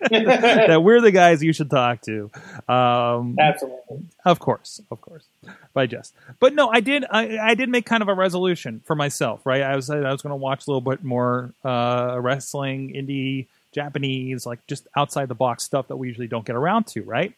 that 0.09 0.81
we're 0.83 1.01
the 1.01 1.11
guys 1.11 1.43
you 1.43 1.51
should 1.51 1.69
talk 1.69 2.01
to. 2.01 2.29
Um, 2.69 3.35
Absolutely. 3.39 4.05
of 4.23 4.39
course, 4.39 4.81
of 4.91 5.01
course, 5.01 5.25
by 5.73 5.87
just. 5.87 6.13
But 6.39 6.53
no, 6.53 6.69
I 6.69 6.79
did. 6.79 7.05
I, 7.09 7.37
I 7.37 7.55
did 7.55 7.69
make 7.69 7.85
kind 7.85 8.01
of 8.01 8.07
a 8.07 8.13
resolution 8.13 8.81
for 8.85 8.95
myself, 8.95 9.45
right? 9.45 9.61
I 9.61 9.75
was 9.75 9.89
I 9.89 10.11
was 10.11 10.21
going 10.21 10.31
to 10.31 10.37
watch 10.37 10.67
a 10.67 10.71
little 10.71 10.81
bit 10.81 11.03
more 11.03 11.53
uh, 11.63 12.17
wrestling, 12.21 12.93
indie, 12.93 13.47
Japanese, 13.73 14.45
like 14.45 14.65
just 14.67 14.87
outside 14.95 15.27
the 15.27 15.35
box 15.35 15.63
stuff 15.63 15.87
that 15.89 15.97
we 15.97 16.07
usually 16.07 16.27
don't 16.27 16.45
get 16.45 16.55
around 16.55 16.87
to, 16.87 17.01
right? 17.03 17.33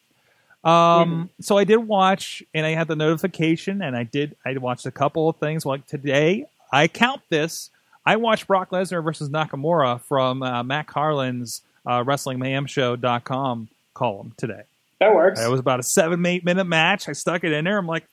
Um, 0.64 1.30
so 1.40 1.56
I 1.56 1.64
did 1.64 1.76
watch, 1.76 2.42
and 2.52 2.66
I 2.66 2.70
had 2.70 2.88
the 2.88 2.96
notification, 2.96 3.80
and 3.80 3.96
I 3.96 4.04
did. 4.04 4.36
I 4.44 4.56
watched 4.58 4.86
a 4.86 4.90
couple 4.90 5.28
of 5.28 5.36
things. 5.36 5.64
Like 5.64 5.86
today, 5.86 6.46
I 6.72 6.88
count 6.88 7.22
this. 7.28 7.70
I 8.04 8.16
watched 8.16 8.46
Brock 8.46 8.70
Lesnar 8.70 9.02
versus 9.02 9.28
Nakamura 9.28 10.00
from 10.00 10.42
uh, 10.42 10.62
Matt 10.62 10.86
Carlin's 10.86 11.62
uh, 11.84 12.02
WrestlingMayhemShow.com 12.04 13.68
column 13.94 14.32
today. 14.36 14.62
That 15.00 15.14
works. 15.14 15.40
It 15.40 15.50
was 15.50 15.60
about 15.60 15.80
a 15.80 15.82
seven, 15.82 16.24
eight 16.26 16.44
minute 16.44 16.64
match. 16.64 17.08
I 17.08 17.12
stuck 17.12 17.44
it 17.44 17.52
in 17.52 17.64
there. 17.64 17.78
I'm 17.78 17.86
like, 17.86 18.04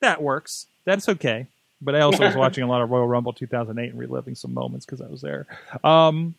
that 0.00 0.22
works. 0.22 0.66
That's 0.84 1.08
okay. 1.08 1.46
But 1.82 1.94
I 1.94 2.00
also 2.00 2.24
was 2.24 2.36
watching 2.36 2.64
a 2.64 2.68
lot 2.68 2.82
of 2.82 2.90
Royal 2.90 3.06
Rumble 3.06 3.32
2008 3.32 3.90
and 3.90 3.98
reliving 3.98 4.34
some 4.34 4.54
moments 4.54 4.86
because 4.86 5.00
I 5.00 5.08
was 5.08 5.20
there. 5.20 5.46
Um, 5.84 6.34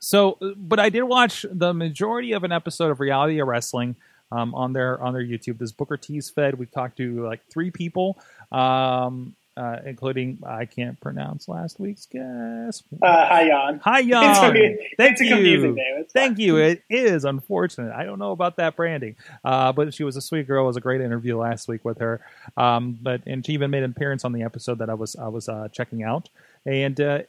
so, 0.00 0.36
but 0.56 0.78
I 0.78 0.90
did 0.90 1.04
watch 1.04 1.46
the 1.50 1.72
majority 1.72 2.32
of 2.32 2.44
an 2.44 2.52
episode 2.52 2.90
of 2.90 3.00
Reality 3.00 3.38
of 3.38 3.48
Wrestling 3.48 3.96
um, 4.30 4.54
on 4.54 4.72
their 4.72 5.00
on 5.02 5.14
their 5.14 5.22
YouTube. 5.22 5.58
This 5.58 5.72
Booker 5.72 5.96
T's 5.96 6.28
fed. 6.28 6.58
We 6.58 6.66
talked 6.66 6.98
to 6.98 7.24
like 7.24 7.40
three 7.48 7.70
people, 7.70 8.18
um, 8.52 9.34
uh, 9.56 9.78
including 9.86 10.38
I 10.46 10.64
can't 10.64 10.98
pronounce 11.00 11.48
last 11.48 11.78
week's 11.78 12.06
guest. 12.06 12.84
uh, 13.02 13.26
hi, 13.26 13.46
Jan. 13.48 13.80
Hi, 13.84 14.00
It's 14.00 14.08
Jan. 14.08 14.50
okay. 14.50 14.94
Thank 14.96 15.12
It's 15.20 15.20
you. 15.20 15.76
It's 15.76 16.12
Thank 16.12 16.38
you. 16.38 16.56
It 16.56 16.82
is 16.90 17.24
unfortunate. 17.24 17.92
I 17.92 18.04
don't 18.04 18.18
know 18.18 18.32
about 18.32 18.56
that 18.56 18.76
branding, 18.76 19.16
uh, 19.44 19.72
but 19.72 19.94
she 19.94 20.04
was 20.04 20.16
a 20.16 20.20
sweet 20.20 20.46
girl. 20.46 20.64
It 20.64 20.68
was 20.68 20.76
a 20.76 20.80
great 20.80 21.00
interview 21.00 21.38
last 21.38 21.68
week 21.68 21.84
with 21.84 21.98
her. 21.98 22.20
Um, 22.56 22.98
but 23.00 23.22
and 23.26 23.44
she 23.44 23.52
even 23.52 23.70
made 23.70 23.82
an 23.82 23.90
appearance 23.92 24.24
on 24.24 24.32
the 24.32 24.42
episode 24.42 24.78
that 24.78 24.90
I 24.90 24.94
was 24.94 25.14
I 25.16 25.28
was 25.28 25.48
uh, 25.48 25.68
checking 25.72 26.02
out, 26.02 26.28
and 26.66 27.00
uh, 27.00 27.20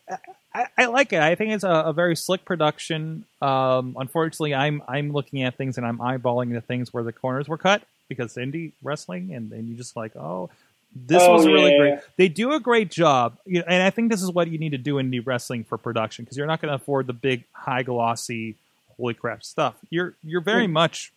I, 0.54 0.68
I 0.78 0.86
like 0.86 1.14
it. 1.14 1.20
I 1.22 1.36
think 1.36 1.52
it's 1.54 1.64
a, 1.64 1.70
a 1.70 1.94
very 1.94 2.16
slick 2.16 2.44
production. 2.46 3.26
Um, 3.42 3.96
unfortunately, 4.00 4.56
I'm 4.56 4.82
I'm 4.88 5.12
looking 5.12 5.44
at 5.44 5.56
things 5.58 5.78
and 5.78 5.86
I'm 5.86 6.00
eyeballing 6.00 6.54
the 6.54 6.62
things 6.62 6.94
where 6.94 7.04
the 7.04 7.14
corners 7.14 7.48
were 7.48 7.58
cut 7.58 7.84
because 8.10 8.36
indie 8.36 8.72
wrestling, 8.84 9.34
and 9.34 9.50
then 9.52 9.68
you 9.68 9.76
just 9.76 9.96
like 9.96 10.16
oh. 10.16 10.50
This 10.96 11.22
Oh, 11.22 11.34
was 11.34 11.46
really 11.46 11.72
yeah. 11.72 11.78
great. 11.78 12.00
They 12.18 12.28
do 12.30 12.54
a 12.54 12.60
great 12.60 12.90
job, 12.90 13.38
you 13.46 13.60
know, 13.60 13.66
and 13.68 13.84
I 13.84 13.90
think 13.90 14.10
this 14.10 14.22
is 14.24 14.32
what 14.32 14.50
you 14.50 14.58
need 14.58 14.72
to 14.72 14.78
do 14.78 14.98
in 14.98 15.12
indie 15.12 15.26
wrestling 15.26 15.66
for 15.66 15.78
production 15.78 16.24
because 16.24 16.38
you're 16.38 16.48
not 16.48 16.62
going 16.62 16.70
to 16.70 16.76
afford 16.76 17.08
the 17.08 17.14
big, 17.14 17.44
high 17.52 17.84
glossy, 17.84 18.56
holy 18.96 19.14
crap 19.14 19.44
stuff. 19.44 19.76
You're 19.90 20.16
you're 20.24 20.40
very 20.42 20.68
much, 20.68 21.12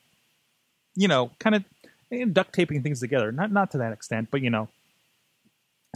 you 0.97 1.07
know, 1.07 1.31
kind 1.39 1.55
of 1.55 1.65
eh, 2.11 2.25
duct 2.25 2.53
taping 2.53 2.83
things 2.83 2.99
together. 2.99 3.31
Not 3.31 3.53
not 3.53 3.71
to 3.71 3.79
that 3.79 3.93
extent, 3.93 4.29
but 4.33 4.41
you 4.43 4.51
know. 4.51 4.69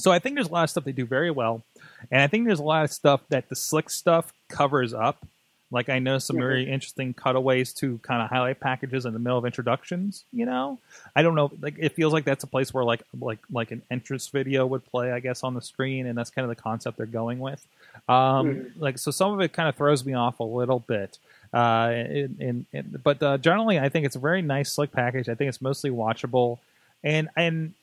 So 0.01 0.11
I 0.13 0.21
think 0.21 0.37
there's 0.37 0.49
a 0.49 0.53
lot 0.53 0.65
of 0.65 0.71
stuff 0.71 0.85
they 0.85 0.93
do 0.93 1.05
very 1.05 1.31
well, 1.31 1.63
and 2.11 2.23
I 2.23 2.27
think 2.29 2.47
there's 2.47 2.61
a 2.61 2.65
lot 2.65 2.85
of 2.85 2.93
stuff 2.93 3.21
that 3.31 3.49
the 3.49 3.57
slick 3.57 3.91
stuff 3.91 4.33
covers 4.49 4.95
up. 4.95 5.27
Like 5.73 5.89
I 5.89 5.99
know 5.99 6.19
some 6.19 6.37
very 6.37 6.71
interesting 6.71 7.15
cutaways 7.15 7.73
to 7.75 7.99
kind 8.03 8.23
of 8.23 8.29
highlight 8.29 8.61
packages 8.61 9.07
in 9.07 9.15
the 9.15 9.19
middle 9.19 9.39
of 9.39 9.47
introductions. 9.47 10.25
You 10.31 10.45
know, 10.45 10.79
I 11.17 11.23
don't 11.23 11.35
know. 11.35 11.51
Like 11.61 11.77
it 11.79 11.95
feels 11.95 12.13
like 12.13 12.25
that's 12.25 12.45
a 12.45 12.47
place 12.47 12.75
where 12.75 12.85
like 12.85 13.03
like 13.19 13.39
like 13.51 13.71
an 13.71 13.81
entrance 13.91 14.29
video 14.29 14.67
would 14.67 14.85
play, 14.85 15.11
I 15.13 15.21
guess, 15.21 15.43
on 15.43 15.55
the 15.55 15.63
screen, 15.63 16.07
and 16.07 16.17
that's 16.17 16.31
kind 16.31 16.45
of 16.45 16.55
the 16.55 16.63
concept 16.63 16.99
they're 16.99 17.07
going 17.07 17.39
with. 17.41 17.67
Um, 18.09 18.71
Like 18.77 18.99
so, 18.99 19.11
some 19.11 19.33
of 19.33 19.41
it 19.41 19.55
kind 19.55 19.69
of 19.69 19.75
throws 19.75 20.05
me 20.05 20.13
off 20.13 20.41
a 20.41 20.45
little 20.45 20.81
bit. 20.81 21.19
Uh, 21.55 21.93
in, 21.95 22.37
in, 22.39 22.67
in, 22.73 23.01
but 23.03 23.23
uh, 23.23 23.37
generally, 23.39 23.79
I 23.79 23.89
think 23.89 24.07
it's 24.07 24.17
a 24.17 24.19
very 24.19 24.43
nice, 24.43 24.73
slick 24.73 24.93
package. 24.93 25.29
I 25.29 25.35
think 25.35 25.49
it's 25.49 25.61
mostly 25.61 25.91
watchable, 25.91 26.59
and 27.03 27.29
and 27.37 27.75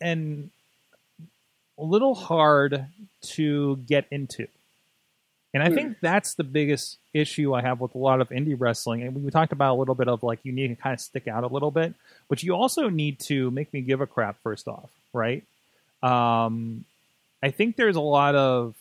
and 0.00 0.50
a 1.78 1.82
little 1.84 2.14
hard 2.14 2.86
to 3.22 3.76
get 3.76 4.06
into. 4.10 4.46
And 5.54 5.62
I 5.62 5.68
think 5.68 5.98
that's 6.00 6.34
the 6.34 6.44
biggest 6.44 6.96
issue 7.12 7.52
I 7.54 7.60
have 7.60 7.78
with 7.80 7.94
a 7.94 7.98
lot 7.98 8.20
of 8.22 8.30
indie 8.30 8.56
wrestling. 8.58 9.02
And 9.02 9.22
we 9.22 9.30
talked 9.30 9.52
about 9.52 9.74
a 9.74 9.78
little 9.78 9.94
bit 9.94 10.08
of 10.08 10.22
like 10.22 10.38
you 10.44 10.52
need 10.52 10.68
to 10.68 10.74
kind 10.76 10.94
of 10.94 11.00
stick 11.00 11.28
out 11.28 11.44
a 11.44 11.46
little 11.46 11.70
bit, 11.70 11.92
but 12.28 12.42
you 12.42 12.54
also 12.54 12.88
need 12.88 13.20
to 13.20 13.50
make 13.50 13.70
me 13.72 13.82
give 13.82 14.00
a 14.00 14.06
crap 14.06 14.36
first 14.42 14.66
off, 14.66 14.88
right? 15.12 15.44
Um, 16.02 16.84
I 17.42 17.50
think 17.50 17.76
there's 17.76 17.96
a 17.96 18.00
lot 18.00 18.34
of, 18.34 18.74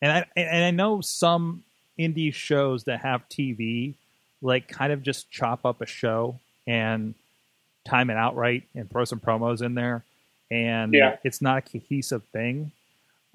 and 0.00 0.12
I 0.12 0.26
and 0.36 0.64
I 0.64 0.70
know 0.70 1.00
some 1.00 1.64
indie 1.98 2.32
shows 2.32 2.84
that 2.84 3.00
have 3.00 3.28
TV, 3.28 3.94
like 4.40 4.68
kind 4.68 4.92
of 4.92 5.02
just 5.02 5.30
chop 5.30 5.64
up 5.64 5.80
a 5.80 5.86
show 5.86 6.38
and 6.66 7.14
time 7.84 8.08
it 8.10 8.16
out 8.16 8.36
right 8.36 8.62
and 8.74 8.88
throw 8.90 9.04
some 9.04 9.18
promos 9.20 9.62
in 9.62 9.74
there, 9.74 10.04
and 10.50 10.92
Yeah. 10.94 11.16
it's 11.24 11.42
not 11.42 11.58
a 11.58 11.62
cohesive 11.62 12.22
thing. 12.32 12.70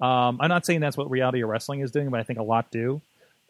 Um, 0.00 0.38
I'm 0.40 0.48
not 0.48 0.64
saying 0.64 0.80
that's 0.80 0.96
what 0.96 1.10
reality 1.10 1.42
of 1.42 1.48
wrestling 1.48 1.80
is 1.80 1.90
doing, 1.90 2.10
but 2.10 2.20
I 2.20 2.22
think 2.22 2.38
a 2.38 2.44
lot 2.44 2.70
do. 2.70 3.00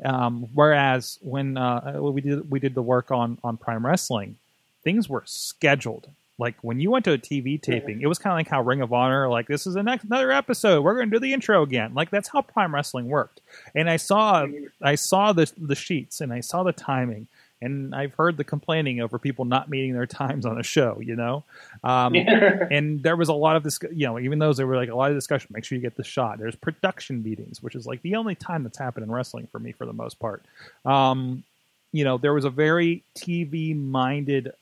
Um, 0.04 0.48
whereas 0.54 1.18
when 1.22 1.56
uh, 1.56 1.98
we 2.00 2.20
did 2.20 2.50
we 2.50 2.60
did 2.60 2.74
the 2.74 2.82
work 2.82 3.10
on 3.10 3.38
on 3.42 3.56
Prime 3.56 3.84
Wrestling, 3.84 4.36
things 4.84 5.08
were 5.08 5.24
scheduled. 5.26 6.08
Like 6.38 6.54
when 6.62 6.78
you 6.78 6.92
went 6.92 7.04
to 7.06 7.12
a 7.12 7.18
TV 7.18 7.60
taping, 7.60 8.00
it 8.00 8.06
was 8.06 8.18
kind 8.18 8.32
of 8.32 8.38
like 8.38 8.48
how 8.48 8.62
Ring 8.62 8.80
of 8.80 8.92
Honor, 8.92 9.28
like 9.28 9.48
this 9.48 9.66
is 9.66 9.74
the 9.74 9.82
next 9.82 10.04
another 10.04 10.30
episode. 10.30 10.82
We're 10.82 10.94
going 10.94 11.10
to 11.10 11.16
do 11.16 11.20
the 11.20 11.32
intro 11.32 11.62
again. 11.62 11.94
Like 11.94 12.10
that's 12.10 12.28
how 12.28 12.42
Prime 12.42 12.72
Wrestling 12.72 13.08
worked. 13.08 13.40
And 13.74 13.90
I 13.90 13.96
saw 13.96 14.46
I 14.80 14.94
saw 14.94 15.32
the 15.32 15.50
the 15.58 15.74
sheets 15.74 16.20
and 16.20 16.32
I 16.32 16.40
saw 16.40 16.62
the 16.62 16.72
timing. 16.72 17.26
And 17.60 17.94
I've 17.94 18.14
heard 18.14 18.36
the 18.36 18.44
complaining 18.44 19.00
over 19.00 19.18
people 19.18 19.44
not 19.44 19.68
meeting 19.68 19.92
their 19.92 20.06
times 20.06 20.46
on 20.46 20.58
a 20.58 20.62
show, 20.62 21.00
you 21.02 21.16
know. 21.16 21.44
Um, 21.82 22.14
and 22.70 23.02
there 23.02 23.16
was 23.16 23.28
a 23.28 23.32
lot 23.34 23.56
of 23.56 23.62
this, 23.64 23.78
you 23.92 24.06
know, 24.06 24.18
even 24.18 24.38
though 24.38 24.52
there 24.52 24.66
were 24.66 24.76
like 24.76 24.90
a 24.90 24.94
lot 24.94 25.10
of 25.10 25.16
discussion, 25.16 25.48
make 25.52 25.64
sure 25.64 25.76
you 25.76 25.82
get 25.82 25.96
the 25.96 26.04
shot. 26.04 26.38
There's 26.38 26.54
production 26.54 27.22
meetings, 27.22 27.62
which 27.62 27.74
is 27.74 27.86
like 27.86 28.02
the 28.02 28.16
only 28.16 28.34
time 28.34 28.62
that's 28.62 28.78
happened 28.78 29.04
in 29.04 29.10
wrestling 29.10 29.48
for 29.50 29.58
me 29.58 29.72
for 29.72 29.86
the 29.86 29.92
most 29.92 30.18
part. 30.18 30.44
Um, 30.84 31.42
you 31.92 32.04
know, 32.04 32.18
there 32.18 32.34
was 32.34 32.44
a 32.44 32.50
very 32.50 33.02
TV 33.16 33.74
minded 33.76 34.52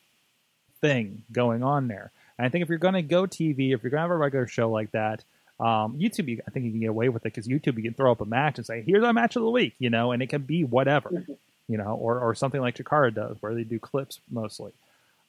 thing 0.81 1.23
going 1.33 1.63
on 1.63 1.89
there. 1.89 2.11
And 2.39 2.47
I 2.47 2.49
think 2.51 2.63
if 2.63 2.69
you're 2.69 2.79
going 2.79 2.95
to 2.95 3.03
go 3.03 3.25
TV, 3.27 3.75
if 3.75 3.83
you're 3.83 3.91
going 3.91 3.99
to 3.99 4.01
have 4.01 4.11
a 4.11 4.17
regular 4.17 4.47
show 4.47 4.71
like 4.71 4.93
that, 4.93 5.25
Um, 5.59 5.99
YouTube, 5.99 6.39
I 6.47 6.51
think 6.51 6.67
you 6.67 6.71
can 6.71 6.81
get 6.81 6.91
away 6.91 7.09
with 7.09 7.25
it 7.25 7.33
because 7.33 7.49
YouTube, 7.49 7.77
you 7.79 7.83
can 7.83 7.95
throw 7.95 8.13
up 8.13 8.21
a 8.21 8.27
match 8.27 8.59
and 8.59 8.67
say, 8.67 8.83
"Here's 8.83 9.03
our 9.03 9.15
match 9.15 9.37
of 9.37 9.43
the 9.43 9.51
week," 9.51 9.73
you 9.79 9.89
know, 9.89 10.13
and 10.13 10.23
it 10.23 10.27
can 10.29 10.43
be 10.43 10.65
whatever, 10.65 11.25
you 11.69 11.77
know, 11.77 11.95
or 12.01 12.19
or 12.21 12.35
something 12.35 12.61
like 12.61 12.77
Chikara 12.77 13.13
does, 13.15 13.37
where 13.41 13.55
they 13.55 13.65
do 13.65 13.79
clips 13.79 14.21
mostly. 14.31 14.73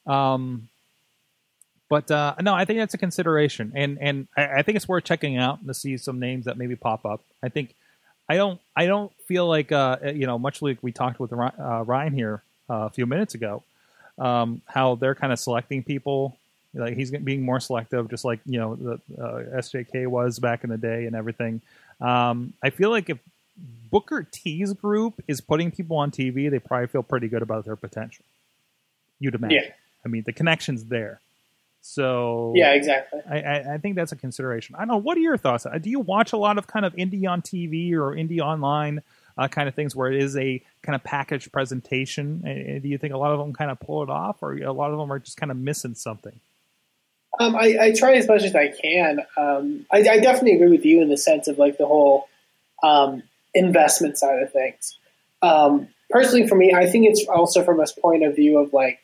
Um, 0.06 0.70
but 1.90 2.12
uh, 2.12 2.36
no, 2.42 2.54
I 2.54 2.66
think 2.66 2.80
that's 2.80 2.94
a 2.94 2.98
consideration, 2.98 3.72
and 3.76 3.98
and 4.02 4.28
I, 4.36 4.60
I 4.60 4.62
think 4.62 4.76
it's 4.76 4.88
worth 4.88 5.06
checking 5.06 5.38
out 5.38 5.66
to 5.66 5.74
see 5.74 5.98
some 5.98 6.20
names 6.20 6.46
that 6.46 6.58
maybe 6.58 6.76
pop 6.76 7.06
up. 7.06 7.22
I 7.42 7.50
think 7.50 7.74
I 8.30 8.36
don't 8.36 8.60
I 8.76 8.86
don't 8.86 9.12
feel 9.26 9.48
like 9.48 9.72
uh, 9.72 9.98
you 10.04 10.28
know 10.28 10.38
much 10.38 10.62
like 10.62 10.80
we 10.82 10.92
talked 10.92 11.20
with 11.20 11.32
uh, 11.32 11.84
Ryan 11.86 12.14
here 12.14 12.42
uh, 12.70 12.86
a 12.86 12.90
few 12.90 13.06
minutes 13.06 13.36
ago, 13.36 13.64
um, 14.20 14.62
how 14.66 14.96
they're 14.96 15.16
kind 15.16 15.32
of 15.32 15.40
selecting 15.40 15.84
people. 15.84 16.38
Like 16.74 16.96
he's 16.96 17.10
being 17.12 17.42
more 17.42 17.60
selective, 17.60 18.10
just 18.10 18.26
like 18.26 18.40
you 18.46 18.60
know 18.60 18.76
the 18.76 18.94
uh, 19.22 19.58
SJK 19.62 20.08
was 20.08 20.40
back 20.40 20.64
in 20.64 20.70
the 20.70 20.78
day 20.78 21.06
and 21.06 21.16
everything. 21.16 21.62
Um, 22.02 22.54
I 22.62 22.70
feel 22.70 22.90
like 22.90 23.10
if 23.10 23.18
Booker 23.58 24.28
T's 24.30 24.74
group 24.74 25.24
is 25.28 25.42
putting 25.42 25.72
people 25.72 25.98
on 25.98 26.12
TV, 26.12 26.50
they 26.50 26.60
probably 26.60 26.88
feel 26.88 27.04
pretty 27.04 27.28
good 27.28 27.42
about 27.42 27.66
their 27.66 27.76
potential. 27.76 28.26
You'd 29.20 29.36
imagine. 29.36 29.62
Yeah. 29.64 29.72
I 30.06 30.08
mean, 30.10 30.24
the 30.26 30.34
connection's 30.34 30.86
there. 30.86 31.22
So 31.82 32.54
Yeah, 32.56 32.74
exactly. 32.74 33.22
I, 33.30 33.42
I, 33.42 33.74
I 33.76 33.78
think 33.78 33.96
that's 33.96 34.12
a 34.12 34.16
consideration. 34.16 34.76
I 34.76 34.80
don't 34.80 34.88
know. 34.90 34.98
What 34.98 35.18
are 35.18 35.22
your 35.22 35.38
thoughts? 35.38 35.66
Uh, 35.66 35.78
Do 35.78 35.90
you 35.90 36.00
watch 36.00 36.34
a 36.34 36.38
lot 36.38 36.58
of 36.58 36.68
kind 36.68 36.86
of 36.86 36.96
indie 36.96 37.28
on 37.28 37.42
TV 37.42 37.94
or 37.94 38.12
indie 38.12 38.40
online 38.40 39.02
uh, 39.38 39.48
kind 39.48 39.70
of 39.70 39.76
things 39.76 39.96
where 39.96 40.12
it 40.12 40.22
is 40.22 40.36
a 40.36 40.62
kind 40.82 40.96
of 40.96 41.04
packaged 41.04 41.52
presentation? 41.52 42.42
Do 42.82 42.88
you 42.88 42.98
think 42.98 43.14
a 43.14 43.18
lot 43.18 43.32
of 43.32 43.40
them 43.40 43.54
kind 43.54 43.72
of 43.72 43.80
pull 43.80 44.04
it 44.04 44.10
off, 44.10 44.42
or 44.42 44.58
a 44.58 44.74
lot 44.74 44.92
of 44.92 44.98
them 44.98 45.12
are 45.12 45.20
just 45.20 45.38
kind 45.38 45.52
of 45.52 45.58
missing 45.58 45.96
something? 45.96 46.40
Um, 47.40 47.56
I, 47.56 47.78
I 47.80 47.94
try 47.94 48.16
as 48.16 48.28
much 48.28 48.44
as 48.44 48.56
I 48.56 48.70
can. 48.70 49.20
Um, 49.38 49.86
I, 49.92 50.00
I 50.00 50.20
definitely 50.20 50.54
agree 50.54 50.70
with 50.70 50.86
you 50.86 51.02
in 51.02 51.10
the 51.10 51.18
sense 51.18 51.48
of 51.48 51.60
like 51.60 51.78
the 51.78 51.86
whole 51.86 52.28
um, 52.82 53.24
investment 53.54 54.18
side 54.18 54.42
of 54.42 54.52
things. 54.52 54.98
Um, 55.42 55.88
personally, 56.10 56.48
for 56.48 56.56
me, 56.56 56.74
I 56.74 56.86
think 56.88 57.08
it's 57.08 57.26
also 57.28 57.64
from 57.64 57.80
a 57.80 57.86
point 58.02 58.24
of 58.24 58.36
view 58.36 58.58
of 58.58 58.74
like 58.74 59.00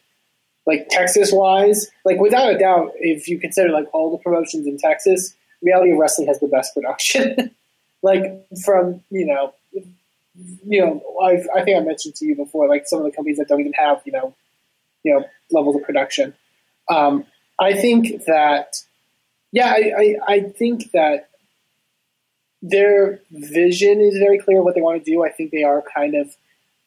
like 0.65 0.87
Texas 0.89 1.31
wise, 1.33 1.89
like 2.05 2.19
without 2.19 2.53
a 2.53 2.57
doubt, 2.57 2.93
if 2.95 3.27
you 3.27 3.37
consider 3.37 3.69
like 3.69 3.87
all 3.93 4.11
the 4.11 4.17
promotions 4.17 4.65
in 4.65 4.77
Texas, 4.77 5.35
reality 5.61 5.91
of 5.91 5.97
wrestling 5.97 6.27
has 6.27 6.39
the 6.39 6.47
best 6.47 6.73
production. 6.73 7.51
like 8.01 8.45
from 8.63 9.01
you 9.09 9.25
know, 9.25 9.53
you 10.65 10.81
know, 10.81 11.03
I, 11.21 11.59
I 11.59 11.63
think 11.63 11.77
I 11.77 11.83
mentioned 11.83 12.15
to 12.15 12.25
you 12.25 12.35
before, 12.35 12.67
like 12.67 12.87
some 12.87 12.99
of 12.99 13.05
the 13.05 13.11
companies 13.11 13.37
that 13.37 13.47
don't 13.47 13.59
even 13.59 13.73
have 13.73 14.01
you 14.05 14.11
know, 14.11 14.33
you 15.03 15.13
know, 15.13 15.25
levels 15.51 15.75
of 15.75 15.83
production. 15.83 16.33
Um, 16.89 17.25
I 17.59 17.73
think 17.73 18.25
that, 18.25 18.81
yeah, 19.51 19.67
I, 19.67 19.93
I, 19.97 20.15
I 20.27 20.39
think 20.41 20.91
that 20.91 21.29
their 22.63 23.19
vision 23.29 23.99
is 23.99 24.17
very 24.17 24.39
clear 24.39 24.63
what 24.63 24.73
they 24.73 24.81
want 24.81 25.03
to 25.03 25.11
do. 25.11 25.23
I 25.23 25.29
think 25.29 25.51
they 25.51 25.63
are 25.63 25.83
kind 25.93 26.15
of 26.15 26.33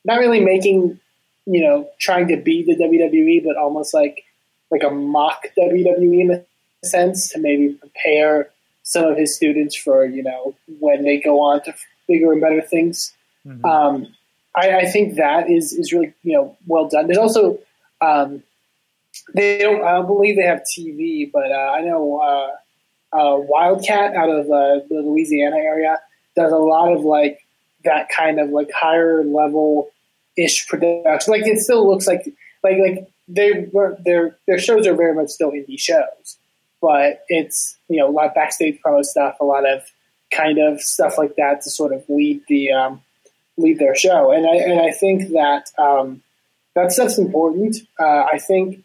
not 0.07 0.19
really 0.19 0.41
making, 0.41 0.99
you 1.45 1.61
know, 1.61 1.89
trying 2.01 2.29
to 2.29 2.37
be 2.39 2.63
the 2.63 2.75
WWE, 2.75 3.45
but 3.45 3.57
almost 3.57 3.93
like 3.93 4.25
like 4.71 4.83
a 4.83 4.91
mock 4.91 5.47
WWE 5.57 6.21
in 6.21 6.31
a 6.33 6.87
sense 6.87 7.29
to 7.29 7.39
maybe 7.39 7.75
prepare 7.75 8.51
some 8.83 9.05
of 9.05 9.19
his 9.19 9.37
students 9.37 9.77
for 9.77 10.07
you 10.07 10.23
know 10.23 10.55
when 10.81 11.05
they 11.05 11.21
go 11.21 11.41
on 11.41 11.63
to 11.65 11.75
bigger 12.09 12.33
and 12.33 12.41
better 12.41 12.63
things. 12.63 13.13
Um, 13.65 14.09
I, 14.57 14.79
I 14.79 14.85
think 14.87 15.17
that 15.17 15.51
is 15.51 15.75
is 15.75 15.93
really 15.93 16.15
you 16.23 16.33
know 16.33 16.57
well 16.67 16.89
done. 16.89 17.07
There's 17.07 17.19
also 17.19 17.59
um, 18.01 18.43
they 19.35 19.59
don't 19.59 19.85
I 19.85 19.93
don't 19.93 20.07
believe 20.07 20.37
they 20.37 20.43
have 20.43 20.63
TV, 20.63 21.31
but 21.31 21.53
uh, 21.53 21.73
I 21.73 21.83
know 21.83 22.19
uh, 22.21 22.57
uh, 23.13 23.37
Wildcat 23.39 24.15
out 24.15 24.29
of 24.29 24.47
uh, 24.47 24.85
the 24.89 25.03
Louisiana 25.05 25.57
area 25.57 25.99
does 26.35 26.53
a 26.53 26.57
lot 26.57 26.93
of 26.93 27.03
like 27.03 27.47
that 27.85 28.09
kind 28.09 28.39
of 28.39 28.51
like 28.51 28.71
higher 28.73 29.25
level 29.25 29.89
ish 30.37 30.67
production. 30.67 31.33
Like 31.33 31.47
it 31.47 31.59
still 31.59 31.89
looks 31.89 32.07
like 32.07 32.25
like 32.63 32.79
like 32.79 33.09
they 33.29 33.69
were 33.73 33.97
their 34.05 34.37
their 34.47 34.59
shows 34.59 34.87
are 34.87 34.95
very 34.95 35.15
much 35.15 35.31
still 35.31 35.51
indie 35.51 35.79
shows, 35.79 36.37
but 36.81 37.25
it's 37.29 37.77
you 37.89 37.99
know 37.99 38.09
a 38.09 38.13
lot 38.13 38.27
of 38.27 38.35
backstage 38.35 38.79
promo 38.85 39.05
stuff, 39.05 39.37
a 39.41 39.45
lot 39.45 39.69
of 39.69 39.83
kind 40.31 40.59
of 40.59 40.81
stuff 40.81 41.19
like 41.19 41.37
that 41.37 41.63
to 41.63 41.71
sort 41.71 41.93
of 41.93 42.05
lead 42.09 42.43
the 42.49 42.73
um, 42.73 43.01
lead 43.57 43.79
their 43.79 43.95
show. 43.95 44.33
And 44.33 44.47
I 44.47 44.57
and 44.57 44.81
I 44.81 44.93
think 44.93 45.31
that 45.33 45.71
um, 45.79 46.23
that 46.75 46.93
stuff's 46.93 47.19
important. 47.19 47.77
Uh, 47.99 48.25
I 48.33 48.39
think 48.39 48.85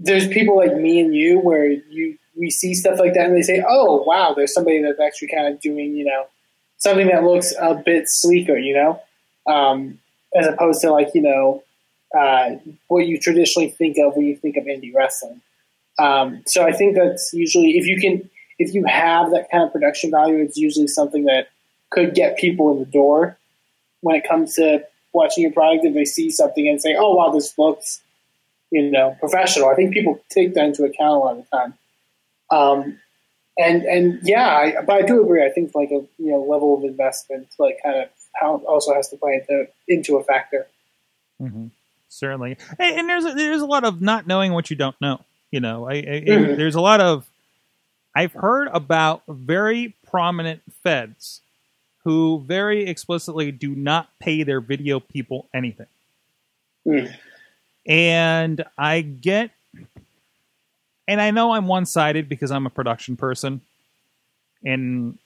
there's 0.00 0.28
people 0.28 0.56
like 0.56 0.76
me 0.76 1.00
and 1.00 1.14
you 1.14 1.40
where 1.40 1.66
you 1.68 2.18
we 2.38 2.50
see 2.50 2.74
stuff 2.74 2.98
like 2.98 3.14
that 3.14 3.26
and 3.26 3.36
they 3.36 3.42
say, 3.42 3.62
"Oh, 3.66 4.02
wow, 4.02 4.34
there's 4.34 4.54
somebody 4.54 4.82
that's 4.82 5.00
actually 5.00 5.28
kind 5.28 5.52
of 5.52 5.60
doing 5.60 5.96
you 5.96 6.04
know 6.04 6.26
something 6.78 7.08
that 7.08 7.24
looks 7.24 7.52
a 7.60 7.74
bit 7.74 8.04
sleeker," 8.06 8.56
you 8.56 8.74
know, 8.74 9.00
um, 9.46 9.98
as 10.34 10.46
opposed 10.46 10.80
to 10.82 10.90
like 10.90 11.08
you 11.14 11.22
know 11.22 11.62
uh, 12.16 12.56
what 12.88 13.06
you 13.06 13.18
traditionally 13.18 13.70
think 13.70 13.96
of 13.98 14.16
when 14.16 14.26
you 14.26 14.36
think 14.36 14.56
of 14.56 14.64
indie 14.64 14.94
wrestling. 14.94 15.40
Um, 15.98 16.42
so 16.46 16.64
I 16.64 16.72
think 16.72 16.96
that's 16.96 17.32
usually 17.32 17.72
if 17.72 17.86
you 17.86 18.00
can 18.00 18.28
if 18.58 18.74
you 18.74 18.84
have 18.84 19.30
that 19.30 19.50
kind 19.50 19.64
of 19.64 19.72
production 19.72 20.10
value, 20.10 20.38
it's 20.38 20.56
usually 20.56 20.88
something 20.88 21.24
that 21.24 21.48
could 21.90 22.14
get 22.14 22.38
people 22.38 22.72
in 22.72 22.78
the 22.78 22.86
door 22.86 23.36
when 24.00 24.14
it 24.16 24.28
comes 24.28 24.54
to 24.54 24.84
watching 25.12 25.42
your 25.42 25.52
product. 25.52 25.84
If 25.84 25.94
they 25.94 26.04
see 26.04 26.30
something 26.30 26.68
and 26.68 26.80
say, 26.80 26.94
"Oh, 26.98 27.14
wow, 27.14 27.30
this 27.30 27.58
looks." 27.58 28.00
you 28.70 28.90
know, 28.90 29.16
professional. 29.18 29.68
I 29.68 29.74
think 29.74 29.92
people 29.92 30.20
take 30.28 30.54
that 30.54 30.64
into 30.64 30.84
account 30.84 31.14
a 31.14 31.18
lot 31.18 31.38
of 31.38 31.44
the 31.44 31.56
time. 31.56 31.74
Um, 32.50 32.98
and 33.58 33.82
and 33.82 34.20
yeah, 34.22 34.48
I, 34.48 34.82
but 34.86 34.96
I 34.96 35.02
do 35.02 35.22
agree. 35.22 35.44
I 35.44 35.50
think 35.50 35.74
like 35.74 35.90
a 35.90 36.04
you 36.18 36.30
know 36.30 36.42
level 36.42 36.76
of 36.76 36.84
investment, 36.84 37.48
like 37.58 37.78
kind 37.82 38.02
of 38.02 38.08
how 38.40 38.62
also 38.68 38.94
has 38.94 39.08
to 39.08 39.16
play 39.16 39.34
into 39.34 39.66
into 39.88 40.16
a 40.16 40.24
factor. 40.24 40.66
Mm-hmm. 41.40 41.66
Certainly, 42.08 42.56
and, 42.78 43.00
and 43.00 43.08
there's 43.08 43.24
a, 43.24 43.32
there's 43.32 43.62
a 43.62 43.66
lot 43.66 43.84
of 43.84 44.00
not 44.00 44.26
knowing 44.26 44.52
what 44.52 44.70
you 44.70 44.76
don't 44.76 44.98
know. 45.00 45.20
You 45.50 45.60
know, 45.60 45.88
I, 45.88 45.94
I, 45.94 46.24
Mhm. 46.26 46.56
there's 46.56 46.74
a 46.74 46.80
lot 46.80 47.00
of 47.00 47.28
I've 48.14 48.32
heard 48.32 48.68
about 48.72 49.22
very 49.28 49.94
prominent 50.08 50.62
feds 50.82 51.40
who 52.04 52.42
very 52.46 52.86
explicitly 52.86 53.52
do 53.52 53.74
not 53.74 54.08
pay 54.18 54.42
their 54.42 54.60
video 54.60 54.98
people 55.00 55.46
anything. 55.52 55.86
Mm. 56.86 57.14
And 57.86 58.64
I 58.76 59.02
get, 59.02 59.50
and 61.08 61.20
I 61.20 61.32
know 61.32 61.52
I'm 61.52 61.66
one 61.66 61.86
sided 61.86 62.28
because 62.28 62.52
I'm 62.52 62.66
a 62.66 62.70
production 62.70 63.16
person, 63.16 63.60
and 64.64 65.18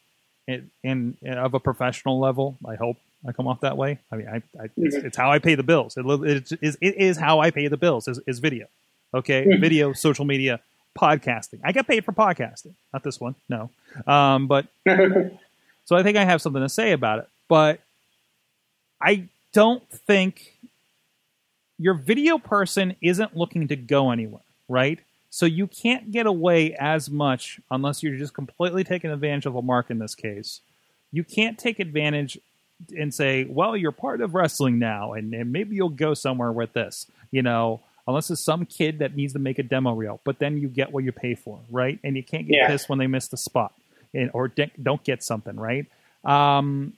in, 0.49 0.71
in 0.83 1.17
of 1.37 1.55
a 1.55 1.61
professional 1.61 2.19
level. 2.19 2.57
I 2.67 2.75
hope 2.77 2.97
I 3.27 3.33
come 3.33 3.47
off 3.47 3.61
that 3.61 3.77
way. 3.77 3.99
I 4.11 4.17
mean, 4.17 4.29
I, 4.29 4.37
I 4.61 4.69
it's, 4.77 4.97
Mhm. 4.97 5.05
it's 5.05 5.17
how 5.17 5.31
I 5.31 5.39
pay 5.39 5.55
the 5.55 5.63
bills. 5.63 5.97
It, 5.97 6.05
it 6.07 6.53
is 6.63 6.77
it 6.81 6.97
is 6.97 7.17
how 7.19 7.41
I 7.41 7.51
pay 7.51 7.69
the 7.69 7.77
bills. 7.77 8.09
Is, 8.09 8.19
is 8.27 8.39
video, 8.41 8.67
okay? 9.15 9.45
Mhm. 9.47 9.61
Video, 9.61 9.93
social 9.93 10.25
media, 10.25 10.61
podcasting. 10.99 11.61
I 11.65 11.73
get 11.73 11.87
paid 11.87 12.05
for 12.05 12.13
podcasting, 12.13 12.75
not 12.93 13.03
this 13.05 13.21
one, 13.21 13.35
no. 13.49 13.71
Um, 14.07 14.47
but 14.49 14.67
so 15.85 15.97
I 15.97 16.03
think 16.03 16.17
I 16.17 16.25
have 16.25 16.43
something 16.43 16.63
to 16.63 16.69
say 16.69 16.93
about 16.93 17.21
it. 17.21 17.29
But 17.49 17.81
I 19.01 19.29
don't 19.53 19.89
think 19.91 20.55
your 21.79 21.95
video 21.95 22.39
person 22.39 22.97
isn't 23.01 23.37
looking 23.37 23.69
to 23.69 23.77
go 23.77 24.11
anywhere, 24.11 24.43
right? 24.69 24.99
So 25.35 25.47
you 25.47 25.67
can't 25.67 26.13
get 26.13 26.27
away 26.27 26.75
as 26.75 27.09
much 27.09 27.59
unless 27.71 28.03
you're 28.03 28.19
just 28.19 28.35
completely 28.35 28.85
taking 28.85 29.11
advantage 29.11 29.47
of 29.47 29.57
a 29.57 29.63
mark 29.63 29.91
in 29.91 29.99
this 29.99 30.15
case. 30.15 30.61
You 31.11 31.25
can't 31.25 31.59
take 31.59 31.81
advantage 31.81 32.39
and 32.95 33.15
say, 33.15 33.45
well, 33.45 33.75
you're 33.75 33.93
part 33.93 34.21
of 34.21 34.35
wrestling 34.35 34.79
now, 34.79 35.15
and, 35.15 35.33
and 35.33 35.51
maybe 35.51 35.75
you'll 35.75 35.89
go 35.89 36.13
somewhere 36.13 36.53
with 36.53 36.75
this, 36.75 37.07
you 37.31 37.41
know, 37.41 37.81
unless 38.07 38.31
it's 38.31 38.45
some 38.45 38.67
kid 38.67 38.99
that 38.99 39.17
needs 39.17 39.33
to 39.33 39.39
make 39.39 39.59
a 39.59 39.63
demo 39.63 39.95
reel, 39.95 40.21
but 40.25 40.39
then 40.39 40.59
you 40.59 40.69
get 40.69 40.93
what 40.93 41.03
you 41.03 41.13
pay 41.13 41.35
for, 41.35 41.61
right? 41.71 41.99
And 42.05 42.15
you 42.15 42.23
can't 42.23 42.47
get 42.47 42.57
Yeah. 42.59 42.67
pissed 42.67 42.91
when 42.91 42.99
they 42.99 43.07
miss 43.07 43.29
the 43.29 43.39
spot 43.39 43.73
and, 44.13 44.31
or 44.35 44.49
de- 44.49 44.71
don't 44.83 45.03
get 45.03 45.23
something, 45.23 45.57
right? 45.57 45.87
Um, 46.25 46.93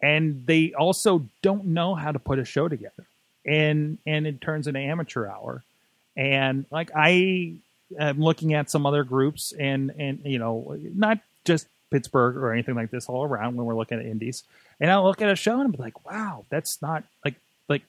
and 0.00 0.46
they 0.46 0.72
also 0.72 1.26
don't 1.42 1.66
know 1.66 1.94
how 1.94 2.10
to 2.10 2.18
put 2.18 2.38
a 2.38 2.44
show 2.46 2.68
together 2.68 3.04
and 3.46 3.98
and 4.06 4.26
it 4.26 4.40
turns 4.40 4.66
into 4.66 4.80
amateur 4.80 5.26
hour 5.26 5.62
and 6.16 6.64
like 6.70 6.90
i 6.96 7.54
am 7.98 8.20
looking 8.20 8.54
at 8.54 8.70
some 8.70 8.86
other 8.86 9.04
groups 9.04 9.52
and 9.58 9.90
and 9.98 10.20
you 10.24 10.38
know 10.38 10.76
not 10.94 11.18
just 11.44 11.66
pittsburgh 11.90 12.36
or 12.36 12.52
anything 12.52 12.74
like 12.74 12.90
this 12.90 13.08
all 13.08 13.24
around 13.24 13.56
when 13.56 13.66
we're 13.66 13.76
looking 13.76 13.98
at 13.98 14.04
indies. 14.06 14.42
And 14.80 14.90
i'll 14.90 15.04
look 15.04 15.22
at 15.22 15.28
a 15.30 15.36
show 15.36 15.60
and 15.60 15.70
be 15.70 15.78
like 15.78 16.04
wow 16.04 16.44
that's 16.50 16.80
not 16.82 17.04
like 17.24 17.34
like 17.68 17.82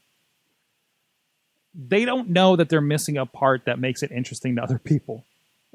they 1.73 2.05
don't 2.05 2.29
know 2.29 2.55
that 2.55 2.69
they're 2.69 2.81
missing 2.81 3.17
a 3.17 3.25
part 3.25 3.65
that 3.65 3.79
makes 3.79 4.03
it 4.03 4.11
interesting 4.11 4.55
to 4.55 4.63
other 4.63 4.79
people 4.79 5.23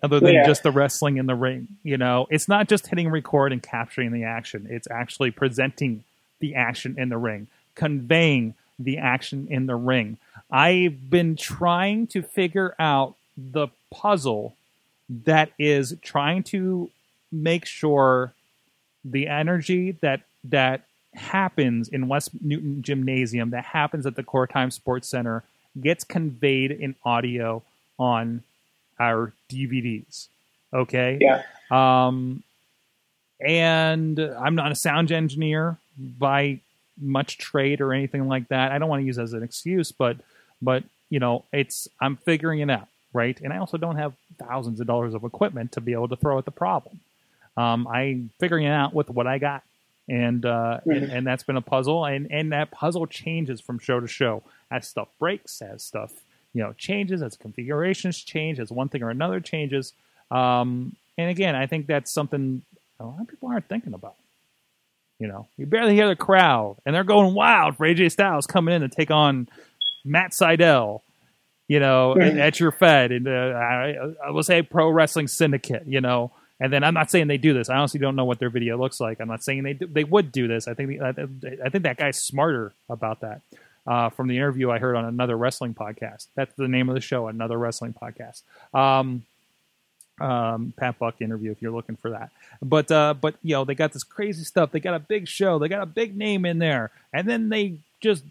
other 0.03 0.19
than 0.21 0.33
Yeah. 0.35 0.47
just 0.47 0.63
the 0.63 0.71
wrestling 0.71 1.19
in 1.19 1.27
the 1.27 1.35
ring 1.35 1.69
you 1.83 1.99
know? 1.99 2.27
It's 2.31 2.49
not 2.49 2.69
just 2.69 2.87
hitting 2.87 3.09
record 3.11 3.53
and 3.53 3.63
capturing 3.63 4.13
the 4.13 4.25
action. 4.25 4.67
It's 4.71 4.89
actually 4.91 5.31
presenting 5.31 6.05
the 6.41 6.55
action 6.55 6.95
in 6.99 7.09
the 7.09 7.19
ring 7.19 7.49
conveying 7.75 8.55
the 8.83 8.99
action 8.99 9.47
in 9.51 9.67
the 9.67 9.77
ring 9.77 10.17
i've 10.51 11.11
been 11.11 11.37
trying 11.37 12.07
to 12.07 12.23
figure 12.23 12.75
out 12.79 13.15
the 13.37 13.69
puzzle 13.91 14.55
that 15.09 15.51
is 15.59 15.97
trying 16.03 16.43
to 16.43 16.91
make 17.33 17.65
sure 17.65 18.33
the 19.05 19.29
energy 19.29 19.93
that 20.01 20.23
that 20.45 20.83
happens 21.15 21.89
in 21.89 22.09
West 22.09 22.31
Newton 22.41 22.83
Gymnasium, 22.83 23.51
that 23.51 23.65
happens 23.65 24.07
at 24.07 24.17
the 24.17 24.23
Core 24.23 24.47
Time 24.47 24.71
Sports 24.71 25.09
Center, 25.09 25.43
gets 25.81 26.05
conveyed 26.05 26.71
in 26.71 26.95
audio 27.05 27.63
on 27.99 28.43
our 28.99 29.33
DVDs. 29.49 30.29
Okay. 30.73 31.19
Yeah. 31.21 31.43
Um, 31.71 32.43
and 33.41 34.19
I'm 34.19 34.55
not 34.55 34.71
a 34.71 34.75
sound 34.75 35.11
engineer 35.11 35.79
by 35.99 36.61
much 37.01 37.39
trade 37.39 37.81
or 37.81 37.93
anything 37.93 38.29
like 38.29 38.49
that. 38.49 38.73
I 38.73 38.79
don't 38.79 38.89
want 38.89 39.03
to 39.03 39.07
use 39.07 39.19
it 39.19 39.23
as 39.23 39.33
an 39.33 39.43
excuse, 39.43 39.93
but 39.93 40.17
but 40.63 40.85
you 41.09 41.19
know, 41.19 41.45
it's 41.53 41.89
I'm 42.01 42.17
figuring 42.17 42.61
it 42.61 42.71
out, 42.71 42.89
right? 43.13 43.39
And 43.41 43.53
I 43.53 43.59
also 43.59 43.77
don't 43.77 43.97
have 43.97 44.13
thousands 44.39 44.81
of 44.81 44.87
dollars 44.87 45.15
of 45.15 45.25
equipment 45.25 45.73
to 45.73 45.81
be 45.81 45.93
able 45.93 46.09
to 46.09 46.17
throw 46.17 46.39
at 46.39 46.45
the 46.45 46.51
problem. 46.51 47.01
Um, 47.57 47.87
I'm 47.89 48.31
figuring 48.39 48.65
it 48.65 48.71
out 48.73 48.95
with 48.95 49.11
what 49.11 49.27
I 49.27 49.39
got, 49.39 49.63
and 50.09 50.45
uh, 50.47 50.81
and, 50.87 51.11
and 51.11 51.27
that's 51.27 51.43
been 51.43 51.57
a 51.57 51.63
puzzle, 51.63 52.05
and 52.05 52.31
and 52.31 52.53
that 52.53 52.71
puzzle 52.71 53.07
changes 53.07 53.61
from 53.61 53.79
show 53.79 54.01
to 54.01 54.07
show 54.07 54.43
as 54.71 54.87
stuff 54.87 55.09
breaks, 55.19 55.61
as 55.61 55.83
stuff 55.83 56.13
you 56.55 56.63
know 56.63 56.73
changes, 56.75 57.23
as 57.23 57.37
configurations 57.37 58.19
change, 58.23 58.61
as 58.61 58.71
one 58.71 58.89
thing 58.89 59.03
or 59.03 59.11
another 59.11 59.41
changes. 59.41 59.93
Um, 60.31 60.97
and 61.19 61.29
again, 61.29 61.57
I 61.57 61.67
think 61.67 61.87
that's 61.87 62.11
something 62.11 62.63
a 63.01 63.05
lot 63.05 63.21
of 63.21 63.29
people 63.29 63.49
aren't 63.49 63.69
thinking 63.69 63.95
about. 63.95 64.15
You 65.21 65.29
know, 65.29 65.47
you 65.57 65.67
barely 65.67 65.95
hear 65.95 66.09
the 66.09 66.17
crowd, 66.17 66.79
and 66.85 66.95
they're 66.95 67.05
going 67.05 67.35
wild 67.35 67.77
for 67.77 67.87
AJ 67.87 68.11
Styles 68.13 68.47
coming 68.47 68.75
in 68.75 68.81
to 68.81 68.89
take 68.89 69.11
on 69.13 69.49
Matt 70.05 70.35
Seidel. 70.35 71.03
You 71.69 71.79
know, 71.79 72.17
Right. 72.17 72.37
at 72.37 72.59
your 72.59 72.73
Fed, 72.73 73.13
and 73.13 73.29
uh, 73.29 73.31
I, 73.31 73.95
I 74.27 74.31
will 74.33 74.43
say 74.43 74.63
Pro 74.63 74.91
Wrestling 74.91 75.29
Syndicate. 75.29 75.85
You 75.87 76.01
know, 76.01 76.33
and 76.59 76.73
then 76.73 76.83
I'm 76.83 76.95
not 76.95 77.11
saying 77.13 77.29
they 77.29 77.37
do 77.39 77.55
this. 77.55 77.69
I 77.71 77.77
honestly 77.77 78.01
don't 78.01 78.17
know 78.17 78.25
what 78.25 78.41
their 78.41 78.51
video 78.51 78.77
looks 78.77 78.99
like. 78.99 79.21
I'm 79.21 79.29
not 79.29 79.45
saying 79.45 79.63
they 79.63 79.75
do, 79.75 79.87
they 79.87 80.03
would 80.03 80.33
do 80.33 80.49
this. 80.49 80.67
I 80.67 80.75
think 80.75 81.01
I, 81.01 81.11
I 81.11 81.69
think 81.69 81.85
that 81.85 81.97
guy's 81.97 82.21
smarter 82.21 82.73
about 82.89 83.21
that. 83.21 83.43
Uh, 83.87 84.11
from 84.11 84.29
the 84.29 84.37
interview 84.37 84.71
I 84.71 84.79
heard 84.79 84.95
on 84.97 85.05
another 85.05 85.37
wrestling 85.37 85.75
podcast. 85.75 86.27
That's 86.35 86.53
the 86.57 86.69
name 86.69 86.89
of 86.89 86.95
the 86.95 87.01
show, 87.01 87.29
another 87.29 87.57
wrestling 87.59 87.95
podcast. 87.95 88.43
Um, 88.75 89.25
um, 90.21 90.73
Pat 90.77 90.99
Buck 90.99 91.21
interview 91.21 91.51
if 91.51 91.63
you're 91.63 91.73
looking 91.73 91.97
for 91.97 92.11
that. 92.11 92.31
But 92.63 92.91
uh, 92.91 93.15
but 93.15 93.37
you 93.43 93.55
know 93.55 93.65
they 93.65 93.75
got 93.75 93.93
this 93.93 94.05
crazy 94.05 94.45
stuff. 94.45 94.71
They 94.71 94.81
got 94.81 94.95
a 94.95 95.01
big 95.01 95.27
show. 95.27 95.59
They 95.59 95.69
got 95.69 95.83
a 95.83 95.87
big 95.87 96.17
name 96.17 96.45
in 96.45 96.59
there, 96.59 96.91
and 97.13 97.29
then 97.29 97.49
they 97.49 97.77
just 98.01 98.25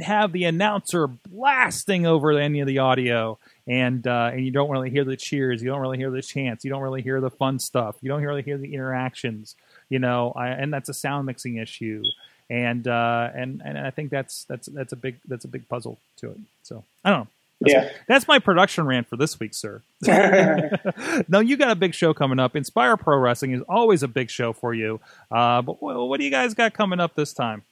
have 0.00 0.32
the 0.32 0.44
announcer 0.44 1.06
blasting 1.06 2.06
over 2.06 2.32
any 2.32 2.60
of 2.60 2.66
the 2.66 2.78
audio, 2.78 3.38
and 3.66 4.06
uh, 4.06 4.30
and 4.32 4.44
you 4.44 4.50
don't 4.50 4.70
really 4.70 4.90
hear 4.90 5.04
the 5.04 5.16
cheers. 5.16 5.62
You 5.62 5.68
don't 5.68 5.80
really 5.80 5.98
hear 5.98 6.10
the 6.10 6.22
chants. 6.22 6.64
You 6.64 6.70
don't 6.70 6.82
really 6.82 7.02
hear 7.02 7.20
the 7.20 7.30
fun 7.30 7.58
stuff. 7.58 7.96
You 8.00 8.08
don't 8.08 8.22
really 8.22 8.42
hear 8.42 8.58
the 8.58 8.74
interactions. 8.74 9.54
You 9.88 9.98
know, 9.98 10.32
I, 10.36 10.48
and 10.48 10.72
that's 10.72 10.88
a 10.88 10.94
sound 10.94 11.26
mixing 11.26 11.56
issue. 11.56 12.02
And 12.50 12.88
uh, 12.88 13.30
and 13.34 13.62
and 13.64 13.78
I 13.78 13.90
think 13.90 14.10
that's 14.10 14.44
that's 14.44 14.66
that's 14.68 14.92
a 14.92 14.96
big 14.96 15.18
that's 15.26 15.44
a 15.44 15.48
big 15.48 15.68
puzzle 15.68 15.98
to 16.18 16.30
it. 16.30 16.38
So 16.62 16.82
I 17.04 17.10
don't 17.10 17.20
know. 17.20 17.28
That's, 17.60 17.72
Yeah. 17.74 17.90
that's 18.06 18.28
my 18.28 18.38
production 18.38 18.86
rant 18.86 19.08
for 19.08 19.16
this 19.16 19.38
week, 19.40 19.52
sir. 19.54 19.82
no, 21.28 21.40
you 21.40 21.56
got 21.56 21.70
a 21.70 21.74
big 21.74 21.94
show 21.94 22.14
coming 22.14 22.38
up. 22.38 22.54
Inspire 22.56 22.96
Pro 22.96 23.18
Wrestling 23.18 23.52
is 23.52 23.62
always 23.68 24.02
a 24.02 24.08
big 24.08 24.30
show 24.30 24.52
for 24.52 24.74
you. 24.74 25.00
Uh, 25.30 25.62
but 25.62 25.82
what, 25.82 25.96
what 26.08 26.18
do 26.18 26.24
you 26.24 26.30
guys 26.30 26.54
got 26.54 26.72
coming 26.74 27.00
up 27.00 27.14
this 27.14 27.32
time? 27.32 27.62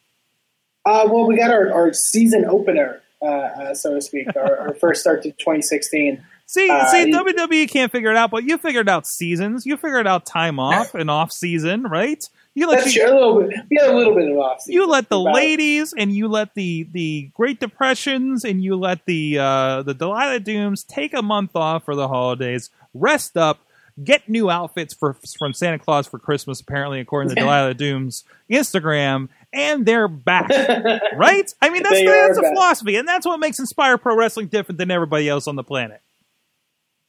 Uh, 0.84 1.08
well, 1.10 1.26
we 1.26 1.36
got 1.36 1.50
our, 1.50 1.72
our 1.72 1.92
season 1.92 2.44
opener, 2.44 3.00
uh, 3.20 3.26
uh, 3.26 3.74
so 3.74 3.94
to 3.94 4.00
speak, 4.00 4.28
our, 4.36 4.56
our 4.68 4.74
first 4.80 5.00
start 5.00 5.22
to 5.22 5.30
2016. 5.32 6.24
See, 6.48 6.70
Uh, 6.70 6.86
see, 6.86 7.12
WWE 7.12 7.68
can't 7.68 7.90
figure 7.90 8.10
it 8.10 8.16
out, 8.16 8.30
but 8.30 8.44
you 8.44 8.56
figured 8.56 8.88
out 8.88 9.04
seasons. 9.06 9.66
You 9.66 9.76
figured 9.76 10.06
out 10.06 10.26
time 10.26 10.60
off 10.60 10.94
and 10.94 11.10
off 11.10 11.32
season, 11.32 11.82
right? 11.84 12.22
You 12.56 12.66
let 12.68 12.84
That's 12.84 12.96
you, 12.96 13.02
true. 13.02 13.12
A 13.12 13.14
little 13.14 13.42
bit. 13.42 13.60
We 13.70 13.76
had 13.78 13.90
a 13.90 13.94
little 13.94 14.14
bit 14.14 14.30
of 14.30 14.38
off. 14.38 14.62
you 14.66 14.86
let 14.86 15.10
the 15.10 15.20
ladies 15.20 15.92
and 15.92 16.10
you 16.10 16.26
let 16.26 16.54
the 16.54 16.88
the 16.90 17.30
Great 17.34 17.60
Depressions 17.60 18.46
and 18.46 18.64
you 18.64 18.76
let 18.76 19.04
the 19.04 19.38
uh, 19.38 19.82
the 19.82 19.92
Delilah 19.92 20.40
Dooms 20.40 20.82
take 20.82 21.12
a 21.12 21.20
month 21.20 21.54
off 21.54 21.84
for 21.84 21.94
the 21.94 22.08
holidays, 22.08 22.70
rest 22.94 23.36
up, 23.36 23.58
get 24.02 24.26
new 24.30 24.48
outfits 24.48 24.94
for 24.94 25.18
from 25.38 25.52
Santa 25.52 25.78
Claus 25.78 26.06
for 26.06 26.18
Christmas. 26.18 26.62
Apparently, 26.62 26.98
according 26.98 27.28
to 27.28 27.34
Delilah 27.42 27.74
Dooms 27.74 28.24
Instagram, 28.50 29.28
and 29.52 29.84
they're 29.84 30.08
back. 30.08 30.48
right? 31.14 31.52
I 31.60 31.68
mean, 31.68 31.82
that's 31.82 32.02
that's 32.02 32.38
a 32.38 32.40
back. 32.40 32.54
philosophy, 32.54 32.96
and 32.96 33.06
that's 33.06 33.26
what 33.26 33.38
makes 33.38 33.58
Inspire 33.58 33.98
Pro 33.98 34.16
Wrestling 34.16 34.46
different 34.46 34.78
than 34.78 34.90
everybody 34.90 35.28
else 35.28 35.46
on 35.46 35.56
the 35.56 35.62
planet. 35.62 36.00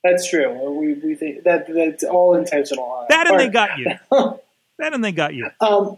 That's 0.04 0.30
true. 0.30 0.78
We, 0.78 0.94
we 0.96 1.16
think 1.16 1.46
that 1.46 1.74
that's 1.74 2.04
all 2.04 2.36
intentional. 2.36 3.06
That 3.08 3.32
and 3.32 3.40
they 3.40 3.48
got 3.48 3.78
you. 3.80 3.92
And 4.80 5.04
they 5.04 5.12
got 5.12 5.34
you. 5.34 5.50
Um, 5.62 5.98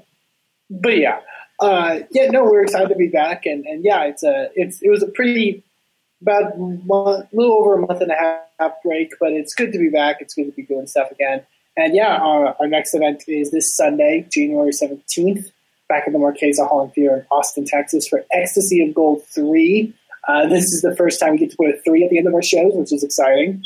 but 0.69 0.97
yeah, 0.97 1.19
uh, 1.59 1.99
yeah, 2.11 2.29
no, 2.31 2.43
we're 2.43 2.63
excited 2.63 2.89
to 2.89 2.95
be 2.95 3.07
back, 3.07 3.45
and, 3.45 3.65
and 3.65 3.83
yeah, 3.83 4.05
it's 4.05 4.23
a 4.23 4.49
it's 4.55 4.81
it 4.81 4.89
was 4.89 5.03
a 5.03 5.07
pretty 5.07 5.63
about 6.21 6.57
month, 6.57 7.27
little 7.31 7.53
over 7.53 7.75
a 7.75 7.87
month 7.87 8.01
and 8.01 8.11
a 8.11 8.41
half 8.59 8.73
break, 8.83 9.13
but 9.19 9.31
it's 9.31 9.53
good 9.53 9.71
to 9.73 9.79
be 9.79 9.89
back. 9.89 10.17
It's 10.21 10.33
good 10.33 10.45
to 10.45 10.51
be 10.51 10.63
doing 10.63 10.87
stuff 10.87 11.11
again, 11.11 11.45
and 11.77 11.95
yeah, 11.95 12.17
our, 12.17 12.55
our 12.59 12.67
next 12.67 12.93
event 12.93 13.23
is 13.27 13.51
this 13.51 13.75
Sunday, 13.75 14.27
January 14.31 14.73
seventeenth, 14.73 15.49
back 15.87 16.03
at 16.07 16.13
the 16.13 16.19
Marchesa 16.19 16.65
Hall 16.65 16.83
and 16.83 16.93
Theater 16.93 17.15
in 17.17 17.25
Austin, 17.31 17.65
Texas, 17.65 18.07
for 18.07 18.23
Ecstasy 18.31 18.85
of 18.85 18.93
Gold 18.93 19.23
three. 19.27 19.93
Uh, 20.27 20.47
this 20.47 20.65
is 20.65 20.81
the 20.81 20.95
first 20.95 21.19
time 21.19 21.31
we 21.31 21.37
get 21.37 21.51
to 21.51 21.57
put 21.57 21.69
a 21.69 21.81
three 21.83 22.03
at 22.03 22.09
the 22.09 22.17
end 22.17 22.27
of 22.27 22.33
our 22.33 22.41
shows, 22.43 22.73
which 22.75 22.93
is 22.93 23.03
exciting. 23.03 23.63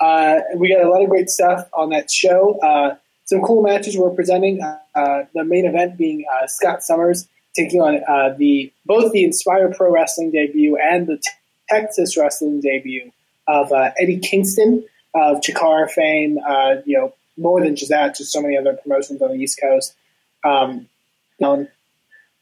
Uh, 0.00 0.40
we 0.56 0.68
got 0.68 0.84
a 0.84 0.88
lot 0.88 1.02
of 1.02 1.08
great 1.08 1.28
stuff 1.28 1.68
on 1.72 1.90
that 1.90 2.10
show. 2.10 2.58
Uh, 2.60 2.94
some 3.26 3.42
cool 3.42 3.62
matches 3.62 3.96
we're 3.96 4.10
presenting. 4.10 4.62
Uh, 4.62 5.24
the 5.34 5.44
main 5.44 5.66
event 5.66 5.98
being 5.98 6.24
uh, 6.34 6.46
Scott 6.46 6.82
Summers 6.82 7.28
taking 7.54 7.80
on 7.80 8.00
uh, 8.08 8.34
the 8.36 8.72
both 8.84 9.12
the 9.12 9.24
Inspire 9.24 9.72
Pro 9.72 9.92
Wrestling 9.92 10.30
debut 10.30 10.76
and 10.76 11.06
the 11.06 11.22
Texas 11.68 12.16
Wrestling 12.16 12.60
debut 12.60 13.10
of 13.48 13.72
uh, 13.72 13.90
Eddie 13.98 14.18
Kingston 14.18 14.84
of 15.14 15.40
Chikara 15.40 15.90
fame. 15.90 16.38
Uh, 16.46 16.76
you 16.84 16.96
know, 16.96 17.14
more 17.36 17.60
than 17.60 17.76
just 17.76 17.90
that, 17.90 18.16
just 18.16 18.32
so 18.32 18.40
many 18.40 18.56
other 18.56 18.74
promotions 18.74 19.20
on 19.20 19.30
the 19.30 19.36
East 19.36 19.60
Coast. 19.60 19.94
Um, 20.44 20.88
known. 21.40 21.68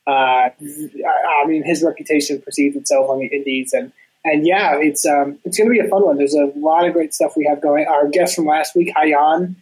Uh, 0.07 0.51
I 0.51 1.47
mean, 1.47 1.65
his 1.65 1.83
reputation 1.83 2.41
precedes 2.43 2.77
itself 2.77 3.09
on 3.09 3.21
the 3.21 3.27
Indies, 3.27 3.73
and 3.73 3.91
and 4.23 4.47
yeah, 4.47 4.77
it's 4.79 5.07
um, 5.07 5.39
it's 5.45 5.57
going 5.57 5.71
to 5.71 5.73
be 5.73 5.85
a 5.85 5.89
fun 5.89 6.05
one. 6.05 6.19
There's 6.19 6.35
a 6.35 6.53
lot 6.57 6.87
of 6.87 6.93
great 6.93 7.15
stuff 7.15 7.37
we 7.37 7.47
have 7.47 7.63
going. 7.63 7.87
Our 7.87 8.09
guest 8.09 8.37
from 8.37 8.45
last 8.45 8.77
week, 8.77 8.93
Hayan, 8.95 9.57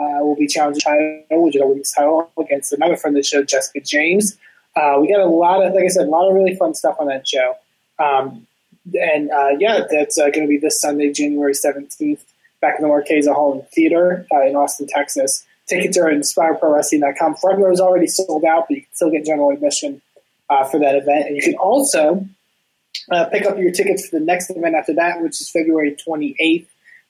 uh, 0.00 0.18
will 0.20 0.36
be 0.36 0.46
challenging 0.46 0.80
title, 0.80 1.44
which 1.44 1.56
is 1.56 1.62
a 1.62 1.66
women's 1.66 1.92
title, 1.92 2.30
against 2.38 2.72
another 2.72 2.96
friend 2.96 3.16
of 3.16 3.22
the 3.22 3.26
show, 3.26 3.42
Jessica 3.42 3.80
James. 3.80 4.36
Uh, 4.76 4.98
we 5.00 5.08
got 5.08 5.20
a 5.20 5.26
lot 5.26 5.64
of, 5.64 5.74
like 5.74 5.84
I 5.84 5.88
said, 5.88 6.06
a 6.06 6.10
lot 6.10 6.28
of 6.28 6.34
really 6.34 6.54
fun 6.54 6.74
stuff 6.74 6.96
on 7.00 7.08
that 7.08 7.26
show. 7.26 7.56
Um, 7.98 8.46
and 8.94 9.30
uh, 9.30 9.50
yeah, 9.58 9.80
that's 9.90 10.18
uh, 10.18 10.30
going 10.30 10.42
to 10.42 10.46
be 10.46 10.58
this 10.58 10.80
Sunday, 10.80 11.12
January 11.12 11.52
17th, 11.52 12.20
back 12.60 12.76
in 12.78 12.82
the 12.82 12.88
Marchesa 12.88 13.34
Hall 13.34 13.54
and 13.54 13.68
Theater 13.70 14.26
uh, 14.32 14.46
in 14.46 14.54
Austin, 14.54 14.86
Texas. 14.86 15.44
Tickets 15.68 15.98
are 15.98 16.08
at 16.08 16.16
inspireprowrestling.com. 16.16 17.36
Front 17.36 17.58
row 17.58 17.72
is 17.72 17.80
already 17.80 18.06
sold 18.06 18.44
out, 18.44 18.66
but 18.68 18.76
you 18.76 18.82
can 18.82 18.94
still 18.94 19.10
get 19.10 19.24
general 19.26 19.50
admission 19.50 20.00
uh, 20.48 20.64
for 20.64 20.78
that 20.78 20.94
event. 20.94 21.26
And 21.26 21.36
you 21.36 21.42
can 21.42 21.56
also 21.56 22.26
pick 23.32 23.44
up 23.44 23.58
your 23.58 23.72
tickets 23.72 24.08
for 24.08 24.18
the 24.18 24.24
next 24.24 24.48
event 24.50 24.74
after 24.74 24.94
that, 24.94 25.20
which 25.20 25.40
is 25.40 25.50
February 25.50 25.94
28th, 26.08 26.66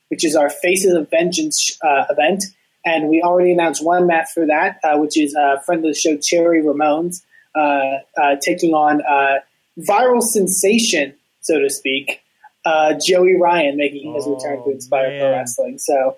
which 0.08 0.24
is 0.24 0.34
our 0.34 0.50
Faces 0.50 0.94
of 0.94 1.08
Vengeance 1.10 1.78
event. 1.82 2.44
And 2.88 3.08
we 3.12 3.20
already 3.28 3.52
announced 3.52 3.84
one 3.84 4.06
match 4.06 4.28
for 4.34 4.46
that, 4.46 4.78
uh, 4.82 4.96
which 5.02 5.16
is 5.24 5.34
a 5.34 5.60
friend 5.66 5.84
of 5.84 5.90
the 5.92 5.98
show, 5.98 6.16
Cherry 6.16 6.62
Ramones, 6.62 7.22
uh, 7.54 7.98
uh, 8.22 8.36
taking 8.40 8.72
on 8.72 9.02
uh, 9.02 9.40
viral 9.78 10.22
sensation, 10.22 11.14
so 11.40 11.58
to 11.58 11.68
speak, 11.68 12.22
uh, 12.64 12.94
Joey 13.04 13.36
Ryan, 13.36 13.76
making 13.76 14.14
his 14.14 14.26
return 14.26 14.56
to 14.64 14.70
Inspire 14.70 15.10
Pro. 15.18 15.30
Wrestling. 15.32 15.78
So 15.78 16.16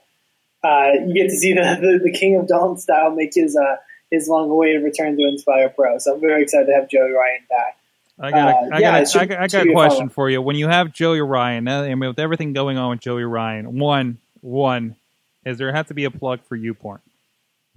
uh, 0.62 0.90
you 1.06 1.12
get 1.14 1.28
to 1.30 1.36
see 1.36 1.52
the, 1.54 1.78
the, 1.80 1.92
the 2.04 2.12
King 2.18 2.36
of 2.36 2.46
Dong 2.46 2.78
style 2.78 3.10
make 3.10 3.32
his 3.34 3.56
uh, 3.56 3.76
his 4.10 4.28
long-awaited 4.28 4.82
return 4.82 5.16
to 5.16 5.22
Inspire 5.26 5.68
Pro. 5.70 5.98
So 5.98 6.14
I'm 6.14 6.20
very 6.20 6.42
excited 6.42 6.66
to 6.66 6.74
have 6.74 6.88
Joey 6.88 7.10
Ryan 7.12 7.42
back. 7.48 7.76
I 8.22 8.30
got, 8.30 8.48
a, 8.48 8.50
Uh, 8.50 8.68
I, 8.76 8.78
yeah, 8.78 8.90
got 8.90 9.00
it 9.00 9.02
a, 9.02 9.10
should- 9.10 9.22
I 9.22 9.26
got, 9.26 9.38
I 9.40 9.46
got 9.46 9.66
a 9.66 9.72
question 9.72 10.08
for 10.08 10.28
you. 10.28 10.42
When 10.42 10.56
you 10.56 10.68
have 10.68 10.92
Joey 10.92 11.20
Ryan, 11.20 11.68
uh, 11.68 11.82
I 11.82 11.94
mean, 11.94 12.08
with 12.10 12.18
everything 12.18 12.52
going 12.52 12.76
on 12.76 12.90
with 12.90 13.00
Joey 13.00 13.24
Ryan, 13.24 13.78
one, 13.78 14.18
one, 14.40 14.96
is 15.44 15.58
there 15.58 15.72
have 15.72 15.88
to 15.88 15.94
be 15.94 16.04
a 16.04 16.10
plug 16.10 16.40
for 16.46 16.56
YouPorn? 16.56 17.00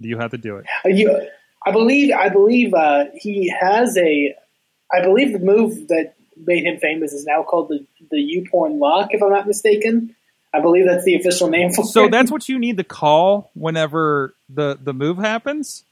Do 0.00 0.08
you 0.08 0.18
have 0.18 0.32
to 0.32 0.38
do 0.38 0.56
it? 0.56 0.66
Uh, 0.84 0.88
you, 0.88 1.28
I 1.64 1.70
believe 1.72 2.12
I 2.14 2.28
believe 2.28 2.74
uh, 2.74 3.04
he 3.14 3.48
has 3.60 3.96
a. 3.96 4.34
I 4.92 5.02
believe 5.02 5.32
the 5.32 5.38
move 5.38 5.88
that 5.88 6.14
made 6.36 6.64
him 6.64 6.78
famous 6.78 7.12
is 7.12 7.24
now 7.24 7.42
called 7.42 7.68
the 7.68 7.86
the 8.10 8.16
YouPorn 8.16 8.78
lock, 8.78 9.08
if 9.12 9.22
I'm 9.22 9.30
not 9.30 9.46
mistaken. 9.46 10.14
I 10.52 10.60
believe 10.60 10.86
that's 10.86 11.04
the 11.04 11.16
official 11.16 11.48
name 11.48 11.72
for 11.72 11.84
So 11.84 12.04
it. 12.04 12.10
that's 12.12 12.30
what 12.30 12.48
you 12.48 12.58
need 12.60 12.76
to 12.76 12.84
call 12.84 13.50
whenever 13.54 14.36
the 14.48 14.78
the 14.80 14.92
move 14.92 15.18
happens. 15.18 15.84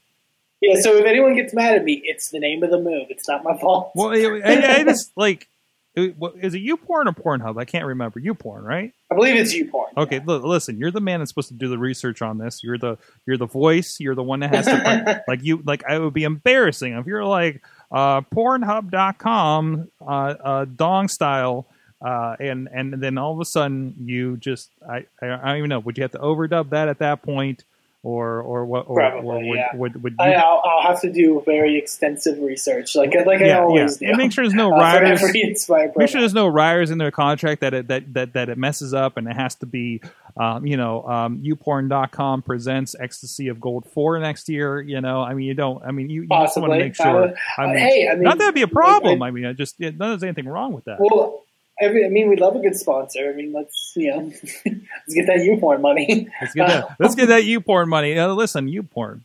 yeah. 0.61 0.75
So 0.79 0.95
if 0.97 1.05
anyone 1.05 1.35
gets 1.35 1.53
mad 1.53 1.75
at 1.75 1.83
me, 1.83 2.01
it's 2.05 2.29
the 2.29 2.39
name 2.39 2.63
of 2.63 2.69
the 2.69 2.79
move. 2.79 3.07
It's 3.09 3.27
not 3.27 3.43
my 3.43 3.57
fault. 3.57 3.91
Well, 3.95 4.09
I, 4.11 4.79
I 4.79 4.83
just 4.83 5.11
like 5.17 5.47
is 5.95 6.53
it 6.55 6.59
YouPorn 6.59 7.05
or 7.05 7.11
Pornhub? 7.11 7.59
I 7.59 7.65
can't 7.65 7.85
remember. 7.85 8.19
YouPorn, 8.19 8.63
right? 8.63 8.93
I 9.11 9.15
believe 9.15 9.35
it's 9.35 9.53
YouPorn. 9.53 9.95
Okay, 9.97 10.19
li- 10.19 10.39
listen, 10.43 10.79
you're 10.79 10.91
the 10.91 11.01
man 11.01 11.19
that's 11.19 11.29
supposed 11.29 11.49
to 11.49 11.53
do 11.53 11.67
the 11.69 11.77
research 11.77 12.21
on 12.21 12.37
this. 12.39 12.63
You're 12.63 12.77
the 12.79 12.97
you're 13.27 13.37
the 13.37 13.45
voice. 13.45 13.99
You're 13.99 14.15
the 14.15 14.23
one 14.23 14.39
that 14.39 14.53
has 14.53 14.65
to 14.65 15.23
like 15.27 15.43
you 15.43 15.61
like. 15.65 15.83
I 15.85 15.99
would 15.99 16.13
be 16.13 16.23
embarrassing 16.23 16.93
if 16.93 17.05
you're 17.05 17.25
like 17.25 17.63
uh, 17.91 18.21
Pornhub.com 18.21 19.91
uh, 20.01 20.05
uh, 20.05 20.65
dong 20.65 21.07
style. 21.07 21.67
Uh, 22.03 22.35
and 22.39 22.67
and 22.73 23.01
then 23.01 23.17
all 23.17 23.31
of 23.31 23.39
a 23.39 23.45
sudden 23.45 23.95
you 24.03 24.35
just 24.35 24.71
I 24.89 25.05
I 25.21 25.27
don't 25.27 25.57
even 25.57 25.69
know 25.69 25.79
would 25.79 25.97
you 25.97 26.01
have 26.01 26.11
to 26.11 26.17
overdub 26.17 26.71
that 26.71 26.89
at 26.89 26.99
that 26.99 27.21
point 27.21 27.63
or 28.03 28.41
or 28.41 28.65
what 28.65 28.85
or, 28.89 28.97
Probably, 28.97 29.29
or 29.29 29.47
would, 29.47 29.55
yeah. 29.57 29.75
would, 29.75 30.03
would 30.03 30.13
you, 30.19 30.25
I, 30.25 30.33
I'll, 30.33 30.61
I'll 30.65 30.81
have 30.81 30.99
to 31.01 31.11
do 31.11 31.41
very 31.45 31.77
extensive 31.77 32.37
research, 32.39 32.97
like 32.97 33.15
like 33.25 33.41
I 33.41 33.51
always 33.53 34.01
yeah. 34.01 34.07
do. 34.07 34.11
and 34.11 34.17
make 34.17 34.33
sure 34.33 34.43
there's 34.43 34.53
no 34.53 34.73
uh, 34.75 34.77
riders 34.77 35.21
Make 35.33 36.09
sure 36.09 36.19
there's 36.19 36.33
no 36.33 36.47
riders 36.47 36.91
in 36.91 36.97
their 36.97 37.11
contract 37.11 37.61
that 37.61 37.73
it, 37.73 37.87
that, 37.87 38.13
that 38.13 38.33
that 38.33 38.49
it 38.49 38.57
messes 38.57 38.93
up 38.93 39.15
and 39.15 39.25
it 39.27 39.37
has 39.37 39.55
to 39.55 39.65
be, 39.65 40.01
um, 40.35 40.65
you 40.65 40.75
know, 40.75 41.03
um, 41.07 41.41
youporn.com 41.41 42.41
presents 42.41 42.93
Ecstasy 42.99 43.47
of 43.47 43.61
Gold 43.61 43.85
4 43.89 44.19
next 44.19 44.49
year. 44.49 44.81
You 44.81 44.99
know, 44.99 45.21
I 45.21 45.33
mean, 45.33 45.47
you 45.47 45.53
don't, 45.53 45.81
I 45.85 45.91
mean, 45.91 46.09
you, 46.09 46.23
you 46.23 46.27
just 46.27 46.57
want 46.57 46.73
to 46.73 46.77
Possibly. 46.77 46.79
make 46.79 46.95
sure. 46.95 47.23
Uh, 47.29 47.35
I 47.57 47.65
mean, 47.67 47.77
hey, 47.77 48.09
I 48.11 48.15
mean, 48.15 48.23
not 48.23 48.37
that 48.37 48.45
would 48.47 48.55
be 48.55 48.63
a 48.63 48.65
like, 48.65 48.73
problem. 48.73 49.21
I- 49.23 49.27
I 49.27 49.31
mean, 49.31 49.45
I 49.45 49.53
just, 49.53 49.79
it, 49.79 49.97
there's 49.97 50.23
anything 50.23 50.47
wrong 50.47 50.73
with 50.73 50.85
that. 50.85 50.97
Well, 50.99 51.45
every, 51.83 52.05
I 52.05 52.09
mean, 52.09 52.29
we 52.29 52.35
love 52.35 52.55
a 52.55 52.59
good 52.59 52.75
sponsor. 52.75 53.29
I 53.29 53.33
mean, 53.33 53.53
let's 53.53 53.93
you 53.95 54.09
know, 54.09 54.23
let's 54.65 55.13
get 55.13 55.27
that 55.27 55.39
YouPorn 55.39 55.81
money. 55.81 56.29
Let's 56.41 56.53
get 56.53 56.67
that, 56.67 56.95
let's 56.99 57.15
get 57.15 57.27
that 57.27 57.43
YouPorn 57.43 57.87
money. 57.87 58.17
Uh, 58.17 58.33
listen, 58.33 58.67
YouPorn. 58.67 59.21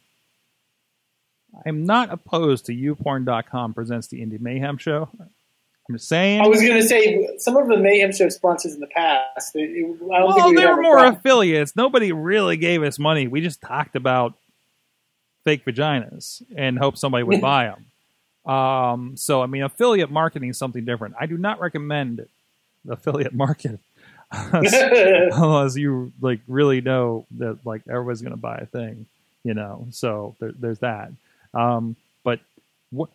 I'm 1.66 1.84
not 1.84 2.12
opposed 2.12 2.66
to 2.66 2.72
YouPorn.com 2.72 3.74
presents 3.74 4.09
the 4.09 4.20
Indie 4.20 4.40
Mayhem 4.40 4.78
show. 4.78 5.09
I'm 5.88 5.96
just 5.96 6.09
saying. 6.09 6.42
I 6.42 6.46
was 6.46 6.61
going 6.61 6.80
to 6.80 6.86
say 6.86 7.38
some 7.38 7.56
of 7.56 7.66
the 7.66 7.78
Mayhem 7.78 8.12
Show 8.12 8.28
sponsors 8.28 8.74
in 8.74 8.80
the 8.80 8.86
past. 8.88 9.56
It, 9.56 9.70
it, 9.70 9.84
I 10.12 10.18
don't 10.18 10.28
well, 10.28 10.50
we 10.50 10.56
they 10.56 10.66
were 10.66 10.82
more 10.82 11.02
affiliates. 11.02 11.74
Nobody 11.74 12.12
really 12.12 12.59
gave 12.59 12.82
us 12.82 12.98
money. 12.98 13.26
We 13.26 13.40
just 13.40 13.62
talked 13.62 13.96
about 13.96 14.34
fake 15.44 15.64
vaginas 15.64 16.42
and 16.54 16.78
hope 16.78 16.98
somebody 16.98 17.24
would 17.24 17.40
buy 17.40 17.72
them. 17.72 18.54
Um, 18.54 19.16
so, 19.16 19.42
I 19.42 19.46
mean, 19.46 19.62
affiliate 19.62 20.11
marketing 20.11 20.50
is 20.50 20.59
something 20.59 20.84
different. 20.84 21.14
I 21.18 21.26
do 21.26 21.38
not 21.38 21.59
recommend 21.59 22.26
affiliate 22.89 23.34
market 23.34 23.78
unless, 24.30 24.74
unless 25.32 25.76
you 25.76 26.12
like 26.20 26.41
really 26.49 26.80
know 26.80 27.26
that 27.39 27.59
like 27.64 27.82
everybody's 27.89 28.22
going 28.22 28.32
to 28.32 28.36
buy 28.36 28.57
a 28.57 28.66
thing, 28.66 29.07
you 29.45 29.55
know. 29.55 29.86
So 29.91 30.36
there, 30.41 30.53
there's 30.59 30.78
that. 30.80 31.12
Um, 31.55 31.97
but 32.24 32.41
what 32.91 33.11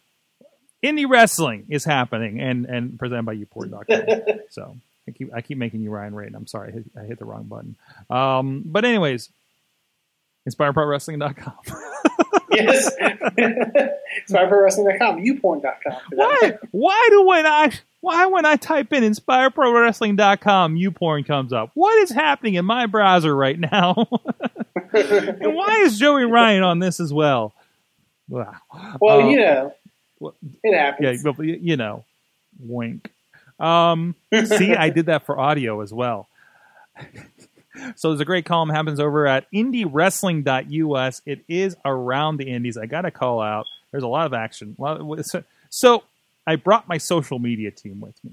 indie 0.83 1.09
wrestling 1.09 1.65
is 1.69 1.85
happening 1.85 2.39
and 2.39 2.65
and 2.65 2.97
presented 2.99 3.25
by 3.25 3.35
uport.com. 3.35 4.39
so 4.49 4.75
I 5.07 5.11
keep 5.11 5.33
I 5.33 5.41
keep 5.41 5.57
making 5.57 5.81
you 5.81 5.91
Ryan 5.91 6.15
Reign. 6.15 6.35
I'm 6.35 6.47
sorry, 6.47 6.69
I 6.69 6.71
hit, 6.71 6.85
I 6.99 7.03
hit 7.03 7.19
the 7.19 7.25
wrong 7.25 7.43
button. 7.43 7.75
Um, 8.09 8.63
but 8.65 8.85
anyways, 8.85 9.29
inspireprowrestling.com. 10.49 11.53
yes. 12.51 12.91
SpireProWrestling.com, 14.29 15.23
YouPorn.com. 15.23 15.93
why 16.11 16.53
why 16.71 17.07
do 17.11 17.25
when 17.25 17.45
I 17.45 17.71
why 18.01 18.25
when 18.27 18.45
I 18.45 18.55
type 18.57 18.91
in 18.93 19.03
inspireprowrestling.com 19.03 20.75
YouPorn 20.75 21.25
comes 21.25 21.53
up? 21.53 21.71
What 21.73 21.97
is 21.99 22.11
happening 22.11 22.55
in 22.55 22.65
my 22.65 22.85
browser 22.85 23.35
right 23.35 23.59
now? 23.59 23.95
and 24.93 25.55
why 25.55 25.79
is 25.83 25.97
Joey 25.99 26.25
Ryan 26.25 26.63
on 26.63 26.79
this 26.79 26.99
as 26.99 27.13
well? 27.13 27.53
Wow. 28.29 28.53
Well, 28.99 29.21
Uh, 29.21 29.29
you 29.29 29.37
know, 29.37 29.73
it 30.21 30.33
Yeah, 30.63 30.85
happens. 30.85 31.23
you 31.39 31.59
you 31.61 31.77
know, 31.77 32.03
wink. 32.59 33.09
Um, 33.59 34.15
see, 34.45 34.75
I 34.75 34.89
did 34.89 35.05
that 35.07 35.25
for 35.25 35.39
audio 35.39 35.81
as 35.81 35.93
well. 35.93 36.27
so 37.95 38.09
there's 38.09 38.19
a 38.19 38.25
great 38.25 38.45
column 38.45 38.69
happens 38.69 38.99
over 38.99 39.27
at 39.27 39.49
indiewrestling.us. 39.51 41.21
It 41.25 41.43
is 41.47 41.75
around 41.85 42.37
the 42.37 42.49
indies. 42.49 42.77
I 42.77 42.85
got 42.85 43.01
to 43.01 43.11
call 43.11 43.41
out. 43.41 43.65
There's 43.91 44.03
a 44.03 44.07
lot 44.07 44.25
of 44.25 44.33
action. 44.33 44.75
So, 45.69 46.03
I 46.45 46.57
brought 46.57 46.87
my 46.87 46.97
social 46.97 47.39
media 47.39 47.71
team 47.71 48.01
with 48.01 48.15
me. 48.23 48.31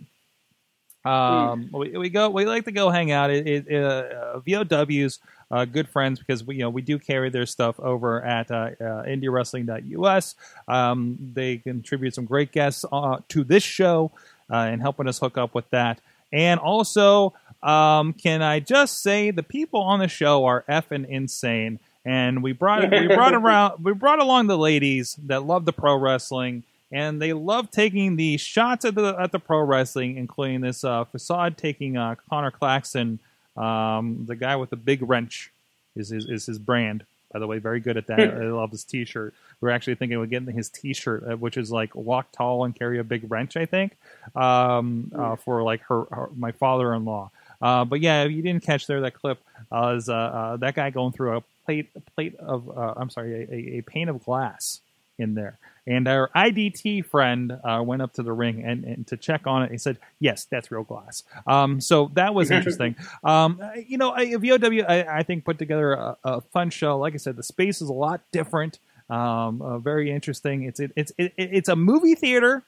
Um, 1.05 1.71
we, 1.73 1.97
we 1.97 2.11
go. 2.11 2.29
We 2.29 2.45
like 2.45 2.65
to 2.65 2.73
go 2.73 2.91
hang 2.91 3.11
out. 3.11 3.31
It, 3.31 3.47
it, 3.69 3.85
uh, 3.85 4.41
VOW's 4.41 5.19
uh, 5.51 5.65
good 5.65 5.89
friends 5.89 6.19
because 6.19 6.45
we 6.45 6.57
you 6.57 6.63
know 6.63 6.71
we 6.71 6.83
do 6.83 6.99
carry 6.99 7.31
their 7.31 7.47
stuff 7.47 7.81
over 7.81 8.23
at 8.23 8.51
uh, 8.51 8.71
uh, 8.81 9.05
IndieWrestling.us. 9.05 10.35
Um, 10.69 11.33
they 11.35 11.59
contribute 11.59 12.15
some 12.15 12.27
great 12.27 12.53
guests 12.53 12.85
uh, 12.91 13.19
to 13.29 13.45
this 13.45 13.63
show 13.63 14.13
uh, 14.51 14.57
and 14.57 14.81
helping 14.81 15.09
us 15.09 15.19
hook 15.19 15.39
up 15.39 15.55
with 15.55 15.69
that. 15.71 16.01
And 16.33 16.61
also, 16.61 17.33
um, 17.63 18.13
can 18.13 18.43
I 18.43 18.61
just 18.61 19.03
say 19.03 19.31
the 19.31 19.43
people 19.43 19.81
on 19.81 20.01
the 20.01 20.09
show 20.09 20.45
are 20.45 20.65
effing 20.69 21.09
insane. 21.09 21.79
And 22.05 22.43
we 22.43 22.53
brought 22.53 22.91
we 22.91 23.07
brought 23.15 23.35
around 23.35 23.85
we 23.85 23.93
brought 23.93 24.21
along 24.21 24.47
the 24.47 24.57
ladies 24.57 25.19
that 25.27 25.45
love 25.45 25.67
the 25.67 25.73
pro 25.73 25.97
wrestling 25.97 26.65
and 26.93 27.21
they 27.23 27.33
love 27.33 27.71
taking 27.71 28.17
the 28.17 28.37
shots 28.37 28.85
at 28.85 28.95
the 28.95 29.15
at 29.19 29.33
the 29.33 29.39
pro 29.39 29.61
wrestling, 29.61 30.17
including 30.17 30.61
this 30.61 30.83
uh, 30.83 31.05
facade 31.05 31.57
taking 31.57 31.97
uh, 31.97 32.17
Conor 32.29 32.51
Claxton, 32.51 33.19
um, 33.57 34.25
the 34.27 34.37
guy 34.37 34.57
with 34.57 34.71
the 34.71 34.77
big 34.77 35.09
wrench, 35.09 35.53
is 35.95 36.09
his, 36.09 36.27
is 36.27 36.47
his 36.47 36.59
brand. 36.59 37.05
By 37.33 37.39
the 37.39 37.47
way, 37.47 37.59
very 37.59 37.79
good 37.79 37.97
at 37.97 38.09
that. 38.09 38.21
I 38.35 38.47
love 38.47 38.73
his 38.73 38.83
T-shirt. 38.83 39.35
We're 39.61 39.71
actually 39.71 39.95
thinking 39.95 40.21
of 40.21 40.29
getting 40.29 40.53
his 40.53 40.69
T-shirt, 40.69 41.25
uh, 41.31 41.37
which 41.37 41.57
is 41.57 41.71
like 41.71 41.95
walk 41.95 42.33
tall 42.33 42.65
and 42.65 42.75
carry 42.75 42.99
a 42.99 43.05
big 43.05 43.31
wrench. 43.31 43.57
I 43.57 43.67
think 43.67 43.97
um, 44.35 45.13
uh, 45.15 45.37
for 45.37 45.63
like 45.63 45.83
her, 45.83 46.05
her 46.11 46.31
my 46.35 46.51
father-in-law. 46.51 47.31
Uh, 47.61 47.85
but 47.85 48.01
yeah, 48.01 48.25
if 48.25 48.33
you 48.33 48.43
didn't 48.43 48.65
catch 48.65 48.87
there 48.87 49.01
that 49.03 49.15
clip 49.15 49.39
uh, 49.71 49.95
is 49.97 50.09
uh, 50.09 50.15
uh, 50.15 50.57
that 50.57 50.75
guy 50.75 50.91
going 50.91 51.13
through 51.13 51.37
a 51.37 51.41
plate 51.65 51.91
a 51.95 52.01
plate 52.01 52.35
of 52.37 52.69
uh, 52.69 52.95
I'm 52.97 53.11
sorry 53.11 53.45
a, 53.51 53.79
a, 53.79 53.83
pane 53.83 54.09
of 54.09 54.25
glass 54.25 54.81
in 55.19 55.35
there. 55.35 55.59
And 55.87 56.07
our 56.09 56.31
IDT 56.35 57.07
friend 57.07 57.53
uh, 57.65 57.83
went 57.85 58.03
up 58.03 58.13
to 58.15 58.23
the 58.23 58.33
ring 58.33 58.63
and, 58.65 58.85
and 58.85 59.07
to 59.09 59.17
check 59.17 59.47
on 59.47 59.63
it. 59.63 59.71
He 59.71 59.79
said, 59.79 59.99
"Yes, 60.21 60.45
that's 60.45 60.71
real 60.71 60.85
glass." 60.85 61.23
Um, 61.47 61.81
so 61.81 62.11
that 62.15 62.35
was 62.35 62.51
interesting. 62.59 62.97
um, 63.25 63.61
you 63.87 63.99
know, 63.99 64.13
I- 64.13 64.37
VOW 64.37 64.85
I, 64.89 65.19
I 65.19 65.23
think 65.23 65.45
put 65.45 65.59
together 65.59 65.93
a, 65.93 66.17
a 66.25 66.41
fun 66.41 66.71
show. 66.71 66.99
Like 66.99 67.15
I 67.15 67.19
said, 67.19 67.37
the 67.37 67.43
space 67.43 67.83
is 67.83 67.89
a 67.89 67.95
lot 67.95 68.21
different. 68.33 68.79
Um, 69.09 69.61
uh, 69.61 69.79
very 69.79 70.11
interesting. 70.11 70.63
It's 70.63 70.81
it, 70.81 70.93
it's 70.97 71.13
it, 71.19 71.33
it's 71.37 71.69
a 71.69 71.77
movie 71.77 72.15
theater, 72.15 72.63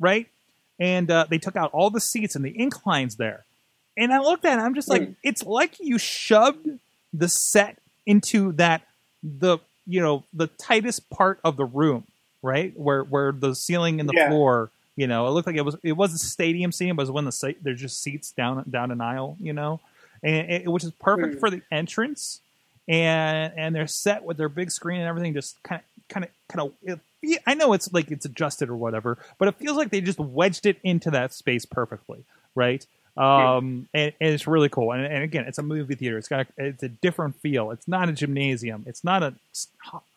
right? 0.00 0.26
And 0.78 1.10
uh, 1.10 1.26
they 1.28 1.38
took 1.38 1.56
out 1.56 1.70
all 1.72 1.90
the 1.90 2.00
seats 2.00 2.34
and 2.34 2.44
the 2.44 2.58
inclines 2.58 3.16
there. 3.16 3.44
And 3.96 4.12
I 4.12 4.18
looked 4.20 4.44
at 4.44 4.58
it. 4.58 4.62
I'm 4.62 4.74
just 4.74 4.88
like, 4.88 5.06
Hmm. 5.06 5.12
it's 5.22 5.44
like 5.44 5.78
you 5.80 5.98
shoved 5.98 6.66
the 7.12 7.28
set 7.28 7.78
into 8.06 8.52
that 8.52 8.82
the 9.22 9.58
you 9.86 10.00
know 10.00 10.24
the 10.32 10.46
tightest 10.46 11.08
part 11.10 11.38
of 11.44 11.56
the 11.56 11.64
room, 11.64 12.04
right? 12.42 12.72
Where 12.78 13.02
where 13.04 13.32
the 13.32 13.54
ceiling 13.54 14.00
and 14.00 14.08
the 14.08 14.14
Yeah. 14.14 14.28
floor, 14.28 14.70
you 14.96 15.06
know, 15.06 15.26
it 15.26 15.30
looked 15.30 15.46
like 15.46 15.56
it 15.56 15.64
was 15.64 15.76
it 15.82 15.92
was 15.92 16.14
a 16.14 16.18
stadium 16.18 16.72
scene, 16.72 16.94
but 16.96 17.02
it 17.02 17.04
was 17.04 17.10
when 17.10 17.24
the 17.26 17.54
there's 17.62 17.80
just 17.80 18.02
seats 18.02 18.32
down 18.32 18.64
down 18.70 18.90
an 18.90 19.00
aisle, 19.00 19.36
you 19.40 19.52
know, 19.52 19.80
and 20.22 20.50
it, 20.50 20.68
which 20.68 20.84
is 20.84 20.90
perfect 20.92 21.34
Hmm. 21.34 21.40
for 21.40 21.50
the 21.50 21.62
entrance. 21.70 22.40
And 22.88 23.52
and 23.56 23.74
they're 23.74 23.86
set 23.86 24.24
with 24.24 24.36
their 24.38 24.48
big 24.48 24.70
screen 24.70 25.00
and 25.00 25.08
everything, 25.08 25.34
just 25.34 25.62
kind 25.62 25.80
of 25.82 26.08
kind 26.08 26.24
of 26.24 26.30
kind 26.48 26.60
of. 26.68 26.72
It, 27.22 27.40
I 27.46 27.54
know 27.54 27.72
it's 27.74 27.92
like 27.92 28.10
it's 28.10 28.24
adjusted 28.26 28.68
or 28.68 28.76
whatever, 28.76 29.18
but 29.38 29.46
it 29.46 29.54
feels 29.54 29.76
like 29.76 29.90
they 29.90 30.00
just 30.00 30.18
wedged 30.18 30.66
it 30.66 30.78
into 30.82 31.10
that 31.12 31.32
space 31.32 31.64
perfectly, 31.64 32.24
right? 32.56 32.84
Um, 33.16 33.88
and, 33.92 34.12
and 34.20 34.34
it's 34.34 34.46
really 34.46 34.68
cool. 34.68 34.92
And, 34.92 35.04
and 35.04 35.22
again, 35.22 35.44
it's 35.46 35.58
a 35.58 35.62
movie 35.62 35.94
theater. 35.94 36.18
It's 36.18 36.28
got 36.28 36.46
a, 36.58 36.66
it's 36.66 36.82
a 36.82 36.88
different 36.88 37.36
feel. 37.40 37.70
It's 37.70 37.86
not 37.86 38.08
a 38.08 38.12
gymnasium. 38.12 38.84
It's 38.86 39.04
not 39.04 39.22
a, 39.22 39.34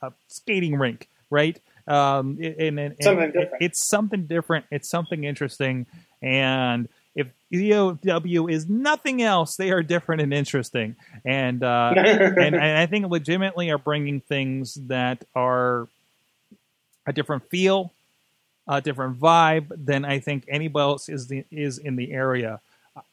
a 0.02 0.14
skating 0.28 0.76
rink, 0.76 1.10
right? 1.30 1.60
Um, 1.88 2.38
and, 2.42 2.80
and, 2.80 2.96
Something 3.02 3.32
different. 3.32 3.62
it's 3.62 3.86
something 3.86 4.26
different. 4.28 4.66
It's 4.72 4.90
something 4.90 5.24
interesting. 5.24 5.86
And 6.22 6.88
if 7.16 7.28
VOW 7.52 8.48
is 8.48 8.68
nothing 8.68 9.22
else, 9.22 9.56
they 9.56 9.72
are 9.72 9.84
different 9.84 10.22
and 10.22 10.34
interesting. 10.34 10.96
And 11.24 11.64
uh, 11.64 11.94
and, 11.98 12.56
and 12.56 12.56
I 12.56 12.86
think 12.86 13.08
legitimately 13.08 13.70
are 13.72 13.78
bringing 13.78 14.22
things 14.22 14.76
that 14.88 15.24
are 15.36 15.88
a 17.06 17.14
different 17.14 17.50
feel, 17.50 17.94
a 18.68 18.82
different 18.82 19.20
vibe 19.20 19.68
than 19.86 20.06
I 20.06 20.20
think 20.20 20.46
anybody 20.48 20.82
else 20.82 21.10
is 21.10 21.28
the, 21.28 21.46
is 21.52 21.78
in 21.78 21.96
the 21.96 22.12
area. 22.12 22.62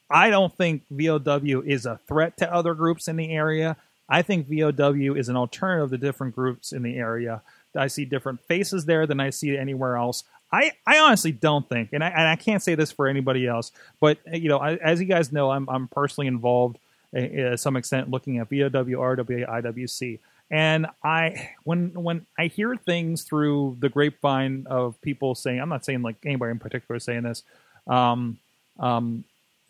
I 0.09 0.29
don't 0.29 0.55
think 0.55 0.83
VOW 0.91 1.63
is 1.65 1.85
a 1.85 1.99
threat 2.07 2.37
to 2.37 2.53
other 2.53 2.73
groups 2.73 3.07
in 3.07 3.15
the 3.15 3.31
area. 3.31 3.77
I 4.09 4.21
think 4.21 4.47
VOW 4.47 5.15
is 5.15 5.29
an 5.29 5.35
alternative 5.35 5.91
to 5.91 5.97
different 5.97 6.35
groups 6.35 6.71
in 6.71 6.83
the 6.83 6.97
area. 6.97 7.41
I 7.75 7.87
see 7.87 8.05
different 8.05 8.41
faces 8.41 8.85
there 8.85 9.07
than 9.07 9.19
I 9.19 9.31
see 9.31 9.57
anywhere 9.57 9.97
else. 9.97 10.23
I, 10.51 10.73
I 10.85 10.99
honestly 10.99 11.31
don't 11.31 11.67
think, 11.67 11.93
and 11.93 12.03
I, 12.03 12.09
and 12.09 12.27
I 12.27 12.35
can't 12.35 12.61
say 12.61 12.75
this 12.75 12.91
for 12.91 13.07
anybody 13.07 13.47
else, 13.47 13.71
but 13.99 14.19
you 14.31 14.49
know, 14.49 14.59
I, 14.59 14.75
as 14.75 15.01
you 15.01 15.07
guys 15.07 15.31
know, 15.31 15.49
I'm, 15.49 15.67
I'm 15.67 15.87
personally 15.87 16.27
involved 16.27 16.77
uh, 17.15 17.21
to 17.21 17.57
some 17.57 17.75
extent 17.75 18.11
looking 18.11 18.37
at 18.37 18.49
VOW, 18.49 18.69
RWA, 18.69 19.49
IWC, 19.49 20.19
and 20.51 20.85
I 21.03 21.49
when 21.63 21.93
when 21.95 22.27
I 22.37 22.47
hear 22.47 22.75
things 22.75 23.23
through 23.23 23.77
the 23.79 23.89
grapevine 23.89 24.67
of 24.69 25.01
people 25.01 25.33
saying, 25.33 25.59
I'm 25.59 25.69
not 25.69 25.83
saying 25.85 26.03
like 26.03 26.17
anybody 26.23 26.51
in 26.51 26.59
particular 26.59 26.97
is 26.97 27.03
saying 27.03 27.23
this, 27.23 27.41
um, 27.87 28.37
um, 28.79 29.23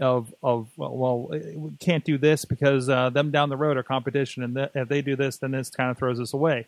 of 0.04 0.34
of 0.44 0.68
well, 0.78 0.96
well, 0.96 1.42
we 1.56 1.72
can't 1.80 2.04
do 2.04 2.18
this 2.18 2.46
because 2.46 2.90
uh, 2.90 3.10
them 3.10 3.32
down 3.32 3.50
the 3.50 3.58
road 3.58 3.78
are 3.78 3.84
competition, 3.84 4.44
and 4.44 4.56
th- 4.56 4.72
if 4.76 4.90
they 4.90 5.02
do 5.02 5.16
this, 5.16 5.38
then 5.38 5.52
this 5.52 5.70
kind 5.70 5.90
of 5.90 5.98
throws 5.98 6.20
us 6.20 6.34
away. 6.34 6.68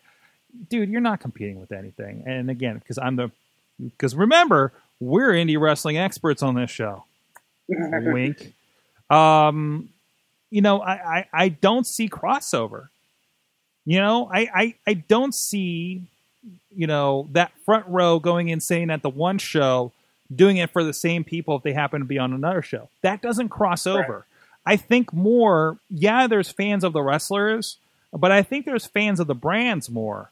Dude, 0.68 0.88
you're 0.88 1.00
not 1.00 1.20
competing 1.20 1.60
with 1.60 1.72
anything. 1.72 2.24
And 2.26 2.50
again, 2.50 2.78
because 2.78 2.98
I'm 2.98 3.16
the 3.16 3.30
because 3.80 4.14
remember 4.14 4.72
we're 4.98 5.32
indie 5.32 5.60
wrestling 5.60 5.98
experts 5.98 6.42
on 6.42 6.54
this 6.54 6.70
show. 6.70 7.04
Wink. 7.68 8.54
Um, 9.10 9.90
you 10.50 10.62
know, 10.62 10.80
I, 10.80 10.92
I 10.92 11.28
I 11.32 11.48
don't 11.50 11.86
see 11.86 12.08
crossover. 12.08 12.88
You 13.84 13.98
know, 14.00 14.30
I 14.32 14.48
I 14.54 14.74
I 14.86 14.94
don't 14.94 15.34
see 15.34 16.02
you 16.74 16.86
know 16.86 17.28
that 17.32 17.52
front 17.64 17.86
row 17.86 18.18
going 18.18 18.48
insane 18.48 18.90
at 18.90 19.02
the 19.02 19.10
one 19.10 19.38
show 19.38 19.92
doing 20.34 20.56
it 20.56 20.70
for 20.70 20.84
the 20.84 20.92
same 20.92 21.24
people 21.24 21.56
if 21.56 21.62
they 21.62 21.72
happen 21.72 22.00
to 22.00 22.06
be 22.06 22.18
on 22.18 22.32
another 22.32 22.62
show. 22.62 22.88
That 23.02 23.22
doesn't 23.22 23.48
cross 23.48 23.86
over. 23.86 24.26
I 24.64 24.76
think 24.76 25.12
more, 25.12 25.78
yeah, 25.90 26.26
there's 26.26 26.50
fans 26.50 26.82
of 26.82 26.92
the 26.92 27.02
wrestlers, 27.02 27.78
but 28.12 28.32
I 28.32 28.42
think 28.42 28.66
there's 28.66 28.86
fans 28.86 29.20
of 29.20 29.28
the 29.28 29.34
brands 29.34 29.88
more. 29.88 30.30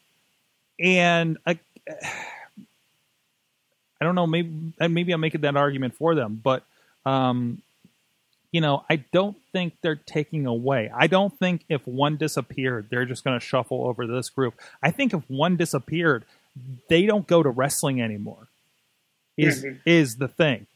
And 0.80 1.38
I, 1.46 1.58
I 4.00 4.04
don't 4.04 4.16
know, 4.16 4.26
maybe 4.26 4.72
maybe 4.80 5.12
I'm 5.12 5.20
making 5.20 5.42
that 5.42 5.56
argument 5.56 5.94
for 5.94 6.14
them, 6.14 6.40
but 6.42 6.64
um, 7.06 7.62
you 8.54 8.60
know, 8.60 8.84
I 8.88 8.96
don't 8.96 9.36
think 9.52 9.74
they're 9.82 9.96
taking 9.96 10.46
away. 10.46 10.90
I 10.94 11.06
don't 11.06 11.36
think 11.38 11.64
if 11.68 11.86
one 11.86 12.16
disappeared, 12.16 12.86
they're 12.90 13.04
just 13.04 13.24
going 13.24 13.38
to 13.38 13.44
shuffle 13.44 13.86
over 13.86 14.06
this 14.06 14.30
group. 14.30 14.54
I 14.82 14.90
think 14.90 15.14
if 15.14 15.22
one 15.28 15.56
disappeared, 15.56 16.24
they 16.88 17.06
don't 17.06 17.26
go 17.26 17.42
to 17.42 17.50
wrestling 17.50 18.00
anymore. 18.00 18.46
Is 19.36 19.64
Mhm. 19.64 19.80
is 19.84 20.16
the 20.16 20.28
thing. 20.28 20.66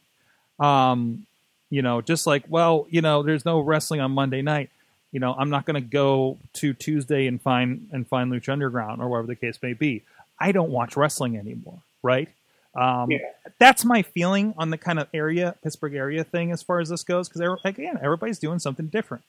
Um, 0.59 1.25
you 1.69 1.81
know, 1.81 2.01
just 2.01 2.27
like 2.27 2.43
well, 2.49 2.87
you 2.89 3.01
know, 3.01 3.23
there's 3.23 3.45
no 3.45 3.59
wrestling 3.59 4.01
on 4.01 4.11
Monday 4.11 4.41
night. 4.41 4.69
You 5.11 5.19
know, 5.19 5.33
I'm 5.37 5.49
not 5.49 5.65
going 5.65 5.81
to 5.81 5.87
go 5.87 6.37
to 6.53 6.73
Tuesday 6.73 7.25
and 7.27 7.41
find 7.41 7.87
and 7.91 8.07
find 8.07 8.31
Lucha 8.31 8.49
Underground 8.53 9.01
or 9.01 9.07
whatever 9.09 9.27
the 9.27 9.35
case 9.35 9.57
may 9.61 9.73
be. 9.73 10.03
I 10.39 10.51
don't 10.51 10.69
watch 10.71 10.95
wrestling 10.95 11.35
anymore, 11.37 11.79
right? 12.03 12.29
Um, 12.75 13.09
Yeah. 13.11 13.19
That's 13.57 13.83
my 13.83 14.03
feeling 14.03 14.53
on 14.57 14.69
the 14.69 14.77
kind 14.77 14.99
of 14.99 15.07
area 15.13 15.55
Pittsburgh 15.63 15.95
area 15.95 16.23
thing 16.23 16.51
as 16.51 16.61
far 16.61 16.79
as 16.79 16.89
this 16.89 17.03
goes. 17.03 17.27
Because 17.27 17.59
again, 17.63 17.97
everybody's 18.01 18.39
doing 18.39 18.59
something 18.59 18.87
different 18.87 19.23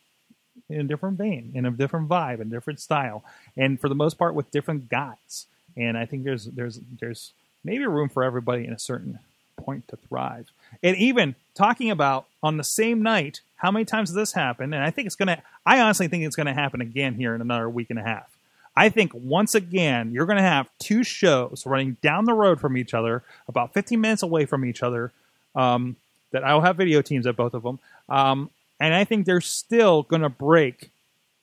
in 0.68 0.80
a 0.80 0.84
different 0.84 1.16
vein, 1.18 1.52
in 1.54 1.64
a 1.64 1.70
different 1.70 2.08
vibe, 2.08 2.40
and 2.40 2.50
different 2.50 2.80
style, 2.80 3.24
and 3.56 3.80
for 3.80 3.88
the 3.88 3.94
most 3.94 4.18
part 4.18 4.34
with 4.34 4.50
different 4.50 4.88
guys. 4.88 5.46
And 5.76 5.96
I 5.96 6.04
think 6.04 6.24
there's 6.24 6.44
there's 6.46 6.80
there's 7.00 7.32
maybe 7.64 7.86
room 7.86 8.08
for 8.08 8.22
everybody 8.22 8.66
in 8.66 8.72
a 8.72 8.78
certain 8.78 9.18
point 9.56 9.86
to 9.88 9.96
thrive. 9.96 10.50
And 10.82 10.96
even 10.96 11.34
talking 11.54 11.90
about 11.90 12.26
on 12.42 12.56
the 12.56 12.64
same 12.64 13.02
night, 13.02 13.40
how 13.56 13.70
many 13.70 13.84
times 13.84 14.08
has 14.08 14.16
this 14.16 14.32
happened? 14.32 14.74
And 14.74 14.82
I 14.82 14.90
think 14.90 15.06
it's 15.06 15.16
gonna. 15.16 15.42
I 15.66 15.80
honestly 15.80 16.08
think 16.08 16.24
it's 16.24 16.36
gonna 16.36 16.54
happen 16.54 16.80
again 16.80 17.14
here 17.14 17.34
in 17.34 17.40
another 17.40 17.68
week 17.68 17.90
and 17.90 17.98
a 17.98 18.02
half. 18.02 18.30
I 18.76 18.88
think 18.88 19.12
once 19.14 19.54
again 19.54 20.12
you're 20.12 20.26
going 20.26 20.38
to 20.38 20.42
have 20.42 20.68
two 20.78 21.02
shows 21.02 21.64
running 21.66 21.96
down 22.02 22.24
the 22.24 22.32
road 22.32 22.60
from 22.60 22.76
each 22.76 22.94
other, 22.94 23.22
about 23.48 23.74
15 23.74 24.00
minutes 24.00 24.22
away 24.22 24.46
from 24.46 24.64
each 24.64 24.82
other. 24.82 25.12
Um, 25.54 25.96
that 26.30 26.44
I'll 26.44 26.60
have 26.60 26.76
video 26.76 27.02
teams 27.02 27.26
at 27.26 27.34
both 27.34 27.54
of 27.54 27.64
them, 27.64 27.80
um, 28.08 28.50
and 28.78 28.94
I 28.94 29.02
think 29.02 29.26
they're 29.26 29.40
still 29.40 30.04
going 30.04 30.22
to 30.22 30.28
break 30.28 30.90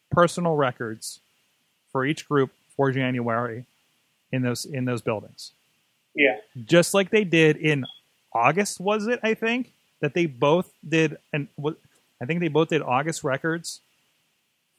personal 0.09 0.55
records 0.55 1.19
for 1.91 2.05
each 2.05 2.27
group 2.27 2.51
for 2.75 2.91
January 2.91 3.65
in 4.31 4.43
those 4.43 4.63
in 4.63 4.85
those 4.85 5.01
buildings, 5.01 5.51
Yeah. 6.17 6.37
just 6.65 6.93
like 6.93 7.09
they 7.11 7.23
did 7.23 7.57
in 7.57 7.85
August. 8.33 8.79
Was 8.79 9.07
it? 9.07 9.19
I 9.23 9.33
think 9.33 9.71
that 10.01 10.13
they 10.13 10.25
both 10.25 10.71
did, 10.87 11.17
and 11.31 11.47
I 12.21 12.25
think 12.25 12.39
they 12.39 12.47
both 12.47 12.69
did 12.69 12.81
August 12.81 13.23
records 13.23 13.81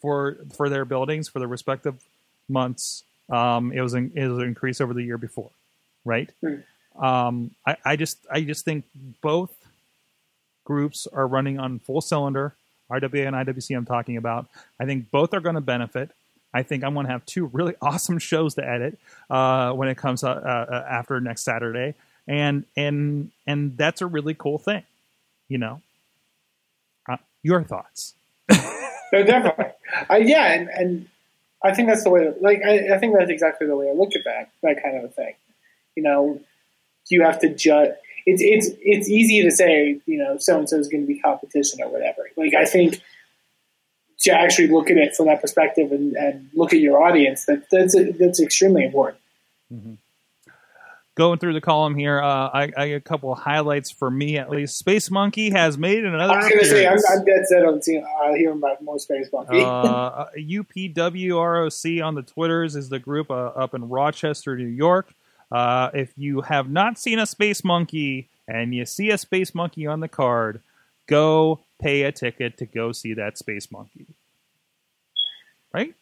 for 0.00 0.38
for 0.56 0.68
their 0.68 0.84
buildings 0.84 1.28
for 1.28 1.38
their 1.38 1.48
respective 1.48 2.02
months. 2.48 3.04
Um, 3.30 3.72
it 3.72 3.80
was 3.80 3.94
an, 3.94 4.12
it 4.14 4.26
was 4.28 4.38
an 4.38 4.44
increase 4.44 4.80
over 4.80 4.94
the 4.94 5.02
year 5.02 5.18
before, 5.18 5.50
right? 6.04 6.30
Um, 6.98 7.52
I, 7.66 7.76
I 7.84 7.96
just 7.96 8.18
I 8.30 8.40
just 8.40 8.64
think 8.64 8.84
both 9.20 9.54
groups 10.64 11.06
are 11.12 11.26
running 11.26 11.58
on 11.58 11.78
full 11.78 12.00
cylinder. 12.00 12.54
RWA 12.90 13.26
and 13.26 13.36
IWC 13.36 13.76
I'm 13.76 13.84
talking 13.84 14.16
about. 14.16 14.46
I 14.80 14.86
think 14.86 15.10
both 15.10 15.34
are 15.34 15.40
going 15.40 15.56
to 15.56 15.60
benefit. 15.60 16.10
I 16.52 16.62
think 16.62 16.84
I'm 16.84 16.94
going 16.94 17.06
to 17.06 17.12
have 17.12 17.24
two 17.26 17.46
really 17.46 17.74
awesome 17.82 18.18
shows 18.18 18.54
to 18.54 18.68
edit 18.68 18.98
uh, 19.30 19.72
when 19.72 19.88
it 19.88 19.96
comes 19.96 20.24
uh, 20.24 20.28
uh, 20.30 20.84
after 20.88 21.20
next 21.20 21.42
Saturday, 21.44 21.94
and 22.26 22.64
and 22.76 23.30
and 23.46 23.76
that's 23.76 24.00
a 24.00 24.06
really 24.06 24.34
cool 24.34 24.58
thing, 24.58 24.82
you 25.48 25.58
know. 25.58 25.80
Uh, 27.08 27.16
your 27.42 27.62
thoughts? 27.62 28.14
No, 29.12 29.24
definitely. 29.24 29.66
Uh, 30.10 30.16
yeah, 30.16 30.52
and, 30.52 30.68
and 30.68 31.08
I 31.64 31.74
think 31.74 31.88
that's 31.88 32.04
the 32.04 32.10
way. 32.10 32.30
Like, 32.40 32.60
I, 32.64 32.94
I 32.94 32.98
think 32.98 33.14
that's 33.16 33.30
exactly 33.30 33.66
the 33.66 33.76
way 33.76 33.88
I 33.88 33.92
look 33.92 34.14
at 34.14 34.24
that 34.24 34.50
that 34.62 34.82
kind 34.82 34.98
of 34.98 35.04
a 35.04 35.08
thing. 35.08 35.34
You 35.96 36.02
know, 36.02 36.40
you 37.08 37.22
have 37.22 37.38
to 37.40 37.54
judge. 37.54 37.92
It's 38.26 38.42
it's 38.42 38.76
it's 38.82 39.08
easy 39.08 39.42
to 39.42 39.50
say, 39.50 40.00
you 40.06 40.18
know, 40.18 40.36
so 40.38 40.58
and 40.58 40.68
so 40.68 40.78
is 40.78 40.88
going 40.88 41.02
to 41.02 41.06
be 41.06 41.18
competition 41.18 41.82
or 41.82 41.88
whatever. 41.88 42.28
Like, 42.36 42.54
I 42.54 42.66
think 42.66 43.00
to 44.20 44.32
actually 44.32 44.68
look 44.68 44.90
at 44.90 44.96
it 44.96 45.14
from 45.14 45.26
that 45.26 45.40
perspective 45.40 45.92
and, 45.92 46.14
and 46.16 46.50
look 46.54 46.72
at 46.72 46.80
your 46.80 47.02
audience, 47.02 47.44
that 47.46 47.70
that's 47.70 47.96
that's 48.18 48.40
extremely 48.40 48.84
important. 48.84 49.20
Going 51.14 51.40
through 51.40 51.54
the 51.54 51.60
column 51.60 51.96
here, 51.96 52.22
uh, 52.22 52.48
I, 52.48 52.70
I 52.76 52.88
got 52.90 52.94
a 52.94 53.00
couple 53.00 53.32
of 53.32 53.40
highlights 53.40 53.90
for 53.90 54.08
me 54.08 54.38
at 54.38 54.50
least. 54.50 54.78
Space 54.78 55.10
Monkey 55.10 55.50
has 55.50 55.76
made 55.76 56.04
another. 56.04 56.32
I 56.32 56.36
was 56.36 56.48
going 56.48 56.60
to 56.60 56.66
say, 56.66 56.86
I'm. 56.86 56.98
I'm 57.10 57.24
dead 57.24 57.44
set 57.46 57.64
on 57.64 57.82
seeing, 57.82 58.04
uh, 58.04 58.34
hearing 58.34 58.58
about 58.58 58.80
more 58.82 59.00
Space 59.00 59.28
Monkey. 59.32 59.60
uh, 59.64 60.26
UPWROC 60.36 62.04
on 62.04 62.14
the 62.14 62.22
Twitters 62.22 62.76
is 62.76 62.88
the 62.88 63.00
group 63.00 63.32
uh, 63.32 63.46
up 63.46 63.74
in 63.74 63.88
Rochester, 63.88 64.56
New 64.56 64.66
York. 64.66 65.12
Uh, 65.50 65.90
if 65.92 66.12
you 66.16 66.42
have 66.42 66.70
not 66.70 66.98
seen 66.98 67.18
a 67.18 67.26
Space 67.26 67.64
Monkey 67.64 68.28
and 68.46 68.72
you 68.72 68.86
see 68.86 69.10
a 69.10 69.18
Space 69.18 69.56
Monkey 69.56 69.88
on 69.88 69.98
the 69.98 70.08
card, 70.08 70.60
go 71.08 71.60
pay 71.80 72.02
a 72.02 72.12
ticket 72.12 72.56
to 72.58 72.66
go 72.66 72.92
see 72.92 73.14
that 73.14 73.36
Space 73.38 73.70
Monkey. 73.72 74.06
Right? 75.72 75.94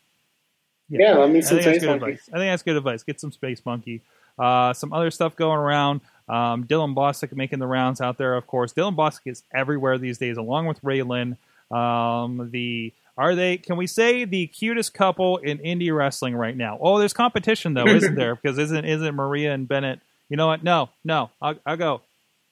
Yeah, 0.88 1.18
I 1.18 1.26
mean, 1.26 1.42
some 1.42 1.58
I 1.58 1.62
think 1.62 1.64
that's 1.64 1.64
Space 1.64 1.80
good 1.80 1.88
Monkey. 2.00 2.04
advice. 2.12 2.28
I 2.32 2.36
think 2.38 2.52
that's 2.52 2.62
good 2.62 2.76
advice. 2.76 3.02
Get 3.02 3.20
some 3.20 3.32
Space 3.32 3.62
Monkey. 3.64 4.02
Uh, 4.38 4.72
some 4.72 4.92
other 4.92 5.10
stuff 5.10 5.34
going 5.34 5.58
around. 5.58 6.00
Um, 6.28 6.64
Dylan 6.64 6.94
Bostic 6.94 7.34
making 7.34 7.58
the 7.58 7.66
rounds 7.66 8.00
out 8.00 8.18
there, 8.18 8.34
of 8.34 8.46
course. 8.46 8.72
Dylan 8.72 8.94
Bostic 8.94 9.20
is 9.26 9.42
everywhere 9.54 9.98
these 9.98 10.18
days, 10.18 10.36
along 10.36 10.66
with 10.66 10.80
Raylan. 10.82 11.36
Um, 11.70 12.50
the 12.52 12.92
are 13.18 13.34
they? 13.34 13.56
Can 13.56 13.76
we 13.76 13.86
say 13.86 14.24
the 14.24 14.46
cutest 14.48 14.92
couple 14.94 15.38
in 15.38 15.58
indie 15.58 15.94
wrestling 15.96 16.36
right 16.36 16.56
now? 16.56 16.78
Oh, 16.80 16.98
there's 16.98 17.12
competition 17.14 17.74
though, 17.74 17.86
isn't 17.86 18.14
there? 18.16 18.34
Because 18.36 18.58
isn't 18.58 18.84
isn't 18.84 19.14
Maria 19.14 19.52
and 19.54 19.66
Bennett? 19.66 20.00
You 20.28 20.36
know 20.36 20.48
what? 20.48 20.62
No, 20.62 20.90
no. 21.04 21.30
I'll, 21.40 21.54
I'll 21.64 21.76
go. 21.76 22.02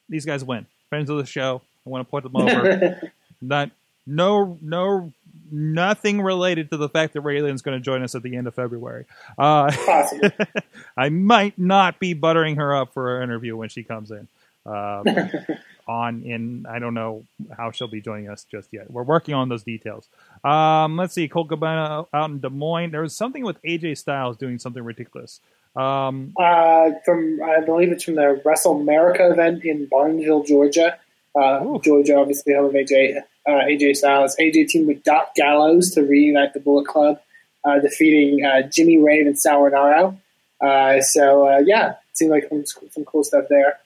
These 0.09 0.25
guys 0.25 0.45
win. 0.45 0.67
Friends 0.89 1.11
of 1.11 1.19
the 1.19 1.27
show. 1.27 1.61
I 1.87 1.91
want 1.91 2.07
to 2.07 2.11
put 2.11 2.23
them 2.23 2.37
over. 2.37 3.13
Not 3.41 3.71
no 4.07 4.59
no 4.61 5.13
nothing 5.51 6.21
related 6.21 6.71
to 6.71 6.77
the 6.77 6.89
fact 6.89 7.13
that 7.15 7.23
Raylan's 7.23 7.63
going 7.63 7.79
to 7.79 7.85
join 7.85 8.03
us 8.03 8.15
at 8.15 8.23
the 8.23 8.37
end 8.37 8.47
of 8.47 8.55
February. 8.55 9.05
Uh, 9.39 9.71
I 10.97 11.09
might 11.11 11.59
not 11.59 11.99
be 11.99 12.15
buttering 12.15 12.57
her 12.57 12.75
up 12.75 12.93
for 12.93 13.05
her 13.05 13.23
interview 13.23 13.57
when 13.57 13.69
she 13.69 13.83
comes 13.83 14.11
in. 14.11 14.29
Um, 14.67 15.05
on 15.87 16.23
in 16.23 16.65
I 16.67 16.79
don't 16.79 16.95
know 16.95 17.25
how 17.55 17.71
she'll 17.71 17.89
be 17.89 18.01
joining 18.01 18.31
us 18.31 18.45
just 18.51 18.73
yet. 18.73 18.91
We're 18.91 19.03
working 19.03 19.35
on 19.35 19.49
those 19.49 19.63
details. 19.63 20.09
Um, 20.43 20.97
let's 20.97 21.15
see, 21.15 21.29
Colt 21.29 21.49
Cabana 21.49 22.07
out 22.13 22.31
in 22.31 22.41
Des 22.41 22.49
Moines. 22.49 22.91
There 22.91 23.03
was 23.03 23.15
something 23.15 23.45
with 23.45 23.61
AJ 23.63 23.99
Styles 23.99 24.37
doing 24.37 24.59
something 24.59 24.83
ridiculous. 24.83 25.41
Um, 25.77 26.33
uh, 26.39 26.93
from 27.05 27.41
I 27.43 27.61
believe 27.61 27.91
it's 27.91 28.05
from 28.05 28.15
the 28.15 28.41
Wrestle 28.45 28.81
America 28.81 29.31
event 29.31 29.65
in 29.65 29.87
Barnesville, 29.87 30.45
Georgia. 30.45 30.99
Uh. 31.35 31.79
Georgia, 31.79 32.17
obviously, 32.17 32.55
home 32.55 32.67
of 32.67 32.73
AJ 32.73 33.19
uh, 33.47 33.51
AJ 33.51 33.97
Styles. 33.97 34.37
AJ 34.37 34.69
teamed 34.69 34.89
with 34.89 35.03
Doc 35.03 35.35
Gallows 35.35 35.91
to 35.91 36.03
reunite 36.03 36.55
the 36.55 36.61
Bullet 36.61 36.87
Club, 36.87 37.21
uh, 37.65 37.79
defeating 37.81 38.45
uh, 38.45 38.63
Jimmy 38.63 38.99
Rave 38.99 39.27
and 39.27 39.37
Renaro. 39.37 40.17
Uh, 40.61 41.01
so 41.01 41.49
uh, 41.49 41.59
yeah, 41.59 41.91
it 41.91 41.97
seemed 42.17 42.31
like 42.31 42.49
some, 42.49 42.65
some 42.91 43.05
cool 43.05 43.25
stuff 43.25 43.47
there. 43.49 43.79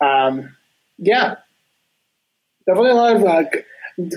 Um, 0.00 0.56
yeah, 0.98 1.36
definitely 2.66 2.90
a 2.90 2.94
lot 2.94 3.16
of 3.16 3.24
uh, 3.24 3.44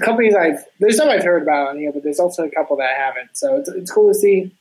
companies 0.04 0.36
I've 0.36 0.66
there's 0.80 0.98
some 0.98 1.10
I've 1.10 1.24
heard 1.24 1.44
about 1.44 1.70
on 1.70 1.80
here, 1.80 1.92
but 1.92 2.04
there's 2.04 2.20
also 2.20 2.44
a 2.46 2.52
couple 2.52 2.78
that 2.78 2.90
I 2.90 3.00
haven't. 3.00 3.38
So 3.38 3.58
it's 3.58 3.70
it's 3.70 3.92
cool 3.92 4.12
to 4.12 4.18
see 4.18 4.40
a 4.40 4.52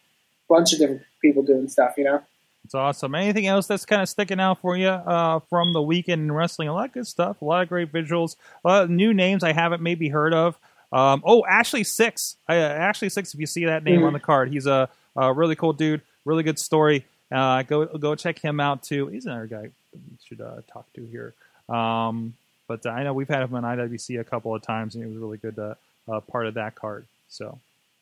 bunch 0.49 0.73
of 0.73 0.81
different 0.81 1.03
people 1.23 1.43
doing 1.43 1.69
stuff. 1.69 1.95
You 1.97 2.05
know. 2.05 2.23
It's 2.71 2.75
awesome. 2.77 3.17
Anything 3.17 3.49
else 3.49 3.67
that's 3.67 3.85
kind 3.85 4.01
of 4.01 4.09
sticking 4.09 4.39
out 4.39 4.61
for 4.61 4.77
you 4.77 4.87
uh, 4.87 5.41
from 5.51 5.73
the 5.73 5.83
weekend 5.83 6.23
in 6.23 6.31
wrestling? 6.31 6.69
A 6.69 6.73
lot 6.73 6.85
of 6.85 6.93
good 6.93 7.07
stuff. 7.09 7.43
A 7.43 7.45
lot 7.45 7.63
of 7.65 7.69
great 7.69 7.91
visuals. 7.91 8.37
A 8.65 8.69
lot 8.69 8.85
of 8.85 8.91
new 8.91 9.13
names 9.13 9.43
I 9.43 9.53
haven't 9.53 9.83
maybe 9.83 10.09
heard 10.09 10.33
of. 10.33 10.57
Um, 10.93 11.21
oh, 11.27 11.45
Ashley 11.47 11.83
Six. 11.83 12.37
Uh, 12.49 12.53
Ashley 12.53 13.09
Six. 13.09 13.35
If 13.35 13.41
you 13.41 13.47
see 13.47 13.65
that 13.65 13.83
name 13.83 14.03
Mhm. 14.03 14.07
on 14.07 14.13
the 14.13 14.21
card, 14.21 14.51
he's 14.53 14.67
a, 14.67 14.89
a 15.17 15.33
really 15.33 15.57
cool 15.57 15.73
dude. 15.73 16.01
Really 16.25 16.45
good 16.45 16.61
story. 16.61 17.05
Uh, 17.33 17.63
go 17.63 17.87
go 17.87 18.15
check 18.15 18.39
him 18.39 18.61
out 18.61 18.85
too. 18.85 19.09
He's 19.09 19.27
another 19.27 19.47
guy 19.47 19.63
you 19.93 20.01
should 20.25 20.41
uh, 20.41 20.61
talk 20.73 20.87
to 20.93 21.05
here. 21.07 21.35
Um, 21.69 22.35
but 22.69 22.87
I 22.87 23.03
know 23.03 23.13
we've 23.13 23.29
had 23.29 23.43
him 23.43 23.53
on 23.57 23.65
IWC 23.65 24.21
a 24.21 24.25
couple 24.25 24.55
of 24.55 24.63
times, 24.63 24.95
and 24.95 25.03
he 25.03 25.09
was 25.11 25.17
a 25.17 25.21
really 25.21 25.39
good 25.39 25.59
uh, 25.59 25.75
uh, 26.09 26.21
part 26.21 26.47
of 26.47 26.55
that 26.55 26.77
card. 26.77 27.05
So, 27.31 27.59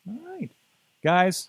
all 0.07 0.19
right, 0.39 0.51
guys. 1.03 1.49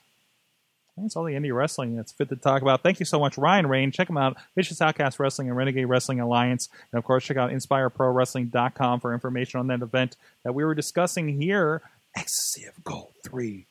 That's 1.01 1.15
all 1.15 1.23
the 1.23 1.33
indie 1.33 1.55
wrestling 1.55 1.95
that's 1.95 2.11
fit 2.11 2.29
to 2.29 2.35
talk 2.35 2.61
about. 2.61 2.83
Thank 2.83 2.99
you 2.99 3.05
so 3.05 3.19
much, 3.19 3.37
Ryan 3.37 3.67
Reign. 3.67 3.91
Check 3.91 4.09
him 4.09 4.17
out, 4.17 4.37
Vicious 4.55 4.81
Outcast 4.81 5.19
Wrestling 5.19 5.47
and 5.47 5.55
Renegade 5.57 5.85
Wrestling 5.87 6.19
Alliance. 6.19 6.69
And 6.91 6.99
of 6.99 7.05
course, 7.05 7.23
check 7.25 7.37
out 7.37 7.51
InspireProWrestling.com 7.51 8.99
for 8.99 9.13
information 9.13 9.59
on 9.59 9.67
that 9.67 9.81
event 9.81 10.15
that 10.43 10.53
we 10.53 10.63
were 10.63 10.75
discussing 10.75 11.39
here. 11.41 11.81
Ecstasy 12.15 12.65
of 12.65 12.83
Gold 12.83 13.13
3. 13.23 13.65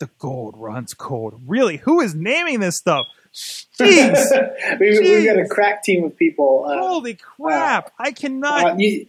The 0.00 0.10
gold 0.18 0.54
runs 0.56 0.92
cold. 0.94 1.40
Really? 1.46 1.76
Who 1.78 2.00
is 2.00 2.14
naming 2.14 2.60
this 2.60 2.76
stuff? 2.76 3.06
Jeez. 3.32 4.16
we, 4.80 4.98
we 4.98 5.24
got 5.24 5.38
a 5.38 5.46
crack 5.48 5.82
team 5.84 6.04
of 6.04 6.16
people. 6.16 6.64
Uh, 6.68 6.78
Holy 6.78 7.14
crap. 7.14 7.92
I 7.98 8.10
cannot. 8.10 8.64
uh, 8.72 8.74
you, 8.76 9.06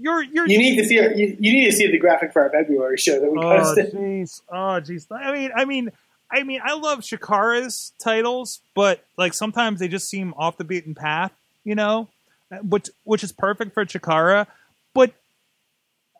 you're, 0.00 0.22
you're, 0.22 0.46
you 0.48 0.58
need 0.58 0.76
to 0.76 0.84
see 0.84 1.00
our, 1.00 1.10
you, 1.10 1.36
you 1.40 1.52
need 1.52 1.66
to 1.66 1.72
see 1.72 1.90
the 1.90 1.98
graphic 1.98 2.32
for 2.32 2.42
our 2.42 2.50
February 2.50 2.96
show 2.96 3.18
that 3.20 3.30
we 3.32 3.38
Oh 3.38 3.58
posted. 3.58 3.92
jeez. 3.92 4.40
Oh 4.48 4.80
jeez. 4.80 5.06
I 5.10 5.32
mean, 5.32 5.50
I 5.54 5.64
mean, 5.64 5.90
I 6.30 6.42
mean, 6.42 6.60
I 6.62 6.74
love 6.74 7.00
Chikara's 7.00 7.92
titles, 7.98 8.60
but 8.74 9.04
like 9.16 9.34
sometimes 9.34 9.80
they 9.80 9.88
just 9.88 10.08
seem 10.08 10.34
off 10.36 10.58
the 10.58 10.64
beaten 10.64 10.94
path, 10.94 11.32
you 11.64 11.74
know, 11.74 12.08
which 12.62 12.90
which 13.04 13.24
is 13.24 13.32
perfect 13.32 13.74
for 13.74 13.84
Chikara. 13.84 14.46
But 14.94 15.12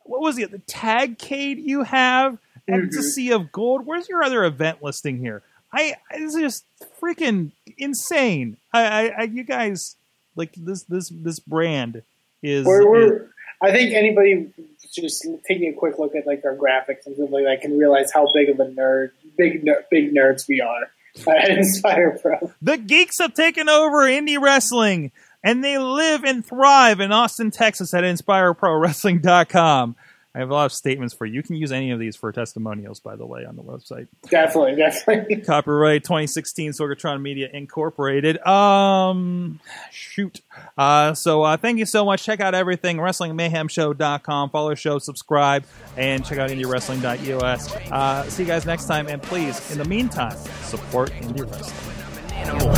what 0.04 0.20
was 0.20 0.38
it? 0.38 0.50
The 0.50 0.58
tag 0.60 1.18
cade 1.18 1.58
you 1.58 1.82
have, 1.82 2.38
Ecstasy 2.66 3.26
mm-hmm. 3.26 3.42
of 3.42 3.52
Gold. 3.52 3.86
Where's 3.86 4.08
your 4.08 4.22
other 4.22 4.44
event 4.44 4.82
listing 4.82 5.18
here? 5.18 5.42
I 5.72 5.96
it's 6.10 6.34
just 6.34 6.64
freaking 7.00 7.50
insane. 7.76 8.56
I, 8.72 8.82
I, 8.82 9.06
I 9.08 9.22
you 9.24 9.44
guys 9.44 9.96
like 10.36 10.54
this 10.54 10.84
this 10.84 11.10
this 11.10 11.38
brand 11.38 12.02
is. 12.42 12.64
We're, 12.64 12.88
we're, 12.88 13.30
I 13.60 13.72
think 13.72 13.92
anybody 13.92 14.50
just 14.94 15.26
taking 15.46 15.68
a 15.68 15.72
quick 15.72 15.98
look 15.98 16.14
at 16.14 16.26
like 16.26 16.44
our 16.44 16.54
graphics 16.54 17.06
and 17.06 17.16
something 17.16 17.30
like 17.30 17.44
that 17.44 17.60
can 17.60 17.76
realize 17.76 18.10
how 18.12 18.28
big 18.32 18.48
of 18.48 18.60
a 18.60 18.66
nerd, 18.66 19.10
big 19.38 19.64
ner- 19.64 19.84
big 19.90 20.12
nerds 20.14 20.46
we 20.48 20.60
are 20.60 20.90
at 21.34 21.50
Inspire 21.50 22.18
Pro. 22.20 22.52
The 22.60 22.76
geeks 22.76 23.18
have 23.18 23.34
taken 23.34 23.68
over 23.68 23.98
indie 24.00 24.40
wrestling, 24.40 25.12
and 25.42 25.64
they 25.64 25.78
live 25.78 26.24
and 26.24 26.44
thrive 26.44 27.00
in 27.00 27.12
Austin, 27.12 27.50
Texas 27.50 27.94
at 27.94 28.04
InspireProWrestling.com. 28.04 29.96
I 30.34 30.40
have 30.40 30.50
a 30.50 30.54
lot 30.54 30.66
of 30.66 30.72
statements 30.72 31.14
for 31.14 31.24
you. 31.24 31.34
You 31.34 31.42
can 31.42 31.56
use 31.56 31.72
any 31.72 31.90
of 31.90 31.98
these 31.98 32.14
for 32.14 32.30
testimonials, 32.32 33.00
by 33.00 33.16
the 33.16 33.24
way, 33.26 33.44
on 33.44 33.56
the 33.56 33.62
website. 33.62 34.08
Definitely, 34.30 34.76
definitely. 34.76 35.36
Copyright 35.46 36.04
2016 36.04 36.72
Sorgatron 36.72 37.22
Media 37.22 37.48
Incorporated. 37.52 38.38
Um, 38.46 39.58
shoot. 39.90 40.42
Uh, 40.76 41.14
so 41.14 41.42
uh, 41.42 41.56
thank 41.56 41.78
you 41.78 41.86
so 41.86 42.04
much. 42.04 42.22
Check 42.24 42.40
out 42.40 42.54
everything. 42.54 42.98
WrestlingMayhemShow.com. 42.98 44.50
Follow 44.50 44.70
the 44.70 44.76
show, 44.76 44.98
subscribe, 44.98 45.64
and 45.96 46.24
check 46.24 46.38
out 46.38 46.50
IndieWrestling.us. 46.50 47.74
Uh, 47.90 48.22
see 48.24 48.42
you 48.42 48.48
guys 48.48 48.66
next 48.66 48.84
time. 48.86 49.08
And 49.08 49.22
please, 49.22 49.70
in 49.72 49.78
the 49.78 49.86
meantime, 49.86 50.36
support 50.62 51.10
indie 51.12 51.50
wrestling. 51.50 51.94
Animal, 52.32 52.68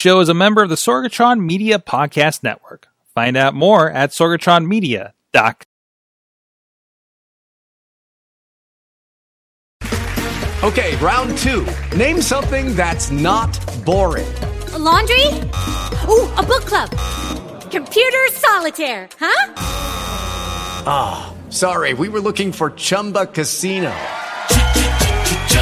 show 0.00 0.20
is 0.20 0.28
a 0.28 0.34
member 0.34 0.62
of 0.62 0.68
the 0.68 0.74
Sorgatron 0.76 1.40
Media 1.40 1.78
Podcast 1.78 2.42
Network. 2.42 2.88
Find 3.14 3.36
out 3.36 3.54
more 3.54 3.90
at 3.90 4.10
sorgatronmedia.com. 4.10 5.12
Okay, 10.62 10.96
round 10.96 11.36
two. 11.38 11.66
Name 11.96 12.20
something 12.20 12.74
that's 12.74 13.10
not 13.10 13.52
boring. 13.84 14.26
A 14.72 14.78
laundry? 14.78 15.26
Ooh, 16.08 16.28
a 16.34 16.42
book 16.42 16.64
club. 16.64 16.90
Computer 17.70 18.26
solitaire, 18.32 19.08
huh? 19.20 19.52
Ah, 20.88 21.34
sorry, 21.50 21.94
we 21.94 22.08
were 22.08 22.20
looking 22.20 22.52
for 22.52 22.70
Chumba 22.70 23.26
Casino. 23.26 23.94